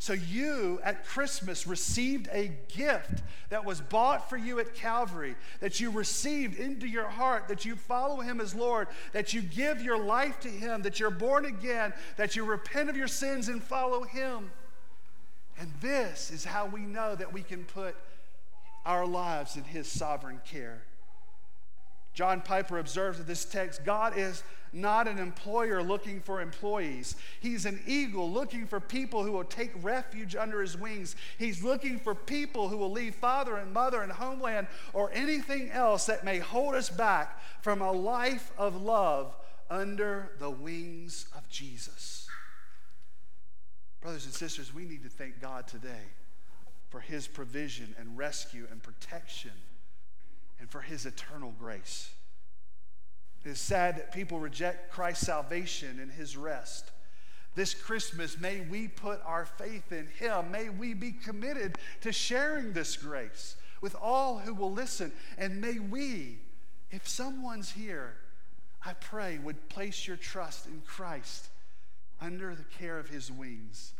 So, 0.00 0.12
you 0.12 0.78
at 0.84 1.04
Christmas 1.04 1.66
received 1.66 2.28
a 2.30 2.52
gift 2.72 3.24
that 3.48 3.64
was 3.64 3.80
bought 3.80 4.30
for 4.30 4.36
you 4.36 4.60
at 4.60 4.76
Calvary, 4.76 5.34
that 5.58 5.80
you 5.80 5.90
received 5.90 6.56
into 6.56 6.86
your 6.86 7.08
heart, 7.08 7.48
that 7.48 7.64
you 7.64 7.74
follow 7.74 8.20
Him 8.20 8.40
as 8.40 8.54
Lord, 8.54 8.86
that 9.12 9.32
you 9.32 9.42
give 9.42 9.82
your 9.82 9.98
life 9.98 10.38
to 10.40 10.48
Him, 10.48 10.82
that 10.82 11.00
you're 11.00 11.10
born 11.10 11.46
again, 11.46 11.92
that 12.16 12.36
you 12.36 12.44
repent 12.44 12.88
of 12.88 12.96
your 12.96 13.08
sins 13.08 13.48
and 13.48 13.60
follow 13.60 14.04
Him. 14.04 14.52
And 15.58 15.72
this 15.80 16.30
is 16.30 16.44
how 16.44 16.66
we 16.66 16.82
know 16.82 17.16
that 17.16 17.32
we 17.32 17.42
can 17.42 17.64
put 17.64 17.96
our 18.86 19.04
lives 19.04 19.56
in 19.56 19.64
His 19.64 19.88
sovereign 19.88 20.40
care. 20.44 20.82
John 22.18 22.40
Piper 22.40 22.78
observes 22.78 23.20
in 23.20 23.26
this 23.26 23.44
text 23.44 23.84
God 23.84 24.18
is 24.18 24.42
not 24.72 25.06
an 25.06 25.20
employer 25.20 25.84
looking 25.84 26.20
for 26.20 26.40
employees. 26.40 27.14
He's 27.38 27.64
an 27.64 27.80
eagle 27.86 28.28
looking 28.28 28.66
for 28.66 28.80
people 28.80 29.22
who 29.22 29.30
will 29.30 29.44
take 29.44 29.70
refuge 29.82 30.34
under 30.34 30.60
his 30.60 30.76
wings. 30.76 31.14
He's 31.38 31.62
looking 31.62 32.00
for 32.00 32.16
people 32.16 32.68
who 32.68 32.76
will 32.76 32.90
leave 32.90 33.14
father 33.14 33.56
and 33.56 33.72
mother 33.72 34.02
and 34.02 34.10
homeland 34.10 34.66
or 34.92 35.12
anything 35.12 35.70
else 35.70 36.06
that 36.06 36.24
may 36.24 36.40
hold 36.40 36.74
us 36.74 36.90
back 36.90 37.40
from 37.62 37.82
a 37.82 37.92
life 37.92 38.50
of 38.58 38.82
love 38.82 39.36
under 39.70 40.32
the 40.40 40.50
wings 40.50 41.28
of 41.36 41.48
Jesus. 41.48 42.26
Brothers 44.00 44.24
and 44.24 44.34
sisters, 44.34 44.74
we 44.74 44.86
need 44.86 45.04
to 45.04 45.08
thank 45.08 45.40
God 45.40 45.68
today 45.68 46.10
for 46.88 46.98
his 46.98 47.28
provision 47.28 47.94
and 47.96 48.18
rescue 48.18 48.66
and 48.72 48.82
protection 48.82 49.52
and 50.60 50.70
for 50.70 50.80
his 50.80 51.06
eternal 51.06 51.54
grace. 51.58 52.10
It 53.44 53.50
is 53.50 53.60
sad 53.60 53.96
that 53.96 54.12
people 54.12 54.40
reject 54.40 54.92
Christ's 54.92 55.26
salvation 55.26 56.00
and 56.00 56.10
his 56.10 56.36
rest. 56.36 56.90
This 57.54 57.74
Christmas, 57.74 58.38
may 58.38 58.60
we 58.60 58.88
put 58.88 59.20
our 59.24 59.44
faith 59.44 59.90
in 59.92 60.06
him. 60.18 60.50
May 60.50 60.68
we 60.68 60.94
be 60.94 61.12
committed 61.12 61.78
to 62.02 62.12
sharing 62.12 62.72
this 62.72 62.96
grace 62.96 63.56
with 63.80 63.96
all 64.00 64.38
who 64.38 64.54
will 64.54 64.72
listen. 64.72 65.12
And 65.36 65.60
may 65.60 65.78
we, 65.78 66.38
if 66.90 67.08
someone's 67.08 67.70
here, 67.70 68.14
I 68.84 68.92
pray, 68.94 69.38
would 69.38 69.68
place 69.68 70.06
your 70.06 70.16
trust 70.16 70.66
in 70.66 70.82
Christ 70.86 71.48
under 72.20 72.54
the 72.54 72.64
care 72.64 72.98
of 72.98 73.08
his 73.08 73.30
wings. 73.30 73.92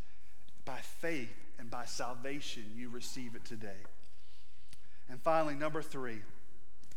By 0.65 0.79
faith 0.79 1.35
and 1.59 1.71
by 1.71 1.85
salvation, 1.85 2.65
you 2.77 2.91
receive 2.91 3.35
it 3.35 3.45
today. 3.45 3.81
And 5.09 5.21
finally, 5.21 5.55
number 5.55 5.83
three, 5.83 6.19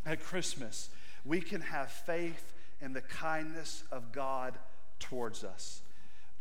at 0.05 0.23
Christmas, 0.23 0.89
we 1.25 1.41
can 1.41 1.61
have 1.61 1.91
faith 1.91 2.53
in 2.81 2.93
the 2.93 3.01
kindness 3.01 3.83
of 3.91 4.11
God 4.11 4.57
towards 4.99 5.43
us. 5.43 5.81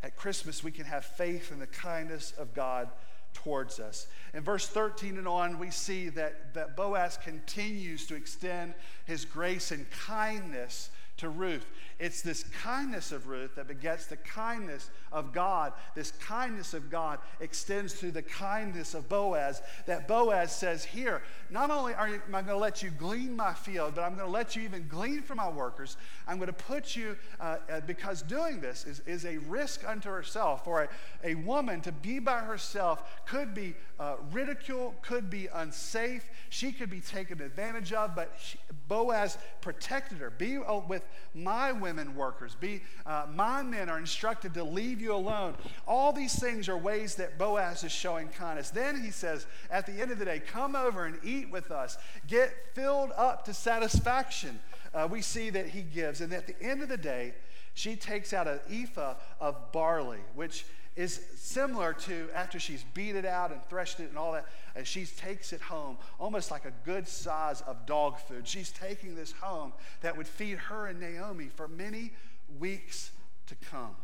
At 0.03 0.15
Christmas, 0.15 0.63
we 0.63 0.71
can 0.71 0.85
have 0.85 1.05
faith 1.05 1.51
in 1.51 1.59
the 1.59 1.67
kindness 1.67 2.33
of 2.37 2.53
God 2.53 2.89
towards 3.33 3.79
us. 3.79 4.07
In 4.33 4.43
verse 4.43 4.67
13 4.67 5.17
and 5.17 5.27
on, 5.27 5.59
we 5.59 5.69
see 5.69 6.09
that, 6.09 6.53
that 6.53 6.75
Boaz 6.75 7.17
continues 7.23 8.07
to 8.07 8.15
extend 8.15 8.73
his 9.05 9.25
grace 9.25 9.71
and 9.71 9.89
kindness 9.91 10.89
to 11.17 11.29
Ruth. 11.29 11.65
It's 12.01 12.23
this 12.23 12.45
kindness 12.63 13.11
of 13.11 13.27
Ruth 13.27 13.53
that 13.57 13.67
begets 13.67 14.07
the 14.07 14.17
kindness 14.17 14.89
of 15.11 15.31
God. 15.31 15.71
This 15.93 16.09
kindness 16.13 16.73
of 16.73 16.89
God 16.89 17.19
extends 17.39 17.93
through 17.93 18.09
the 18.09 18.23
kindness 18.23 18.95
of 18.95 19.07
Boaz. 19.07 19.61
That 19.85 20.07
Boaz 20.07 20.51
says, 20.51 20.83
Here, 20.83 21.21
not 21.51 21.69
only 21.69 21.91
you, 21.91 22.19
am 22.27 22.33
I 22.33 22.41
going 22.41 22.45
to 22.47 22.57
let 22.57 22.81
you 22.81 22.89
glean 22.89 23.35
my 23.35 23.53
field, 23.53 23.93
but 23.93 24.01
I'm 24.01 24.15
going 24.15 24.25
to 24.25 24.31
let 24.31 24.55
you 24.55 24.63
even 24.63 24.87
glean 24.87 25.21
from 25.21 25.37
my 25.37 25.47
workers. 25.47 25.95
I'm 26.27 26.37
going 26.37 26.47
to 26.47 26.53
put 26.53 26.95
you, 26.95 27.15
uh, 27.39 27.57
uh, 27.69 27.81
because 27.81 28.23
doing 28.23 28.61
this 28.61 28.83
is, 28.85 29.01
is 29.01 29.23
a 29.23 29.37
risk 29.37 29.87
unto 29.87 30.09
herself. 30.09 30.63
For 30.63 30.81
a, 30.81 30.89
a 31.23 31.35
woman 31.35 31.81
to 31.81 31.91
be 31.91 32.17
by 32.17 32.39
herself 32.39 33.21
could 33.27 33.53
be 33.53 33.75
uh, 33.99 34.15
ridicule, 34.31 34.95
could 35.03 35.29
be 35.29 35.49
unsafe. 35.53 36.27
She 36.49 36.71
could 36.71 36.89
be 36.89 36.99
taken 36.99 37.39
advantage 37.43 37.93
of, 37.93 38.15
but 38.15 38.33
she, 38.41 38.57
Boaz 38.87 39.37
protected 39.61 40.17
her. 40.17 40.31
Be 40.31 40.57
uh, 40.57 40.79
with 40.87 41.05
my 41.35 41.71
women 41.71 41.90
workers. 42.15 42.55
Be 42.59 42.81
uh, 43.05 43.25
my 43.33 43.63
men 43.63 43.89
are 43.89 43.99
instructed 43.99 44.53
to 44.53 44.63
leave 44.63 45.01
you 45.01 45.13
alone. 45.13 45.55
All 45.87 46.11
these 46.13 46.39
things 46.39 46.69
are 46.69 46.77
ways 46.77 47.15
that 47.15 47.37
Boaz 47.37 47.83
is 47.83 47.91
showing 47.91 48.29
kindness. 48.29 48.69
Then 48.69 49.01
he 49.01 49.11
says, 49.11 49.45
at 49.69 49.85
the 49.85 49.93
end 49.93 50.11
of 50.11 50.19
the 50.19 50.25
day, 50.25 50.39
come 50.39 50.75
over 50.75 51.05
and 51.05 51.17
eat 51.23 51.51
with 51.51 51.71
us. 51.71 51.97
Get 52.27 52.53
filled 52.73 53.11
up 53.17 53.45
to 53.45 53.53
satisfaction. 53.53 54.59
Uh, 54.93 55.07
we 55.09 55.21
see 55.21 55.49
that 55.49 55.67
he 55.67 55.81
gives, 55.81 56.21
and 56.21 56.33
at 56.33 56.47
the 56.47 56.61
end 56.61 56.81
of 56.81 56.89
the 56.89 56.97
day, 56.97 57.33
she 57.73 57.95
takes 57.95 58.33
out 58.33 58.47
an 58.47 58.59
ephah 58.69 59.15
of 59.39 59.71
barley, 59.71 60.19
which 60.35 60.65
is 60.95 61.21
similar 61.35 61.93
to 61.93 62.27
after 62.35 62.59
she's 62.59 62.83
beat 62.93 63.15
it 63.15 63.25
out 63.25 63.51
and 63.51 63.63
threshed 63.65 63.99
it 63.99 64.09
and 64.09 64.17
all 64.17 64.33
that, 64.33 64.45
and 64.75 64.85
she 64.85 65.05
takes 65.05 65.53
it 65.53 65.61
home, 65.61 65.97
almost 66.19 66.51
like 66.51 66.65
a 66.65 66.73
good 66.83 67.07
size 67.07 67.61
of 67.61 67.85
dog 67.85 68.19
food. 68.19 68.47
She's 68.47 68.71
taking 68.71 69.15
this 69.15 69.31
home 69.31 69.73
that 70.01 70.17
would 70.17 70.27
feed 70.27 70.57
her 70.57 70.87
and 70.87 70.99
Naomi 70.99 71.47
for 71.47 71.67
many 71.67 72.11
weeks 72.59 73.11
to 73.47 73.55
come. 73.55 73.95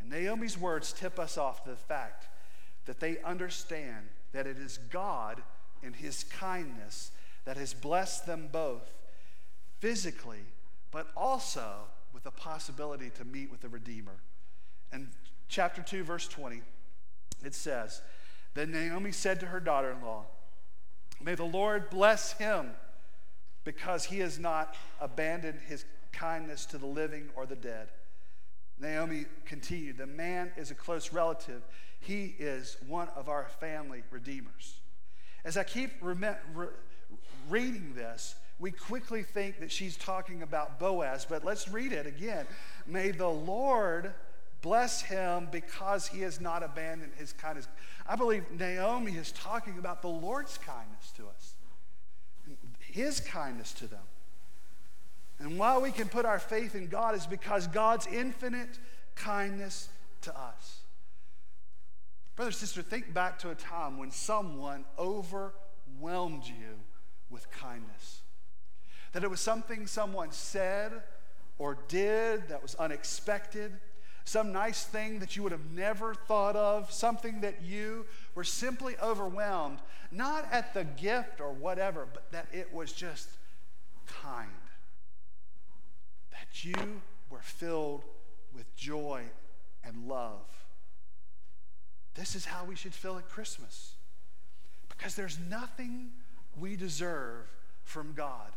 And 0.00 0.10
Naomi's 0.10 0.58
words 0.58 0.92
tip 0.92 1.18
us 1.18 1.38
off 1.38 1.64
to 1.64 1.70
the 1.70 1.76
fact 1.76 2.26
that 2.86 3.00
they 3.00 3.18
understand 3.22 4.08
that 4.32 4.46
it 4.46 4.58
is 4.58 4.78
God 4.90 5.42
in 5.82 5.92
His 5.92 6.24
kindness 6.24 7.12
that 7.44 7.56
has 7.56 7.74
blessed 7.74 8.26
them 8.26 8.48
both 8.50 8.92
physically, 9.78 10.44
but 10.90 11.06
also 11.16 11.84
with 12.18 12.24
the 12.24 12.40
possibility 12.40 13.10
to 13.10 13.24
meet 13.24 13.48
with 13.48 13.60
the 13.60 13.68
Redeemer. 13.68 14.16
And 14.90 15.10
chapter 15.46 15.82
2, 15.82 16.02
verse 16.02 16.26
20, 16.26 16.62
it 17.44 17.54
says, 17.54 18.02
Then 18.54 18.72
Naomi 18.72 19.12
said 19.12 19.38
to 19.38 19.46
her 19.46 19.60
daughter 19.60 19.92
in 19.92 20.02
law, 20.02 20.24
May 21.22 21.36
the 21.36 21.44
Lord 21.44 21.90
bless 21.90 22.32
him 22.32 22.70
because 23.62 24.06
he 24.06 24.18
has 24.18 24.36
not 24.36 24.74
abandoned 25.00 25.60
his 25.68 25.84
kindness 26.10 26.66
to 26.66 26.78
the 26.78 26.86
living 26.86 27.30
or 27.36 27.46
the 27.46 27.54
dead. 27.54 27.90
Naomi 28.80 29.26
continued, 29.44 29.96
The 29.96 30.06
man 30.08 30.50
is 30.56 30.72
a 30.72 30.74
close 30.74 31.12
relative. 31.12 31.62
He 32.00 32.34
is 32.40 32.78
one 32.88 33.10
of 33.14 33.28
our 33.28 33.48
family 33.60 34.02
redeemers. 34.10 34.80
As 35.44 35.56
I 35.56 35.62
keep 35.62 35.92
re- 36.00 36.16
reading 37.48 37.92
this, 37.94 38.34
we 38.58 38.70
quickly 38.72 39.22
think 39.22 39.60
that 39.60 39.70
she's 39.70 39.96
talking 39.96 40.42
about 40.42 40.78
Boaz, 40.78 41.26
but 41.28 41.44
let's 41.44 41.68
read 41.68 41.92
it 41.92 42.06
again. 42.06 42.46
May 42.86 43.12
the 43.12 43.28
Lord 43.28 44.12
bless 44.62 45.00
him 45.02 45.48
because 45.52 46.08
he 46.08 46.22
has 46.22 46.40
not 46.40 46.62
abandoned 46.62 47.12
his 47.16 47.32
kindness. 47.32 47.68
I 48.06 48.16
believe 48.16 48.50
Naomi 48.50 49.12
is 49.12 49.30
talking 49.32 49.78
about 49.78 50.02
the 50.02 50.08
Lord's 50.08 50.58
kindness 50.58 51.12
to 51.16 51.26
us, 51.26 51.54
his 52.80 53.20
kindness 53.20 53.72
to 53.74 53.86
them. 53.86 54.02
And 55.38 55.56
why 55.56 55.78
we 55.78 55.92
can 55.92 56.08
put 56.08 56.24
our 56.24 56.40
faith 56.40 56.74
in 56.74 56.88
God 56.88 57.14
is 57.14 57.26
because 57.26 57.68
God's 57.68 58.08
infinite 58.08 58.78
kindness 59.14 59.88
to 60.22 60.36
us. 60.36 60.80
Brother, 62.34 62.50
sister, 62.50 62.82
think 62.82 63.14
back 63.14 63.38
to 63.40 63.50
a 63.50 63.54
time 63.54 63.98
when 63.98 64.10
someone 64.10 64.84
overwhelmed 64.98 66.44
you 66.44 66.80
with 67.30 67.48
kindness. 67.52 68.17
That 69.12 69.24
it 69.24 69.30
was 69.30 69.40
something 69.40 69.86
someone 69.86 70.32
said 70.32 70.92
or 71.58 71.78
did 71.88 72.48
that 72.48 72.62
was 72.62 72.74
unexpected, 72.76 73.72
some 74.24 74.52
nice 74.52 74.84
thing 74.84 75.20
that 75.20 75.36
you 75.36 75.42
would 75.42 75.52
have 75.52 75.70
never 75.72 76.14
thought 76.14 76.54
of, 76.54 76.92
something 76.92 77.40
that 77.40 77.62
you 77.62 78.04
were 78.34 78.44
simply 78.44 78.94
overwhelmed, 79.02 79.78
not 80.12 80.46
at 80.52 80.74
the 80.74 80.84
gift 80.84 81.40
or 81.40 81.52
whatever, 81.52 82.06
but 82.12 82.30
that 82.30 82.46
it 82.52 82.72
was 82.72 82.92
just 82.92 83.28
kind. 84.22 84.50
That 86.30 86.64
you 86.64 87.00
were 87.30 87.42
filled 87.42 88.04
with 88.54 88.74
joy 88.76 89.24
and 89.84 90.08
love. 90.08 90.46
This 92.14 92.34
is 92.34 92.44
how 92.44 92.64
we 92.64 92.74
should 92.74 92.94
feel 92.94 93.16
at 93.16 93.28
Christmas. 93.28 93.92
Because 94.88 95.14
there's 95.14 95.38
nothing 95.48 96.10
we 96.58 96.76
deserve 96.76 97.46
from 97.84 98.12
God. 98.14 98.50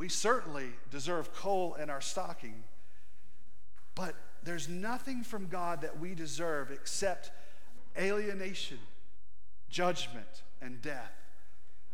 We 0.00 0.08
certainly 0.08 0.70
deserve 0.90 1.34
coal 1.34 1.74
in 1.74 1.90
our 1.90 2.00
stocking, 2.00 2.64
but 3.94 4.14
there's 4.42 4.66
nothing 4.66 5.22
from 5.24 5.48
God 5.48 5.82
that 5.82 6.00
we 6.00 6.14
deserve 6.14 6.70
except 6.70 7.30
alienation, 7.98 8.78
judgment, 9.68 10.42
and 10.62 10.80
death. 10.80 11.12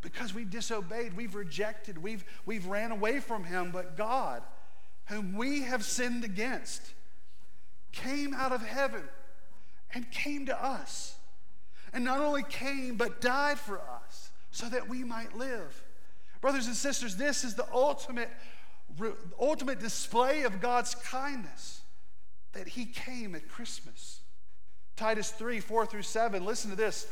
Because 0.03 0.33
we've 0.33 0.49
disobeyed, 0.49 1.17
we've 1.17 1.35
rejected, 1.35 2.01
we've, 2.01 2.25
we've 2.45 2.67
ran 2.67 2.93
away 2.93 3.19
from 3.19 3.43
Him, 3.43 3.73
but 3.73 3.97
God, 3.97 4.45
whom 5.07 5.35
we 5.35 5.63
have 5.63 5.85
sinned 5.85 6.23
against, 6.23 6.95
came 7.91 8.33
out 8.35 8.53
of 8.53 8.65
heaven 8.65 9.03
and 9.93 10.09
came 10.13 10.47
to 10.47 10.65
us. 10.65 11.17
And 11.93 12.05
not 12.05 12.21
only 12.21 12.45
came, 12.45 12.99
but 12.99 13.21
died 13.21 13.59
for 13.59 13.81
us 13.81 14.31
so 14.53 14.69
that 14.69 14.89
we 14.89 15.03
might 15.03 15.37
live. 15.37 15.83
Brothers 16.47 16.69
and 16.69 16.77
sisters, 16.77 17.17
this 17.17 17.43
is 17.43 17.57
the 17.57 17.67
ultimate, 17.73 18.31
ultimate 19.41 19.81
display 19.81 20.45
of 20.45 20.61
God's 20.61 20.95
kindness 20.95 21.81
that 22.53 22.69
He 22.69 22.87
came 22.87 23.35
at 23.35 23.49
Christmas. 23.49 24.21
Titus 24.95 25.33
3 25.33 25.59
4 25.59 25.87
through 25.87 26.03
7, 26.03 26.45
listen 26.45 26.71
to 26.71 26.77
this. 26.77 27.09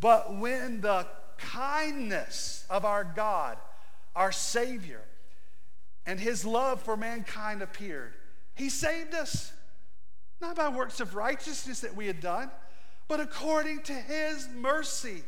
But 0.00 0.34
when 0.34 0.80
the 0.80 1.06
kindness 1.38 2.66
of 2.68 2.84
our 2.84 3.04
God, 3.04 3.56
our 4.16 4.32
Savior, 4.32 5.02
and 6.04 6.18
His 6.18 6.44
love 6.44 6.82
for 6.82 6.96
mankind 6.96 7.62
appeared, 7.62 8.14
He 8.56 8.68
saved 8.68 9.14
us, 9.14 9.52
not 10.40 10.56
by 10.56 10.68
works 10.70 10.98
of 10.98 11.14
righteousness 11.14 11.78
that 11.82 11.94
we 11.94 12.08
had 12.08 12.18
done, 12.18 12.50
but 13.06 13.20
according 13.20 13.82
to 13.82 13.92
His 13.92 14.48
mercy 14.52 15.22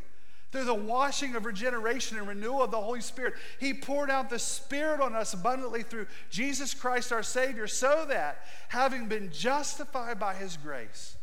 through 0.55 0.65
the 0.65 0.73
washing 0.73 1.35
of 1.35 1.47
regeneration 1.47 2.17
and 2.17 2.29
renewal 2.29 2.63
of 2.63 2.71
the 2.71 2.81
Holy 2.81 3.01
Spirit. 3.01 3.35
He 3.59 3.75
poured 3.75 4.09
out 4.09 4.31
the 4.31 4.39
Spirit 4.39 5.01
on 5.01 5.13
us 5.13 5.35
abundantly 5.35 5.83
through 5.83 6.07
Jesus 6.31 6.73
Christ 6.73 7.11
our 7.11 7.25
Savior, 7.25 7.67
so 7.67 8.05
that, 8.09 8.47
having 8.69 9.09
been 9.09 9.33
justified 9.33 10.21
by 10.21 10.35
His 10.35 10.57
grace, 10.57 11.17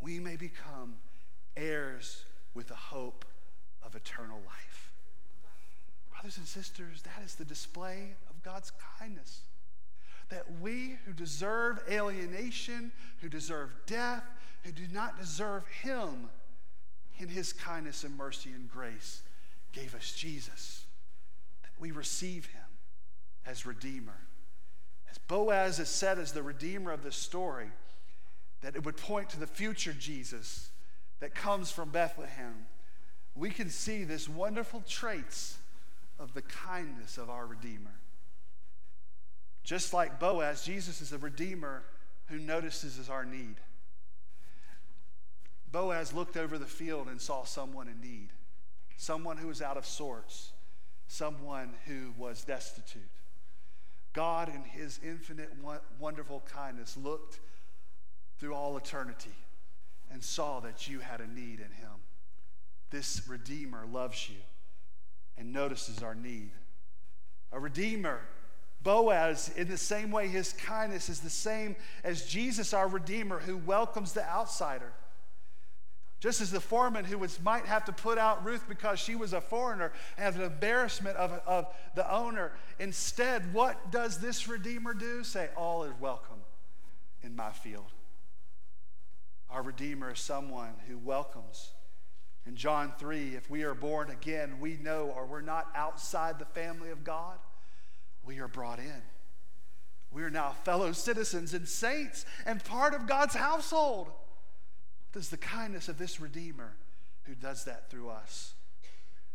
we 0.00 0.20
may 0.20 0.36
become 0.36 0.94
heirs 1.56 2.22
with 2.54 2.68
the 2.68 2.76
hope 2.76 3.24
of 3.84 3.96
eternal 3.96 4.38
life. 4.46 4.92
Brothers 6.12 6.38
and 6.38 6.46
sisters, 6.46 7.02
that 7.02 7.24
is 7.24 7.34
the 7.34 7.44
display 7.44 8.14
of 8.30 8.40
God's 8.44 8.70
kindness. 9.00 9.40
That 10.28 10.44
we 10.60 10.96
who 11.04 11.12
deserve 11.12 11.80
alienation, 11.90 12.92
who 13.20 13.28
deserve 13.28 13.74
death, 13.86 14.22
who 14.62 14.70
do 14.70 14.84
not 14.92 15.18
deserve 15.18 15.66
Him, 15.82 16.28
in 17.20 17.28
his 17.28 17.52
kindness 17.52 18.04
and 18.04 18.16
mercy 18.16 18.50
and 18.50 18.70
grace, 18.70 19.22
gave 19.72 19.94
us 19.94 20.12
Jesus, 20.12 20.84
that 21.62 21.70
we 21.78 21.90
receive 21.90 22.46
him 22.46 22.62
as 23.46 23.66
Redeemer. 23.66 24.18
As 25.10 25.18
Boaz 25.18 25.78
is 25.78 25.88
said 25.88 26.18
as 26.18 26.32
the 26.32 26.42
Redeemer 26.42 26.92
of 26.92 27.02
this 27.02 27.16
story, 27.16 27.70
that 28.62 28.76
it 28.76 28.84
would 28.84 28.96
point 28.96 29.28
to 29.30 29.40
the 29.40 29.46
future 29.46 29.92
Jesus 29.92 30.70
that 31.20 31.34
comes 31.34 31.70
from 31.70 31.90
Bethlehem, 31.90 32.66
we 33.34 33.50
can 33.50 33.70
see 33.70 34.04
this 34.04 34.28
wonderful 34.28 34.82
traits 34.88 35.58
of 36.18 36.34
the 36.34 36.42
kindness 36.42 37.16
of 37.16 37.30
our 37.30 37.46
Redeemer. 37.46 37.94
Just 39.62 39.92
like 39.92 40.18
Boaz, 40.18 40.64
Jesus 40.64 41.00
is 41.00 41.12
a 41.12 41.18
Redeemer 41.18 41.82
who 42.26 42.38
notices 42.38 43.08
our 43.08 43.24
need. 43.24 43.56
Boaz 45.72 46.12
looked 46.12 46.36
over 46.36 46.58
the 46.58 46.66
field 46.66 47.06
and 47.08 47.20
saw 47.20 47.44
someone 47.44 47.88
in 47.88 48.00
need, 48.00 48.30
someone 48.96 49.36
who 49.36 49.48
was 49.48 49.62
out 49.62 49.76
of 49.76 49.86
sorts, 49.86 50.52
someone 51.06 51.74
who 51.86 52.12
was 52.16 52.44
destitute. 52.44 53.02
God, 54.12 54.48
in 54.48 54.62
his 54.64 54.98
infinite, 55.04 55.52
wonderful 55.98 56.42
kindness, 56.52 56.96
looked 56.96 57.38
through 58.38 58.54
all 58.54 58.76
eternity 58.76 59.34
and 60.10 60.22
saw 60.22 60.58
that 60.60 60.88
you 60.88 60.98
had 60.98 61.20
a 61.20 61.26
need 61.26 61.60
in 61.60 61.70
him. 61.70 62.00
This 62.90 63.22
Redeemer 63.28 63.86
loves 63.86 64.28
you 64.28 64.38
and 65.38 65.52
notices 65.52 66.02
our 66.02 66.16
need. 66.16 66.50
A 67.52 67.60
Redeemer, 67.60 68.20
Boaz, 68.82 69.52
in 69.56 69.68
the 69.68 69.76
same 69.76 70.10
way, 70.10 70.26
his 70.26 70.52
kindness 70.54 71.08
is 71.08 71.20
the 71.20 71.30
same 71.30 71.76
as 72.02 72.26
Jesus, 72.26 72.74
our 72.74 72.88
Redeemer, 72.88 73.38
who 73.38 73.56
welcomes 73.56 74.12
the 74.12 74.28
outsider 74.28 74.92
just 76.20 76.42
as 76.42 76.50
the 76.50 76.60
foreman 76.60 77.06
who 77.06 77.16
was, 77.16 77.40
might 77.42 77.64
have 77.64 77.86
to 77.86 77.92
put 77.92 78.18
out 78.18 78.44
Ruth 78.44 78.68
because 78.68 78.98
she 78.98 79.16
was 79.16 79.32
a 79.32 79.40
foreigner 79.40 79.90
and 80.18 80.36
an 80.36 80.42
embarrassment 80.42 81.16
of, 81.16 81.32
of 81.46 81.66
the 81.94 82.10
owner. 82.14 82.52
Instead, 82.78 83.54
what 83.54 83.90
does 83.90 84.18
this 84.18 84.46
Redeemer 84.46 84.92
do? 84.92 85.24
Say, 85.24 85.48
All 85.56 85.84
is 85.84 85.92
welcome 85.98 86.36
in 87.22 87.34
my 87.34 87.50
field. 87.50 87.90
Our 89.48 89.62
Redeemer 89.62 90.12
is 90.12 90.20
someone 90.20 90.74
who 90.86 90.98
welcomes. 90.98 91.70
In 92.46 92.54
John 92.54 92.92
3, 92.98 93.34
if 93.34 93.50
we 93.50 93.62
are 93.62 93.74
born 93.74 94.10
again, 94.10 94.60
we 94.60 94.76
know 94.76 95.12
or 95.16 95.26
we're 95.26 95.40
not 95.40 95.68
outside 95.74 96.38
the 96.38 96.44
family 96.44 96.90
of 96.90 97.02
God, 97.02 97.38
we 98.24 98.38
are 98.40 98.48
brought 98.48 98.78
in. 98.78 99.02
We 100.10 100.22
are 100.22 100.30
now 100.30 100.54
fellow 100.64 100.92
citizens 100.92 101.54
and 101.54 101.68
saints 101.68 102.26
and 102.44 102.62
part 102.62 102.94
of 102.94 103.06
God's 103.06 103.34
household. 103.34 104.10
There's 105.12 105.28
the 105.28 105.36
kindness 105.36 105.88
of 105.88 105.98
this 105.98 106.20
Redeemer 106.20 106.74
who 107.24 107.34
does 107.34 107.64
that 107.64 107.90
through 107.90 108.10
us. 108.10 108.54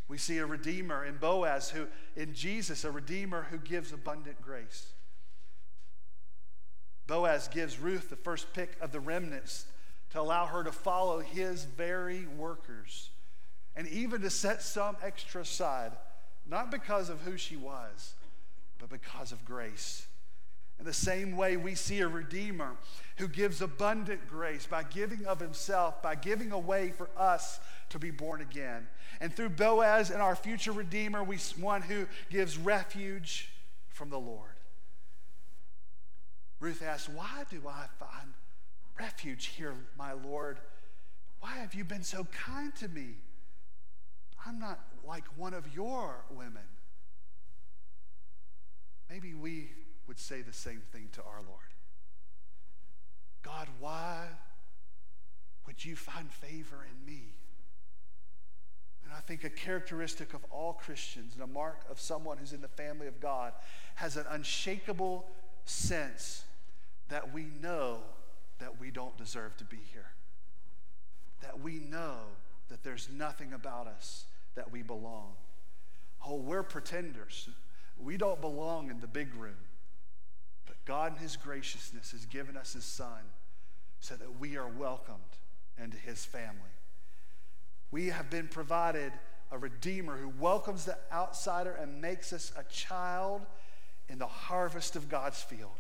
We 0.07 0.17
see 0.17 0.37
a 0.37 0.45
Redeemer 0.45 1.03
in 1.03 1.17
Boaz, 1.17 1.69
who 1.69 1.87
in 2.15 2.33
Jesus, 2.33 2.83
a 2.83 2.91
Redeemer 2.91 3.47
who 3.49 3.57
gives 3.57 3.91
abundant 3.91 4.41
grace. 4.41 4.87
Boaz 7.07 7.47
gives 7.47 7.79
Ruth 7.79 8.09
the 8.09 8.15
first 8.15 8.53
pick 8.53 8.77
of 8.81 8.91
the 8.91 8.99
remnants 8.99 9.65
to 10.11 10.19
allow 10.19 10.45
her 10.45 10.63
to 10.63 10.71
follow 10.71 11.19
his 11.19 11.65
very 11.65 12.25
workers 12.25 13.09
and 13.75 13.87
even 13.87 14.21
to 14.21 14.29
set 14.29 14.61
some 14.61 14.95
extra 15.03 15.41
aside, 15.41 15.91
not 16.47 16.71
because 16.71 17.09
of 17.09 17.21
who 17.21 17.37
she 17.37 17.57
was, 17.57 18.13
but 18.79 18.89
because 18.89 19.31
of 19.31 19.43
grace. 19.43 20.07
In 20.79 20.85
the 20.85 20.93
same 20.93 21.35
way, 21.35 21.57
we 21.57 21.75
see 21.75 21.99
a 21.99 22.07
Redeemer 22.07 22.75
who 23.17 23.27
gives 23.27 23.61
abundant 23.61 24.27
grace 24.27 24.65
by 24.65 24.83
giving 24.83 25.25
of 25.25 25.39
himself, 25.39 26.01
by 26.01 26.15
giving 26.15 26.51
away 26.51 26.91
for 26.91 27.09
us 27.15 27.59
to 27.89 27.99
be 27.99 28.11
born 28.11 28.41
again. 28.41 28.87
And 29.21 29.33
through 29.33 29.49
Boaz 29.49 30.09
and 30.09 30.21
our 30.21 30.35
future 30.35 30.71
Redeemer, 30.71 31.23
we 31.23 31.37
one 31.57 31.81
who 31.81 32.07
gives 32.29 32.57
refuge 32.57 33.49
from 33.89 34.09
the 34.09 34.19
Lord. 34.19 34.49
Ruth 36.59 36.83
asks, 36.83 37.09
Why 37.09 37.43
do 37.49 37.61
I 37.67 37.85
find 37.99 38.33
refuge 38.99 39.47
here, 39.47 39.73
my 39.97 40.13
Lord? 40.13 40.59
Why 41.39 41.57
have 41.57 41.73
you 41.73 41.83
been 41.83 42.03
so 42.03 42.25
kind 42.25 42.75
to 42.77 42.87
me? 42.87 43.15
I'm 44.45 44.59
not 44.59 44.79
like 45.07 45.25
one 45.37 45.53
of 45.53 45.73
your 45.73 46.25
women. 46.29 46.63
Maybe 49.09 49.33
we 49.33 49.69
would 50.07 50.19
say 50.19 50.41
the 50.41 50.53
same 50.53 50.81
thing 50.91 51.09
to 51.13 51.21
our 51.23 51.41
Lord. 51.47 51.74
God, 53.45 53.67
why 53.79 54.25
would 55.67 55.85
you 55.85 55.95
find 55.95 56.31
favor 56.31 56.83
in 56.83 57.05
me? 57.05 57.21
And 59.03 59.13
I 59.13 59.19
think 59.19 59.43
a 59.43 59.51
characteristic 59.51 60.33
of 60.33 60.43
all 60.49 60.73
Christians 60.73 61.35
and 61.35 61.43
a 61.43 61.47
mark 61.47 61.81
of 61.89 61.99
someone 61.99 62.37
who's 62.37 62.53
in 62.53 62.61
the 62.61 62.67
family 62.67 63.05
of 63.05 63.19
God 63.19 63.53
has 63.95 64.17
an 64.17 64.25
unshakable 64.31 65.27
sense 65.65 66.43
that 67.09 67.31
we 67.33 67.45
know 67.61 67.99
that 68.57 68.79
we 68.79 68.89
don't 68.89 69.15
deserve 69.15 69.55
to 69.57 69.63
be 69.63 69.79
here. 69.93 70.09
That 71.41 71.59
we 71.61 71.73
know 71.73 72.17
that 72.69 72.83
there's 72.83 73.09
nothing 73.13 73.53
about 73.53 73.85
us 73.85 74.25
that 74.55 74.71
we 74.71 74.81
belong. 74.81 75.33
Oh, 76.25 76.37
we're 76.37 76.63
pretenders. 76.63 77.47
We 78.03 78.17
don't 78.17 78.41
belong 78.41 78.89
in 78.89 79.01
the 79.01 79.07
big 79.07 79.35
room. 79.35 79.53
But 80.65 80.83
God, 80.85 81.17
in 81.17 81.21
His 81.21 81.37
graciousness, 81.37 82.11
has 82.11 82.25
given 82.25 82.57
us 82.57 82.73
His 82.73 82.85
Son 82.85 83.19
so 83.99 84.15
that 84.15 84.39
we 84.39 84.57
are 84.57 84.67
welcomed 84.67 85.19
into 85.81 85.97
His 85.97 86.25
family. 86.25 86.75
We 87.91 88.07
have 88.07 88.29
been 88.29 88.47
provided 88.47 89.11
a 89.51 89.57
Redeemer 89.57 90.17
who 90.17 90.29
welcomes 90.29 90.85
the 90.85 90.97
outsider 91.11 91.71
and 91.71 92.01
makes 92.01 92.33
us 92.33 92.51
a 92.57 92.63
child 92.63 93.41
in 94.09 94.19
the 94.19 94.27
harvest 94.27 94.95
of 94.95 95.09
God's 95.09 95.41
field. 95.41 95.71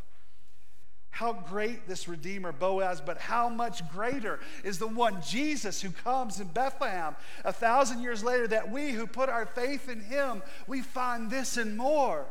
How 1.09 1.31
great 1.31 1.87
this 1.87 2.09
Redeemer 2.09 2.51
Boaz, 2.51 3.01
but 3.01 3.17
how 3.17 3.47
much 3.47 3.87
greater 3.89 4.39
is 4.65 4.79
the 4.79 4.87
one 4.87 5.21
Jesus 5.21 5.81
who 5.81 5.91
comes 5.91 6.41
in 6.41 6.47
Bethlehem 6.47 7.15
a 7.45 7.53
thousand 7.53 8.01
years 8.01 8.23
later, 8.23 8.47
that 8.49 8.69
we 8.69 8.91
who 8.91 9.07
put 9.07 9.29
our 9.29 9.45
faith 9.45 9.87
in 9.87 10.01
him, 10.01 10.43
we 10.67 10.81
find 10.81 11.31
this 11.31 11.55
and 11.55 11.77
more. 11.77 12.25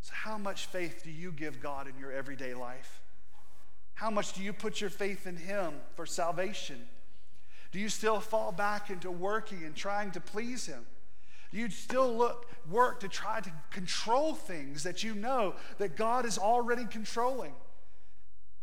So, 0.00 0.12
how 0.12 0.38
much 0.38 0.66
faith 0.66 1.02
do 1.04 1.10
you 1.10 1.30
give 1.30 1.60
God 1.60 1.86
in 1.86 1.96
your 1.98 2.10
everyday 2.10 2.52
life? 2.52 3.00
How 3.94 4.10
much 4.10 4.32
do 4.32 4.42
you 4.42 4.52
put 4.52 4.80
your 4.80 4.90
faith 4.90 5.26
in 5.26 5.36
him 5.36 5.74
for 5.94 6.06
salvation? 6.06 6.86
Do 7.72 7.78
you 7.78 7.88
still 7.88 8.20
fall 8.20 8.52
back 8.52 8.90
into 8.90 9.10
working 9.10 9.64
and 9.64 9.74
trying 9.74 10.10
to 10.12 10.20
please 10.20 10.66
him? 10.66 10.84
Do 11.52 11.58
you 11.58 11.70
still 11.70 12.16
look, 12.16 12.46
work 12.70 13.00
to 13.00 13.08
try 13.08 13.40
to 13.40 13.52
control 13.70 14.34
things 14.34 14.82
that 14.82 15.02
you 15.02 15.14
know 15.14 15.54
that 15.78 15.96
God 15.96 16.26
is 16.26 16.38
already 16.38 16.84
controlling. 16.84 17.52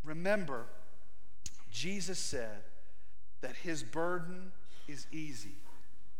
Remember, 0.03 0.65
Jesus 1.71 2.19
said 2.19 2.63
that 3.41 3.55
his 3.55 3.83
burden 3.83 4.51
is 4.87 5.07
easy 5.11 5.55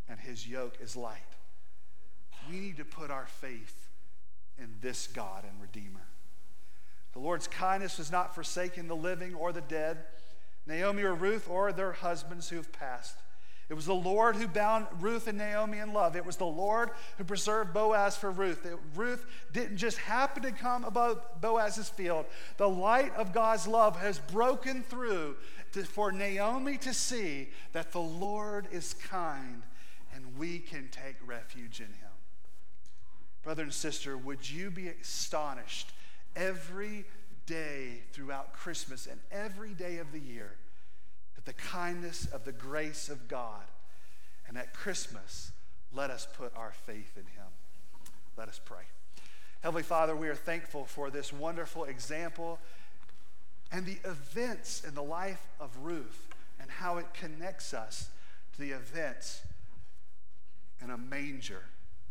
and 0.08 0.20
his 0.20 0.48
yoke 0.48 0.78
is 0.82 0.96
light. 0.96 1.20
We 2.50 2.60
need 2.60 2.78
to 2.78 2.86
put 2.86 3.12
our 3.12 3.28
faith 3.28 3.90
in 4.58 4.76
this 4.82 5.08
God 5.08 5.44
and 5.44 5.62
Redeemer. 5.62 6.08
The 7.14 7.20
Lord's 7.20 7.48
kindness 7.48 7.98
has 7.98 8.12
not 8.12 8.34
forsaken 8.34 8.88
the 8.88 8.96
living 8.96 9.36
or 9.36 9.52
the 9.52 9.62
dead, 9.62 9.98
Naomi 10.66 11.04
or 11.04 11.14
Ruth 11.14 11.50
or 11.50 11.74
their 11.74 11.92
husbands 11.92 12.50
who 12.50 12.56
have 12.56 12.72
passed. 12.72 13.18
It 13.72 13.74
was 13.74 13.86
the 13.86 13.94
Lord 13.94 14.36
who 14.36 14.50
bound 14.50 14.88
Ruth 15.00 15.28
and 15.28 15.38
Naomi 15.38 15.78
in 15.78 15.94
love. 15.94 16.18
It 16.18 16.26
was 16.26 16.36
the 16.36 16.44
Lord 16.44 16.90
who 17.18 17.24
preserved 17.24 17.74
Boaz 17.74 18.18
for 18.18 18.30
Ruth. 18.30 18.66
It, 18.66 18.78
Ruth 18.96 19.26
didn't 19.54 19.78
just 19.78 19.98
happen 19.98 20.44
to 20.44 20.52
come 20.52 20.84
above 20.84 21.22
Boaz's 21.40 21.88
field. 21.88 22.26
The 22.58 22.68
light 22.68 23.16
of 23.16 23.32
God's 23.32 23.68
love 23.68 23.98
has 24.02 24.20
broken 24.20 24.84
through 24.84 25.38
to, 25.72 25.86
for 25.86 26.12
Naomi 26.12 26.78
to 26.80 26.94
see 26.94 27.48
that 27.72 27.94
the 27.94 28.02
Lord 28.02 28.68
is 28.74 28.94
kind 28.94 29.64
and 30.14 30.38
we 30.38 30.60
can 30.60 30.90
take 30.92 31.16
refuge 31.26 31.80
in 31.80 31.88
him. 31.88 32.12
Brother 33.42 33.64
and 33.64 33.74
sister, 33.74 34.18
would 34.18 34.50
you 34.50 34.70
be 34.70 34.90
astonished 34.90 35.94
every 36.36 37.06
day 37.46 38.02
throughout 38.14 38.54
Christmas 38.54 39.08
and 39.08 39.20
every 39.32 39.74
day 39.74 39.98
of 39.98 40.12
the 40.12 40.20
year? 40.20 40.56
That 41.36 41.46
the 41.46 41.54
kindness 41.54 42.26
of 42.26 42.46
the 42.46 42.52
grace 42.52 43.10
of 43.10 43.28
God. 43.28 43.64
And 44.48 44.58
at 44.58 44.74
Christmas, 44.74 45.52
let 45.94 46.10
us 46.10 46.28
put 46.38 46.56
our 46.56 46.74
faith 46.86 47.18
in 47.18 47.24
Him. 47.24 47.48
Let 48.38 48.48
us 48.48 48.60
pray. 48.64 48.84
Heavenly 49.62 49.84
Father, 49.84 50.16
we 50.16 50.28
are 50.28 50.36
thankful 50.36 50.86
for 50.86 51.10
this 51.10 51.32
wonderful 51.32 51.84
example 51.84 52.60
and 53.72 53.86
the 53.86 54.00
events 54.04 54.84
in 54.84 54.96
the 54.96 55.04
life 55.04 55.48
of 55.60 55.70
Ruth 55.82 56.28
and 56.60 56.70
how 56.70 56.98
it 56.98 57.14
connects 57.14 57.74
us 57.74 58.10
to 58.54 58.62
the 58.62 58.72
events 58.72 59.42
in 60.82 60.90
a 60.90 60.98
manger 60.98 61.64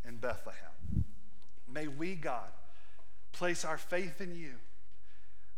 in 0.06 0.16
Bethlehem. 0.16 1.04
May 1.72 1.88
we, 1.88 2.14
God, 2.14 2.48
place 3.32 3.64
our 3.64 3.78
faith 3.78 4.20
in 4.20 4.34
you 4.34 4.52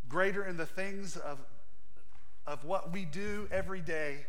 greater 0.08 0.44
in 0.44 0.58
the 0.58 0.66
things 0.66 1.16
of 1.16 1.38
of 2.46 2.64
what 2.64 2.92
we 2.92 3.04
do 3.04 3.48
every 3.50 3.80
day. 3.80 4.26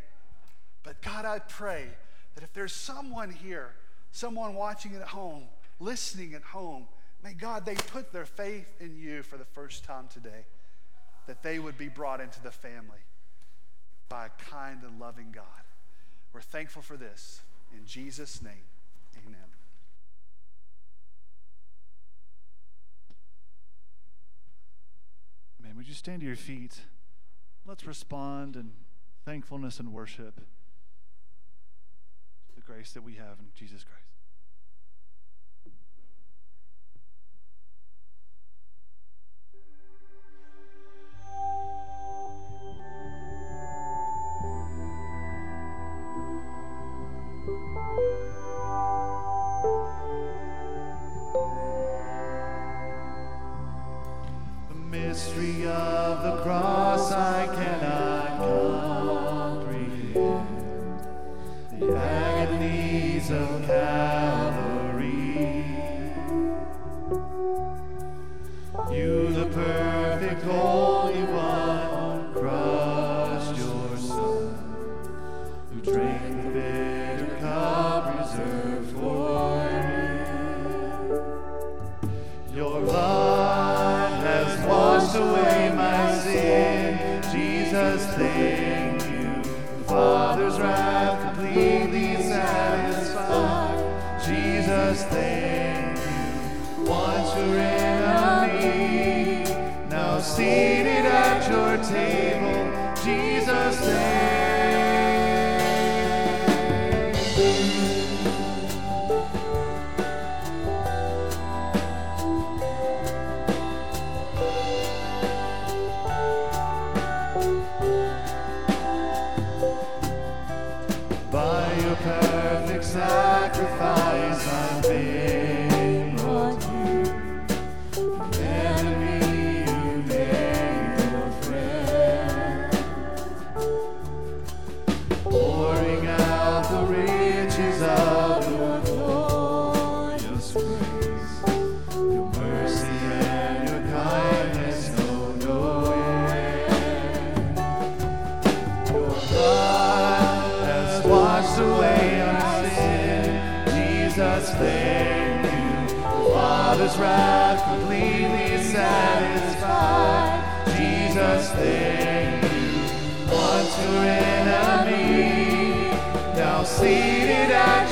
But 0.83 1.01
God, 1.01 1.25
I 1.25 1.39
pray 1.39 1.87
that 2.35 2.43
if 2.43 2.53
there's 2.53 2.73
someone 2.73 3.31
here, 3.31 3.71
someone 4.11 4.55
watching 4.55 4.95
at 4.95 5.07
home, 5.07 5.45
listening 5.79 6.33
at 6.33 6.43
home, 6.43 6.87
may 7.23 7.33
God, 7.33 7.65
they 7.65 7.75
put 7.75 8.11
their 8.11 8.25
faith 8.25 8.67
in 8.79 8.95
you 8.95 9.23
for 9.23 9.37
the 9.37 9.45
first 9.45 9.83
time 9.83 10.07
today, 10.11 10.45
that 11.27 11.41
they 11.41 11.59
would 11.59 11.77
be 11.77 11.87
brought 11.87 12.21
into 12.21 12.41
the 12.41 12.51
family 12.51 12.99
by 14.09 14.27
a 14.27 14.51
kind 14.51 14.83
and 14.83 14.99
loving 14.99 15.31
God. 15.33 15.43
We're 16.33 16.41
thankful 16.41 16.81
for 16.81 16.97
this. 16.97 17.41
In 17.73 17.85
Jesus' 17.85 18.41
name, 18.41 18.65
amen. 19.25 19.53
Man, 25.73 25.79
would 25.79 25.87
you 25.87 25.95
stand 25.95 26.19
to 26.19 26.27
your 26.27 26.35
feet? 26.35 26.81
Let's 27.65 27.87
respond 27.87 28.55
in 28.55 28.73
thankfulness 29.25 29.79
and 29.79 29.91
worship 29.91 30.41
the 32.53 32.61
grace 32.61 32.91
that 32.91 33.01
we 33.01 33.15
have 33.15 33.39
in 33.39 33.47
Jesus 33.55 33.83
Christ. 33.83 34.03
Mystery 55.13 55.67
of 55.67 56.23
the 56.23 56.41
cross 56.41 56.82
at 101.95 102.22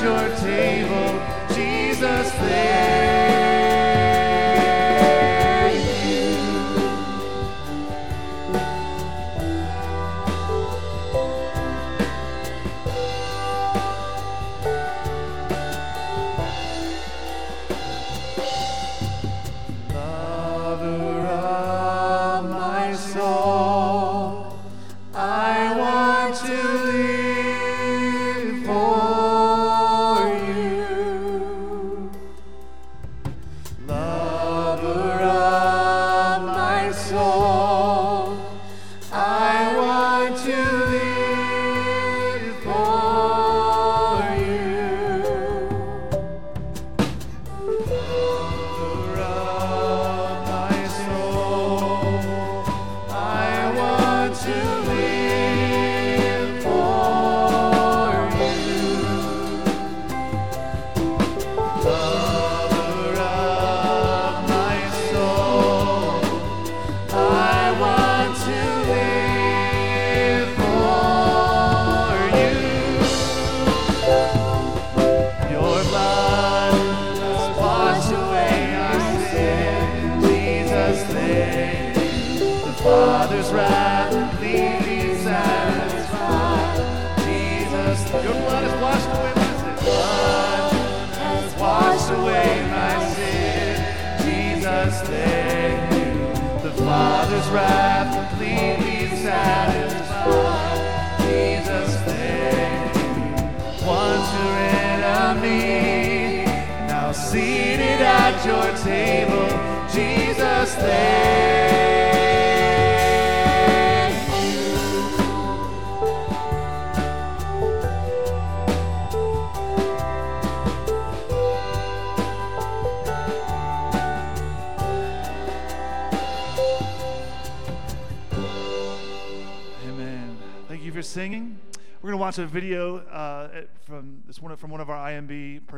your 0.02 0.28
table. 0.38 0.81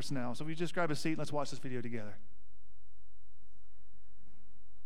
Personnel. 0.05 0.35
So, 0.35 0.44
if 0.44 0.51
you 0.51 0.55
just 0.55 0.74
grab 0.74 0.90
a 0.90 0.94
seat, 0.94 1.16
let's 1.16 1.32
watch 1.32 1.48
this 1.48 1.59
video 1.59 1.81
together. 1.81 2.14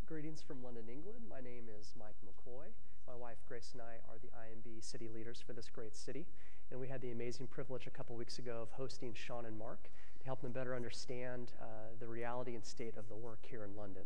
Greetings 0.06 0.40
from 0.40 0.62
London, 0.62 0.84
England. 0.88 1.18
My 1.28 1.40
name 1.40 1.64
is 1.76 1.92
Mike 1.98 2.14
McCoy. 2.24 2.66
My 3.04 3.16
wife 3.16 3.38
Grace 3.48 3.70
and 3.72 3.82
I 3.82 3.96
are 4.08 4.18
the 4.22 4.28
IMB 4.28 4.80
city 4.80 5.08
leaders 5.12 5.42
for 5.44 5.54
this 5.54 5.68
great 5.70 5.96
city. 5.96 6.24
And 6.70 6.78
we 6.78 6.86
had 6.86 7.00
the 7.00 7.10
amazing 7.10 7.48
privilege 7.48 7.88
a 7.88 7.90
couple 7.90 8.14
weeks 8.14 8.38
ago 8.38 8.60
of 8.62 8.70
hosting 8.70 9.12
Sean 9.12 9.44
and 9.44 9.58
Mark 9.58 9.90
to 10.20 10.24
help 10.24 10.40
them 10.40 10.52
better 10.52 10.76
understand 10.76 11.50
uh, 11.60 11.64
the 11.98 12.06
reality 12.06 12.54
and 12.54 12.64
state 12.64 12.96
of 12.96 13.08
the 13.08 13.16
work 13.16 13.40
here 13.42 13.64
in 13.64 13.74
London. 13.74 14.04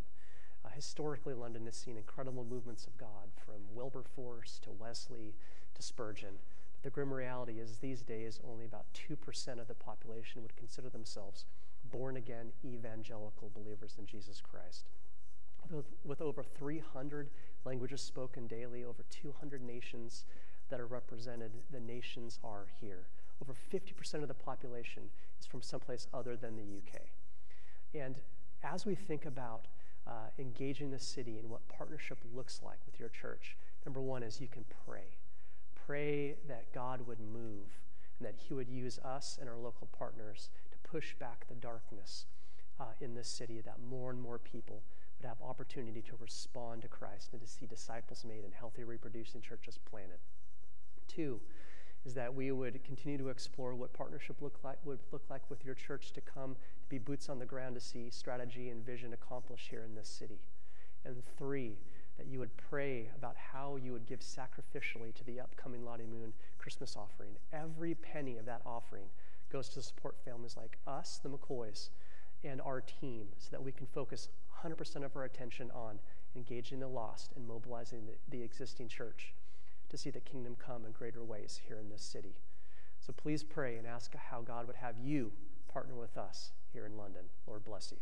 Uh, 0.64 0.70
historically, 0.74 1.34
London 1.34 1.66
has 1.66 1.76
seen 1.76 1.98
incredible 1.98 2.46
movements 2.48 2.86
of 2.86 2.96
God 2.96 3.28
from 3.36 3.60
Wilberforce 3.74 4.58
to 4.62 4.70
Wesley 4.70 5.34
to 5.74 5.82
Spurgeon. 5.82 6.38
But 6.72 6.84
the 6.84 6.90
grim 6.90 7.12
reality 7.12 7.60
is, 7.60 7.76
these 7.76 8.00
days, 8.00 8.40
only 8.50 8.64
about 8.64 8.91
2% 9.10 9.60
of 9.60 9.68
the 9.68 9.74
population 9.74 10.42
would 10.42 10.56
consider 10.56 10.88
themselves 10.88 11.44
born 11.90 12.16
again 12.16 12.52
evangelical 12.64 13.50
believers 13.54 13.96
in 13.98 14.06
Jesus 14.06 14.40
Christ. 14.40 14.86
With, 16.04 16.20
over 16.20 16.42
300 16.42 17.30
languages 17.64 18.00
spoken 18.00 18.46
daily, 18.46 18.84
over 18.84 19.04
200 19.10 19.62
nations 19.62 20.24
that 20.70 20.80
are 20.80 20.86
represented, 20.86 21.52
the 21.70 21.80
nations 21.80 22.38
are 22.42 22.66
here. 22.80 23.06
Over 23.40 23.54
50% 23.72 24.22
of 24.22 24.28
the 24.28 24.34
population 24.34 25.04
is 25.40 25.46
from 25.46 25.62
someplace 25.62 26.08
other 26.12 26.36
than 26.36 26.56
the 26.56 26.62
UK. 26.62 27.02
And 27.94 28.16
as 28.64 28.86
we 28.86 28.94
think 28.94 29.24
about 29.24 29.66
uh, 30.06 30.30
engaging 30.38 30.90
the 30.90 30.98
city 30.98 31.38
and 31.38 31.48
what 31.48 31.66
partnership 31.68 32.18
looks 32.34 32.60
like 32.64 32.78
with 32.86 32.98
your 32.98 33.08
church, 33.08 33.56
number 33.86 34.00
one 34.00 34.22
is 34.22 34.40
you 34.40 34.48
can 34.48 34.64
pray. 34.86 35.16
Pray 35.74 36.36
that 36.48 36.72
God 36.72 37.06
would 37.06 37.20
move 37.20 37.80
and 38.22 38.32
that 38.32 38.40
He 38.40 38.54
would 38.54 38.68
use 38.68 39.00
us 39.00 39.36
and 39.40 39.50
our 39.50 39.58
local 39.58 39.88
partners 39.98 40.48
to 40.70 40.88
push 40.88 41.14
back 41.14 41.46
the 41.48 41.56
darkness 41.56 42.26
uh, 42.78 42.84
in 43.00 43.16
this 43.16 43.26
city, 43.26 43.60
that 43.64 43.78
more 43.90 44.10
and 44.10 44.22
more 44.22 44.38
people 44.38 44.82
would 45.18 45.26
have 45.26 45.38
opportunity 45.42 46.02
to 46.02 46.12
respond 46.20 46.82
to 46.82 46.88
Christ 46.88 47.30
and 47.32 47.40
to 47.40 47.48
see 47.48 47.66
disciples 47.66 48.24
made 48.24 48.44
and 48.44 48.54
healthy 48.54 48.84
reproducing 48.84 49.40
churches 49.40 49.78
planted. 49.90 50.18
Two 51.08 51.40
is 52.06 52.14
that 52.14 52.32
we 52.32 52.52
would 52.52 52.82
continue 52.84 53.18
to 53.18 53.28
explore 53.28 53.74
what 53.74 53.92
partnership 53.92 54.36
look 54.40 54.58
like, 54.62 54.78
would 54.84 55.00
look 55.10 55.24
like 55.28 55.42
with 55.50 55.64
your 55.64 55.74
church 55.74 56.12
to 56.12 56.20
come 56.20 56.54
to 56.54 56.88
be 56.88 56.98
boots 56.98 57.28
on 57.28 57.40
the 57.40 57.46
ground 57.46 57.74
to 57.74 57.80
see 57.80 58.08
strategy 58.08 58.68
and 58.70 58.86
vision 58.86 59.12
accomplished 59.12 59.68
here 59.68 59.82
in 59.82 59.96
this 59.96 60.08
city. 60.08 60.38
And 61.04 61.22
three, 61.36 61.78
that 62.16 62.26
you 62.26 62.38
would 62.38 62.56
pray 62.56 63.10
about 63.16 63.36
how 63.36 63.76
you 63.76 63.92
would 63.92 64.06
give 64.06 64.20
sacrificially 64.20 65.14
to 65.14 65.24
the 65.24 65.40
upcoming 65.40 65.84
Lottie 65.84 66.06
Moon 66.06 66.32
Christmas 66.58 66.96
offering. 66.96 67.30
Every 67.52 67.94
penny 67.94 68.38
of 68.38 68.46
that 68.46 68.62
offering 68.66 69.06
goes 69.50 69.68
to 69.70 69.82
support 69.82 70.16
families 70.24 70.56
like 70.56 70.78
us, 70.86 71.20
the 71.22 71.28
McCoys, 71.28 71.90
and 72.44 72.60
our 72.60 72.80
team 72.80 73.28
so 73.38 73.48
that 73.50 73.62
we 73.62 73.72
can 73.72 73.86
focus 73.86 74.28
100% 74.64 75.04
of 75.04 75.16
our 75.16 75.24
attention 75.24 75.70
on 75.74 75.98
engaging 76.34 76.80
the 76.80 76.88
lost 76.88 77.32
and 77.36 77.46
mobilizing 77.46 78.06
the, 78.06 78.14
the 78.36 78.42
existing 78.42 78.88
church 78.88 79.34
to 79.88 79.96
see 79.96 80.10
the 80.10 80.20
kingdom 80.20 80.56
come 80.58 80.84
in 80.86 80.92
greater 80.92 81.22
ways 81.22 81.60
here 81.66 81.78
in 81.78 81.90
this 81.90 82.02
city. 82.02 82.34
So 83.00 83.12
please 83.12 83.42
pray 83.42 83.76
and 83.76 83.86
ask 83.86 84.14
how 84.14 84.40
God 84.40 84.66
would 84.66 84.76
have 84.76 84.96
you 85.02 85.32
partner 85.72 85.94
with 85.94 86.16
us 86.16 86.52
here 86.72 86.86
in 86.86 86.96
London. 86.96 87.22
Lord 87.46 87.64
bless 87.64 87.92
you. 87.92 87.98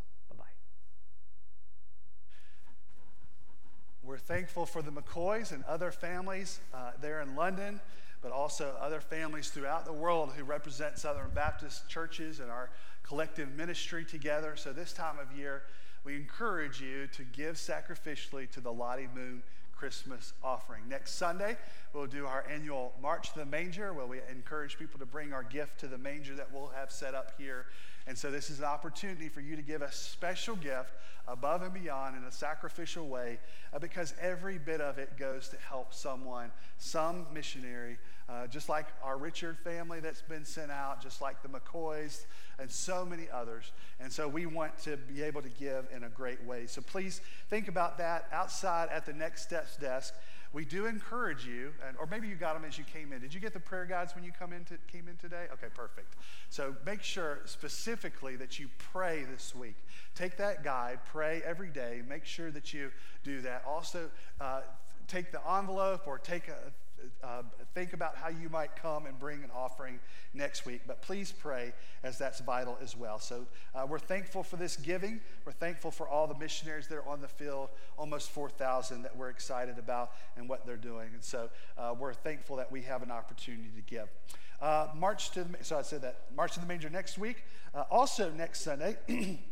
We're 4.10 4.18
thankful 4.18 4.66
for 4.66 4.82
the 4.82 4.90
McCoys 4.90 5.52
and 5.52 5.62
other 5.66 5.92
families 5.92 6.58
uh, 6.74 6.90
there 7.00 7.20
in 7.20 7.36
London. 7.36 7.78
but 8.20 8.32
also 8.32 8.74
other 8.80 9.00
families 9.00 9.50
throughout 9.50 9.84
the 9.84 9.92
world 9.92 10.32
who 10.36 10.42
represent 10.42 10.98
Southern 10.98 11.30
Baptist 11.30 11.88
churches 11.88 12.40
and 12.40 12.50
our 12.50 12.70
collective 13.04 13.54
ministry 13.56 14.04
together. 14.04 14.56
So, 14.56 14.72
this 14.72 14.92
time 14.92 15.20
of 15.20 15.38
year, 15.38 15.62
we 16.02 16.16
encourage 16.16 16.80
you 16.80 17.06
to 17.06 17.22
give 17.22 17.54
sacrificially 17.54 18.50
to 18.50 18.60
the 18.60 18.72
Lottie 18.72 19.08
Moon 19.14 19.44
Christmas 19.76 20.32
offering. 20.42 20.82
Next 20.88 21.12
Sunday, 21.12 21.56
we'll 21.94 22.08
do 22.08 22.26
our 22.26 22.44
annual 22.50 22.92
March 23.00 23.32
to 23.34 23.38
the 23.38 23.46
Manger, 23.46 23.92
where 23.92 24.06
we 24.06 24.18
encourage 24.28 24.76
people 24.76 24.98
to 24.98 25.06
bring 25.06 25.32
our 25.32 25.44
gift 25.44 25.78
to 25.80 25.86
the 25.86 25.98
manger 25.98 26.34
that 26.34 26.52
we'll 26.52 26.72
have 26.74 26.90
set 26.90 27.14
up 27.14 27.32
here. 27.38 27.66
And 28.10 28.18
so, 28.18 28.28
this 28.28 28.50
is 28.50 28.58
an 28.58 28.64
opportunity 28.64 29.28
for 29.28 29.40
you 29.40 29.54
to 29.54 29.62
give 29.62 29.82
a 29.82 29.92
special 29.92 30.56
gift 30.56 30.90
above 31.28 31.62
and 31.62 31.72
beyond 31.72 32.16
in 32.16 32.24
a 32.24 32.32
sacrificial 32.32 33.06
way 33.06 33.38
uh, 33.72 33.78
because 33.78 34.14
every 34.20 34.58
bit 34.58 34.80
of 34.80 34.98
it 34.98 35.16
goes 35.16 35.48
to 35.50 35.56
help 35.58 35.94
someone, 35.94 36.50
some 36.78 37.24
missionary, 37.32 37.98
uh, 38.28 38.48
just 38.48 38.68
like 38.68 38.86
our 39.04 39.16
Richard 39.16 39.60
family 39.60 40.00
that's 40.00 40.22
been 40.22 40.44
sent 40.44 40.72
out, 40.72 41.00
just 41.00 41.22
like 41.22 41.40
the 41.44 41.48
McCoys, 41.48 42.24
and 42.58 42.68
so 42.68 43.04
many 43.04 43.28
others. 43.32 43.70
And 44.00 44.12
so 44.12 44.26
we 44.26 44.44
want 44.44 44.76
to 44.80 44.96
be 44.96 45.22
able 45.22 45.42
to 45.42 45.48
give 45.48 45.86
in 45.94 46.02
a 46.02 46.08
great 46.08 46.42
way. 46.42 46.66
So 46.66 46.82
please 46.82 47.20
think 47.48 47.68
about 47.68 47.96
that 47.98 48.26
outside 48.32 48.88
at 48.88 49.06
the 49.06 49.12
Next 49.12 49.42
Steps 49.42 49.76
desk. 49.76 50.14
We 50.52 50.64
do 50.64 50.86
encourage 50.86 51.46
you, 51.46 51.72
and, 51.86 51.96
or 51.96 52.06
maybe 52.06 52.26
you 52.26 52.34
got 52.34 52.54
them 52.54 52.64
as 52.64 52.76
you 52.76 52.82
came 52.82 53.12
in. 53.12 53.20
Did 53.20 53.32
you 53.32 53.38
get 53.38 53.52
the 53.52 53.60
prayer 53.60 53.84
guides 53.84 54.16
when 54.16 54.24
you 54.24 54.32
come 54.36 54.52
in 54.52 54.64
to, 54.64 54.78
came 54.90 55.06
in 55.06 55.16
today? 55.16 55.46
Okay, 55.52 55.68
perfect. 55.72 56.16
So 56.48 56.74
make 56.84 57.02
sure 57.02 57.38
specifically 57.44 58.34
that 58.36 58.58
you 58.58 58.68
pray 58.92 59.24
this 59.30 59.54
week. 59.54 59.76
Take 60.16 60.36
that 60.38 60.64
guide, 60.64 60.98
pray 61.06 61.40
every 61.46 61.70
day. 61.70 62.02
Make 62.08 62.24
sure 62.24 62.50
that 62.50 62.74
you 62.74 62.90
do 63.22 63.40
that. 63.42 63.62
Also, 63.64 64.10
uh, 64.40 64.62
take 65.06 65.30
the 65.30 65.40
envelope 65.48 66.06
or 66.06 66.18
take 66.18 66.48
a 66.48 66.72
uh, 67.22 67.42
think 67.74 67.92
about 67.92 68.16
how 68.16 68.28
you 68.28 68.48
might 68.48 68.76
come 68.76 69.06
and 69.06 69.18
bring 69.18 69.42
an 69.42 69.50
offering 69.54 70.00
next 70.34 70.66
week. 70.66 70.82
But 70.86 71.02
please 71.02 71.32
pray 71.32 71.72
as 72.02 72.18
that's 72.18 72.40
vital 72.40 72.78
as 72.82 72.96
well. 72.96 73.18
So 73.18 73.46
uh, 73.74 73.86
we're 73.88 73.98
thankful 73.98 74.42
for 74.42 74.56
this 74.56 74.76
giving. 74.76 75.20
We're 75.44 75.52
thankful 75.52 75.90
for 75.90 76.08
all 76.08 76.26
the 76.26 76.38
missionaries 76.38 76.86
that 76.88 76.96
are 76.96 77.08
on 77.08 77.20
the 77.20 77.28
field, 77.28 77.70
almost 77.96 78.30
4,000 78.30 79.02
that 79.02 79.16
we're 79.16 79.30
excited 79.30 79.78
about 79.78 80.12
and 80.36 80.48
what 80.48 80.66
they're 80.66 80.76
doing. 80.76 81.10
And 81.14 81.22
so 81.22 81.50
uh, 81.78 81.94
we're 81.98 82.14
thankful 82.14 82.56
that 82.56 82.70
we 82.70 82.82
have 82.82 83.02
an 83.02 83.10
opportunity 83.10 83.70
to 83.76 83.82
give. 83.82 84.08
Uh, 84.60 84.88
March 84.94 85.30
to 85.30 85.44
the, 85.44 85.64
so 85.64 85.78
I 85.78 85.82
said 85.82 86.02
that 86.02 86.24
March 86.36 86.54
to 86.54 86.60
the 86.60 86.66
Manger 86.66 86.90
next 86.90 87.18
week. 87.18 87.44
Uh, 87.74 87.84
also 87.90 88.30
next 88.30 88.60
Sunday. 88.62 88.96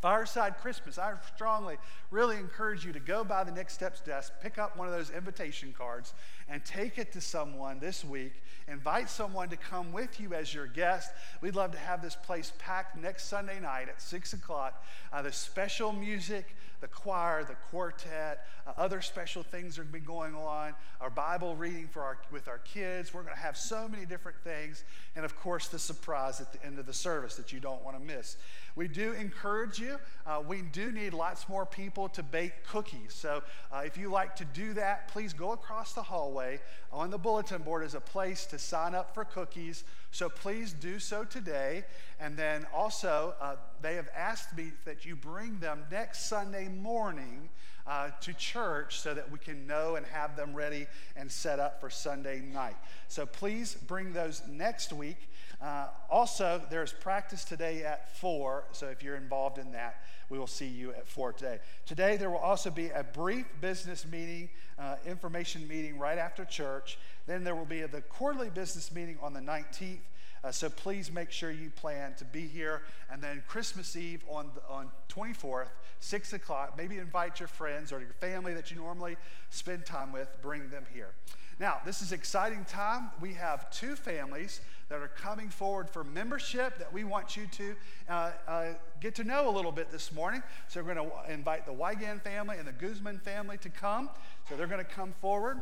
Fireside 0.00 0.56
Christmas. 0.58 0.98
I 0.98 1.12
strongly, 1.34 1.76
really 2.10 2.36
encourage 2.36 2.84
you 2.84 2.92
to 2.92 3.00
go 3.00 3.22
by 3.22 3.44
the 3.44 3.52
Next 3.52 3.74
Steps 3.74 4.00
desk, 4.00 4.32
pick 4.42 4.56
up 4.56 4.76
one 4.76 4.88
of 4.88 4.94
those 4.94 5.10
invitation 5.10 5.74
cards, 5.76 6.14
and 6.48 6.64
take 6.64 6.98
it 6.98 7.12
to 7.12 7.20
someone 7.20 7.78
this 7.80 8.04
week. 8.04 8.42
Invite 8.66 9.10
someone 9.10 9.48
to 9.50 9.56
come 9.56 9.92
with 9.92 10.18
you 10.20 10.32
as 10.32 10.54
your 10.54 10.66
guest. 10.66 11.10
We'd 11.40 11.54
love 11.54 11.72
to 11.72 11.78
have 11.78 12.02
this 12.02 12.16
place 12.16 12.52
packed 12.58 12.96
next 12.96 13.26
Sunday 13.26 13.60
night 13.60 13.88
at 13.88 14.00
6 14.00 14.32
o'clock. 14.32 14.84
Uh, 15.12 15.22
the 15.22 15.32
special 15.32 15.92
music, 15.92 16.56
the 16.80 16.88
choir, 16.88 17.44
the 17.44 17.56
quartet, 17.70 18.46
uh, 18.66 18.72
other 18.76 19.02
special 19.02 19.42
things 19.42 19.78
are 19.78 19.82
going 19.82 19.92
to 19.92 20.00
be 20.00 20.06
going 20.06 20.34
on. 20.34 20.74
Our 21.00 21.10
Bible 21.10 21.56
reading 21.56 21.88
for 21.88 22.02
our, 22.02 22.18
with 22.30 22.48
our 22.48 22.58
kids. 22.58 23.12
We're 23.12 23.22
going 23.22 23.34
to 23.34 23.40
have 23.40 23.56
so 23.56 23.88
many 23.88 24.06
different 24.06 24.38
things. 24.42 24.84
And 25.14 25.24
of 25.24 25.36
course, 25.36 25.68
the 25.68 25.78
surprise 25.78 26.40
at 26.40 26.52
the 26.52 26.64
end 26.64 26.78
of 26.78 26.86
the 26.86 26.94
service 26.94 27.36
that 27.36 27.52
you 27.52 27.60
don't 27.60 27.84
want 27.84 27.98
to 27.98 28.02
miss. 28.02 28.36
We 28.76 28.88
do 28.88 29.12
encourage 29.12 29.78
you. 29.78 29.98
Uh, 30.26 30.42
we 30.46 30.62
do 30.62 30.92
need 30.92 31.12
lots 31.12 31.48
more 31.48 31.66
people 31.66 32.08
to 32.10 32.22
bake 32.22 32.64
cookies. 32.66 33.12
So 33.14 33.42
uh, 33.72 33.82
if 33.84 33.96
you 33.96 34.10
like 34.10 34.36
to 34.36 34.44
do 34.44 34.72
that, 34.74 35.08
please 35.08 35.32
go 35.32 35.52
across 35.52 35.92
the 35.92 36.02
hallway. 36.02 36.60
On 36.92 37.10
the 37.10 37.18
bulletin 37.18 37.62
board 37.62 37.84
is 37.84 37.94
a 37.94 38.00
place 38.00 38.46
to 38.46 38.58
sign 38.58 38.94
up 38.94 39.14
for 39.14 39.24
cookies. 39.24 39.84
So 40.10 40.28
please 40.28 40.72
do 40.72 40.98
so 40.98 41.24
today. 41.24 41.84
And 42.18 42.36
then 42.36 42.66
also, 42.74 43.34
uh, 43.40 43.56
they 43.80 43.94
have 43.94 44.08
asked 44.14 44.56
me 44.56 44.72
that 44.84 45.04
you 45.04 45.16
bring 45.16 45.58
them 45.58 45.84
next 45.90 46.28
Sunday 46.28 46.68
morning 46.68 47.48
uh, 47.86 48.10
to 48.20 48.32
church 48.34 49.00
so 49.00 49.14
that 49.14 49.30
we 49.30 49.38
can 49.38 49.66
know 49.66 49.96
and 49.96 50.06
have 50.06 50.36
them 50.36 50.54
ready 50.54 50.86
and 51.16 51.30
set 51.30 51.58
up 51.58 51.80
for 51.80 51.90
Sunday 51.90 52.40
night. 52.40 52.76
So 53.08 53.26
please 53.26 53.74
bring 53.74 54.12
those 54.12 54.42
next 54.48 54.92
week. 54.92 55.16
Uh, 55.62 55.88
also, 56.08 56.60
there's 56.70 56.92
practice 56.92 57.44
today 57.44 57.84
at 57.84 58.16
4, 58.16 58.64
so 58.72 58.86
if 58.86 59.02
you're 59.02 59.16
involved 59.16 59.58
in 59.58 59.72
that, 59.72 60.02
we 60.30 60.38
will 60.38 60.46
see 60.46 60.66
you 60.66 60.90
at 60.92 61.06
4 61.06 61.34
today. 61.34 61.58
Today, 61.84 62.16
there 62.16 62.30
will 62.30 62.38
also 62.38 62.70
be 62.70 62.88
a 62.88 63.04
brief 63.04 63.44
business 63.60 64.06
meeting, 64.06 64.48
uh, 64.78 64.96
information 65.06 65.68
meeting 65.68 65.98
right 65.98 66.16
after 66.16 66.46
church. 66.46 66.98
Then 67.26 67.44
there 67.44 67.54
will 67.54 67.66
be 67.66 67.82
the 67.82 68.00
quarterly 68.00 68.48
business 68.48 68.90
meeting 68.92 69.18
on 69.20 69.34
the 69.34 69.40
19th. 69.40 69.98
Uh, 70.42 70.50
so 70.50 70.70
please 70.70 71.12
make 71.12 71.30
sure 71.30 71.50
you 71.50 71.68
plan 71.68 72.14
to 72.14 72.24
be 72.24 72.46
here. 72.46 72.80
And 73.12 73.20
then 73.20 73.42
Christmas 73.46 73.94
Eve 73.94 74.24
on, 74.28 74.50
the, 74.54 74.62
on 74.72 74.90
24th, 75.10 75.68
6 75.98 76.32
o'clock, 76.32 76.74
maybe 76.78 76.96
invite 76.96 77.38
your 77.38 77.48
friends 77.48 77.92
or 77.92 78.00
your 78.00 78.14
family 78.20 78.54
that 78.54 78.70
you 78.70 78.78
normally 78.78 79.18
spend 79.50 79.84
time 79.84 80.12
with, 80.12 80.28
bring 80.40 80.70
them 80.70 80.86
here. 80.94 81.10
Now, 81.58 81.80
this 81.84 82.00
is 82.00 82.12
exciting 82.12 82.64
time. 82.64 83.10
We 83.20 83.34
have 83.34 83.70
two 83.70 83.94
families 83.94 84.62
that 84.90 85.00
are 85.00 85.08
coming 85.08 85.48
forward 85.48 85.88
for 85.88 86.02
membership 86.02 86.76
that 86.78 86.92
we 86.92 87.04
want 87.04 87.36
you 87.36 87.46
to 87.46 87.76
uh, 88.08 88.32
uh, 88.48 88.64
get 89.00 89.14
to 89.14 89.24
know 89.24 89.48
a 89.48 89.52
little 89.52 89.70
bit 89.70 89.88
this 89.92 90.12
morning. 90.12 90.42
So 90.66 90.82
we're 90.82 90.94
going 90.94 91.08
to 91.08 91.32
invite 91.32 91.64
the 91.64 91.72
Wigan 91.72 92.18
family 92.18 92.56
and 92.58 92.66
the 92.66 92.72
Guzman 92.72 93.20
family 93.20 93.56
to 93.58 93.68
come. 93.68 94.10
So 94.48 94.56
they're 94.56 94.66
going 94.66 94.84
to 94.84 94.92
come 94.92 95.14
forward. 95.20 95.60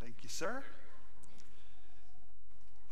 Thank 0.00 0.14
you, 0.22 0.28
sir. 0.28 0.62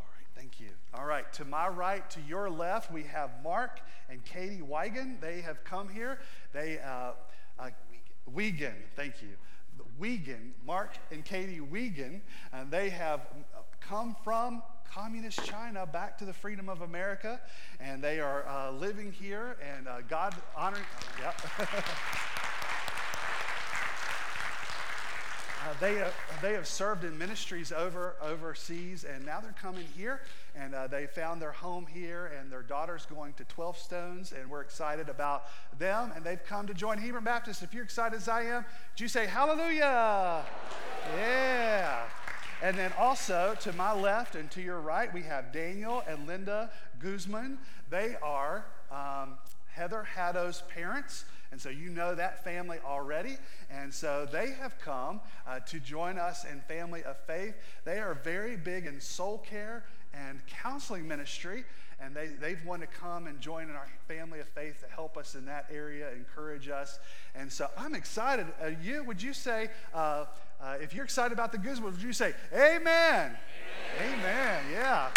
All 0.00 0.08
right, 0.08 0.26
thank 0.34 0.58
you. 0.58 0.70
All 0.92 1.06
right, 1.06 1.32
to 1.34 1.44
my 1.44 1.68
right, 1.68 2.10
to 2.10 2.20
your 2.22 2.50
left, 2.50 2.90
we 2.90 3.04
have 3.04 3.30
Mark 3.44 3.80
and 4.10 4.24
Katie 4.24 4.60
Wigan. 4.60 5.18
They 5.20 5.40
have 5.42 5.62
come 5.62 5.88
here. 5.88 6.18
They, 6.52 6.80
uh, 6.80 7.12
uh, 7.60 7.70
Wigan, 8.26 8.74
thank 8.96 9.22
you. 9.22 9.28
Wiegand, 9.98 10.54
Mark 10.66 10.96
and 11.10 11.24
Katie 11.24 11.60
Wiegand, 11.60 12.22
and 12.52 12.70
they 12.70 12.90
have 12.90 13.20
come 13.80 14.16
from 14.24 14.62
communist 14.92 15.44
China 15.44 15.86
back 15.86 16.18
to 16.18 16.24
the 16.24 16.32
freedom 16.32 16.68
of 16.68 16.82
America, 16.82 17.40
and 17.80 18.02
they 18.02 18.20
are 18.20 18.46
uh, 18.46 18.70
living 18.70 19.12
here, 19.12 19.56
and 19.76 19.88
uh, 19.88 20.00
God 20.08 20.34
honoring. 20.56 20.84
Yeah. 21.20 21.32
Uh, 25.62 25.72
they, 25.78 26.02
uh, 26.02 26.08
they 26.40 26.54
have 26.54 26.66
served 26.66 27.04
in 27.04 27.16
ministries 27.16 27.70
over 27.70 28.16
overseas, 28.20 29.04
and 29.04 29.24
now 29.24 29.38
they're 29.38 29.54
coming 29.62 29.86
here, 29.96 30.20
and 30.54 30.74
uh, 30.74 30.86
they 30.86 31.06
found 31.06 31.40
their 31.40 31.52
home 31.52 31.86
here, 31.86 32.32
and 32.38 32.50
their 32.50 32.62
daughter's 32.62 33.06
going 33.06 33.32
to 33.34 33.44
12 33.44 33.78
Stones, 33.78 34.32
and 34.32 34.50
we're 34.50 34.60
excited 34.60 35.08
about 35.08 35.44
them, 35.78 36.12
and 36.14 36.24
they've 36.24 36.44
come 36.44 36.66
to 36.66 36.74
join 36.74 36.98
Hebron 36.98 37.24
Baptist. 37.24 37.62
If 37.62 37.72
you're 37.72 37.84
excited 37.84 38.16
as 38.16 38.28
I 38.28 38.42
am, 38.42 38.64
do 38.96 39.04
you 39.04 39.08
say 39.08 39.26
hallelujah? 39.26 40.44
Yeah. 41.16 42.04
And 42.62 42.78
then 42.78 42.92
also 42.96 43.56
to 43.62 43.72
my 43.72 43.92
left 43.92 44.36
and 44.36 44.48
to 44.52 44.62
your 44.62 44.80
right, 44.80 45.12
we 45.12 45.22
have 45.22 45.52
Daniel 45.52 46.04
and 46.06 46.28
Linda 46.28 46.70
Guzman. 47.00 47.58
They 47.90 48.14
are 48.22 48.66
um, 48.92 49.38
Heather 49.66 50.04
Haddow's 50.04 50.62
parents. 50.72 51.24
And 51.50 51.60
so 51.60 51.68
you 51.68 51.90
know 51.90 52.14
that 52.14 52.44
family 52.44 52.78
already. 52.84 53.36
And 53.68 53.92
so 53.92 54.28
they 54.30 54.52
have 54.52 54.78
come 54.78 55.20
uh, 55.46 55.58
to 55.60 55.80
join 55.80 56.18
us 56.18 56.44
in 56.44 56.60
Family 56.60 57.02
of 57.02 57.18
Faith. 57.26 57.54
They 57.84 57.98
are 57.98 58.14
very 58.14 58.56
big 58.56 58.86
in 58.86 59.00
soul 59.00 59.38
care 59.38 59.84
and 60.14 60.40
counseling 60.46 61.06
ministry. 61.06 61.64
And 62.00 62.16
they, 62.16 62.28
they've 62.40 62.64
wanted 62.64 62.90
to 62.90 62.98
come 62.98 63.28
and 63.28 63.40
join 63.40 63.70
in 63.70 63.76
our 63.76 63.86
family 64.08 64.40
of 64.40 64.48
faith 64.48 64.80
to 64.80 64.92
help 64.92 65.16
us 65.16 65.36
in 65.36 65.44
that 65.46 65.66
area, 65.72 66.10
encourage 66.12 66.68
us. 66.68 66.98
And 67.34 67.52
so 67.52 67.68
I'm 67.78 67.94
excited. 67.94 68.46
Uh, 68.60 68.70
you, 68.82 69.04
would 69.04 69.22
you 69.22 69.32
say, 69.32 69.68
uh, 69.94 70.24
uh 70.60 70.78
if 70.80 70.94
you're 70.94 71.04
excited 71.04 71.32
about 71.32 71.52
the 71.52 71.58
Guzman, 71.58 71.92
would 71.92 72.02
you 72.02 72.12
say, 72.12 72.34
Amen? 72.52 73.36
Amen. 74.00 74.18
Amen. 74.18 74.64
Yeah. 74.72 75.10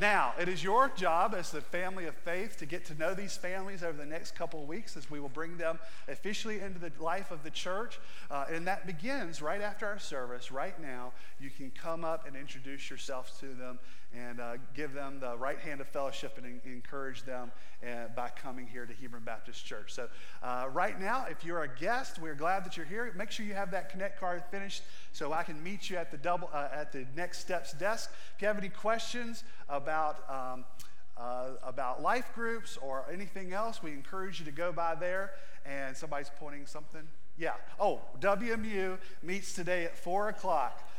Now, 0.00 0.32
it 0.40 0.48
is 0.48 0.64
your 0.64 0.88
job 0.88 1.34
as 1.34 1.50
the 1.50 1.60
family 1.60 2.06
of 2.06 2.14
faith 2.14 2.56
to 2.60 2.64
get 2.64 2.86
to 2.86 2.94
know 2.94 3.12
these 3.12 3.36
families 3.36 3.82
over 3.82 3.98
the 3.98 4.06
next 4.06 4.34
couple 4.34 4.62
of 4.62 4.66
weeks 4.66 4.96
as 4.96 5.10
we 5.10 5.20
will 5.20 5.28
bring 5.28 5.58
them 5.58 5.78
officially 6.08 6.58
into 6.58 6.78
the 6.78 6.90
life 6.98 7.30
of 7.30 7.42
the 7.42 7.50
church. 7.50 8.00
Uh, 8.30 8.46
and 8.50 8.66
that 8.66 8.86
begins 8.86 9.42
right 9.42 9.60
after 9.60 9.86
our 9.86 9.98
service. 9.98 10.50
Right 10.50 10.80
now, 10.80 11.12
you 11.38 11.50
can 11.50 11.70
come 11.70 12.02
up 12.02 12.26
and 12.26 12.34
introduce 12.34 12.88
yourself 12.88 13.38
to 13.40 13.48
them 13.48 13.78
and 14.14 14.40
uh, 14.40 14.54
give 14.74 14.92
them 14.92 15.20
the 15.20 15.36
right 15.36 15.58
hand 15.58 15.80
of 15.80 15.88
fellowship 15.88 16.36
and 16.36 16.46
en- 16.46 16.60
encourage 16.64 17.22
them 17.22 17.52
uh, 17.84 18.08
by 18.16 18.28
coming 18.28 18.66
here 18.66 18.84
to 18.86 18.92
Hebron 18.92 19.22
Baptist 19.24 19.64
Church. 19.64 19.92
So, 19.92 20.08
uh, 20.42 20.66
right 20.72 21.00
now, 21.00 21.26
if 21.30 21.44
you're 21.44 21.62
a 21.62 21.68
guest, 21.68 22.18
we're 22.18 22.34
glad 22.34 22.64
that 22.64 22.76
you're 22.76 22.86
here. 22.86 23.12
Make 23.16 23.30
sure 23.30 23.46
you 23.46 23.54
have 23.54 23.70
that 23.70 23.90
Connect 23.90 24.18
card 24.18 24.42
finished 24.50 24.82
so 25.12 25.32
I 25.32 25.42
can 25.42 25.62
meet 25.62 25.90
you 25.90 25.96
at 25.96 26.10
the 26.10 26.18
double 26.18 26.50
uh, 26.52 26.68
at 26.72 26.92
the 26.92 27.06
Next 27.16 27.38
Steps 27.38 27.72
desk. 27.72 28.10
If 28.34 28.42
you 28.42 28.48
have 28.48 28.58
any 28.58 28.68
questions 28.68 29.44
about 29.68 30.28
um, 30.28 30.64
uh, 31.16 31.50
about 31.62 32.02
life 32.02 32.32
groups 32.34 32.78
or 32.82 33.04
anything 33.12 33.52
else, 33.52 33.82
we 33.82 33.92
encourage 33.92 34.40
you 34.40 34.46
to 34.46 34.52
go 34.52 34.72
by 34.72 34.94
there. 34.94 35.32
And 35.66 35.96
somebody's 35.96 36.30
pointing 36.38 36.66
something. 36.66 37.02
Yeah. 37.36 37.52
Oh, 37.78 38.00
WMU 38.20 38.98
meets 39.22 39.52
today 39.52 39.84
at 39.84 39.96
four 39.96 40.28
o'clock. 40.28 40.89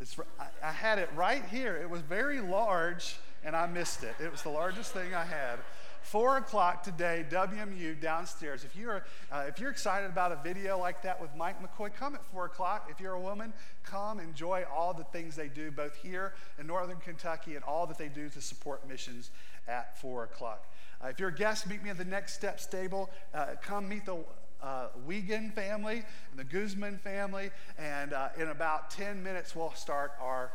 It's, 0.00 0.16
I, 0.38 0.46
I 0.62 0.72
had 0.72 0.98
it 0.98 1.10
right 1.14 1.44
here. 1.50 1.76
It 1.76 1.88
was 1.88 2.00
very 2.00 2.40
large, 2.40 3.16
and 3.44 3.54
I 3.54 3.66
missed 3.66 4.02
it. 4.02 4.14
It 4.18 4.32
was 4.32 4.42
the 4.42 4.50
largest 4.50 4.92
thing 4.92 5.14
I 5.14 5.24
had. 5.24 5.58
Four 6.02 6.38
o'clock 6.38 6.82
today, 6.82 7.26
WMU 7.30 8.00
downstairs. 8.00 8.64
If 8.64 8.74
you're 8.74 9.04
uh, 9.30 9.44
if 9.46 9.60
you're 9.60 9.70
excited 9.70 10.08
about 10.08 10.32
a 10.32 10.36
video 10.42 10.78
like 10.78 11.02
that 11.02 11.20
with 11.20 11.30
Mike 11.36 11.56
McCoy, 11.62 11.92
come 11.94 12.14
at 12.14 12.24
four 12.24 12.46
o'clock. 12.46 12.88
If 12.90 13.00
you're 13.00 13.12
a 13.12 13.20
woman, 13.20 13.52
come 13.84 14.18
enjoy 14.18 14.64
all 14.74 14.94
the 14.94 15.04
things 15.04 15.36
they 15.36 15.48
do 15.48 15.70
both 15.70 15.94
here 15.96 16.32
in 16.58 16.66
Northern 16.66 16.96
Kentucky 16.96 17.54
and 17.54 17.62
all 17.64 17.86
that 17.86 17.98
they 17.98 18.08
do 18.08 18.30
to 18.30 18.40
support 18.40 18.88
missions 18.88 19.30
at 19.68 20.00
four 20.00 20.24
o'clock. 20.24 20.72
Uh, 21.04 21.08
if 21.08 21.20
you're 21.20 21.28
a 21.28 21.34
guest, 21.34 21.68
meet 21.68 21.82
me 21.82 21.90
at 21.90 21.98
the 21.98 22.04
Next 22.04 22.32
Steps 22.32 22.66
table. 22.66 23.10
Uh, 23.34 23.48
come 23.62 23.86
meet 23.86 24.06
the 24.06 24.24
uh, 24.62 24.88
Wiegand 25.06 25.54
family 25.54 26.02
and 26.30 26.38
the 26.38 26.44
Guzman 26.44 26.98
family. 26.98 27.50
And 27.78 28.12
uh, 28.12 28.28
in 28.38 28.48
about 28.48 28.90
10 28.90 29.22
minutes, 29.22 29.54
we'll 29.54 29.72
start 29.74 30.12
our, 30.20 30.52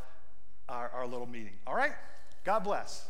our, 0.70 0.90
our 0.90 1.08
little 1.08 1.28
meeting. 1.28 1.54
All 1.66 1.76
right? 1.76 1.94
God 2.44 2.64
bless. 2.64 3.08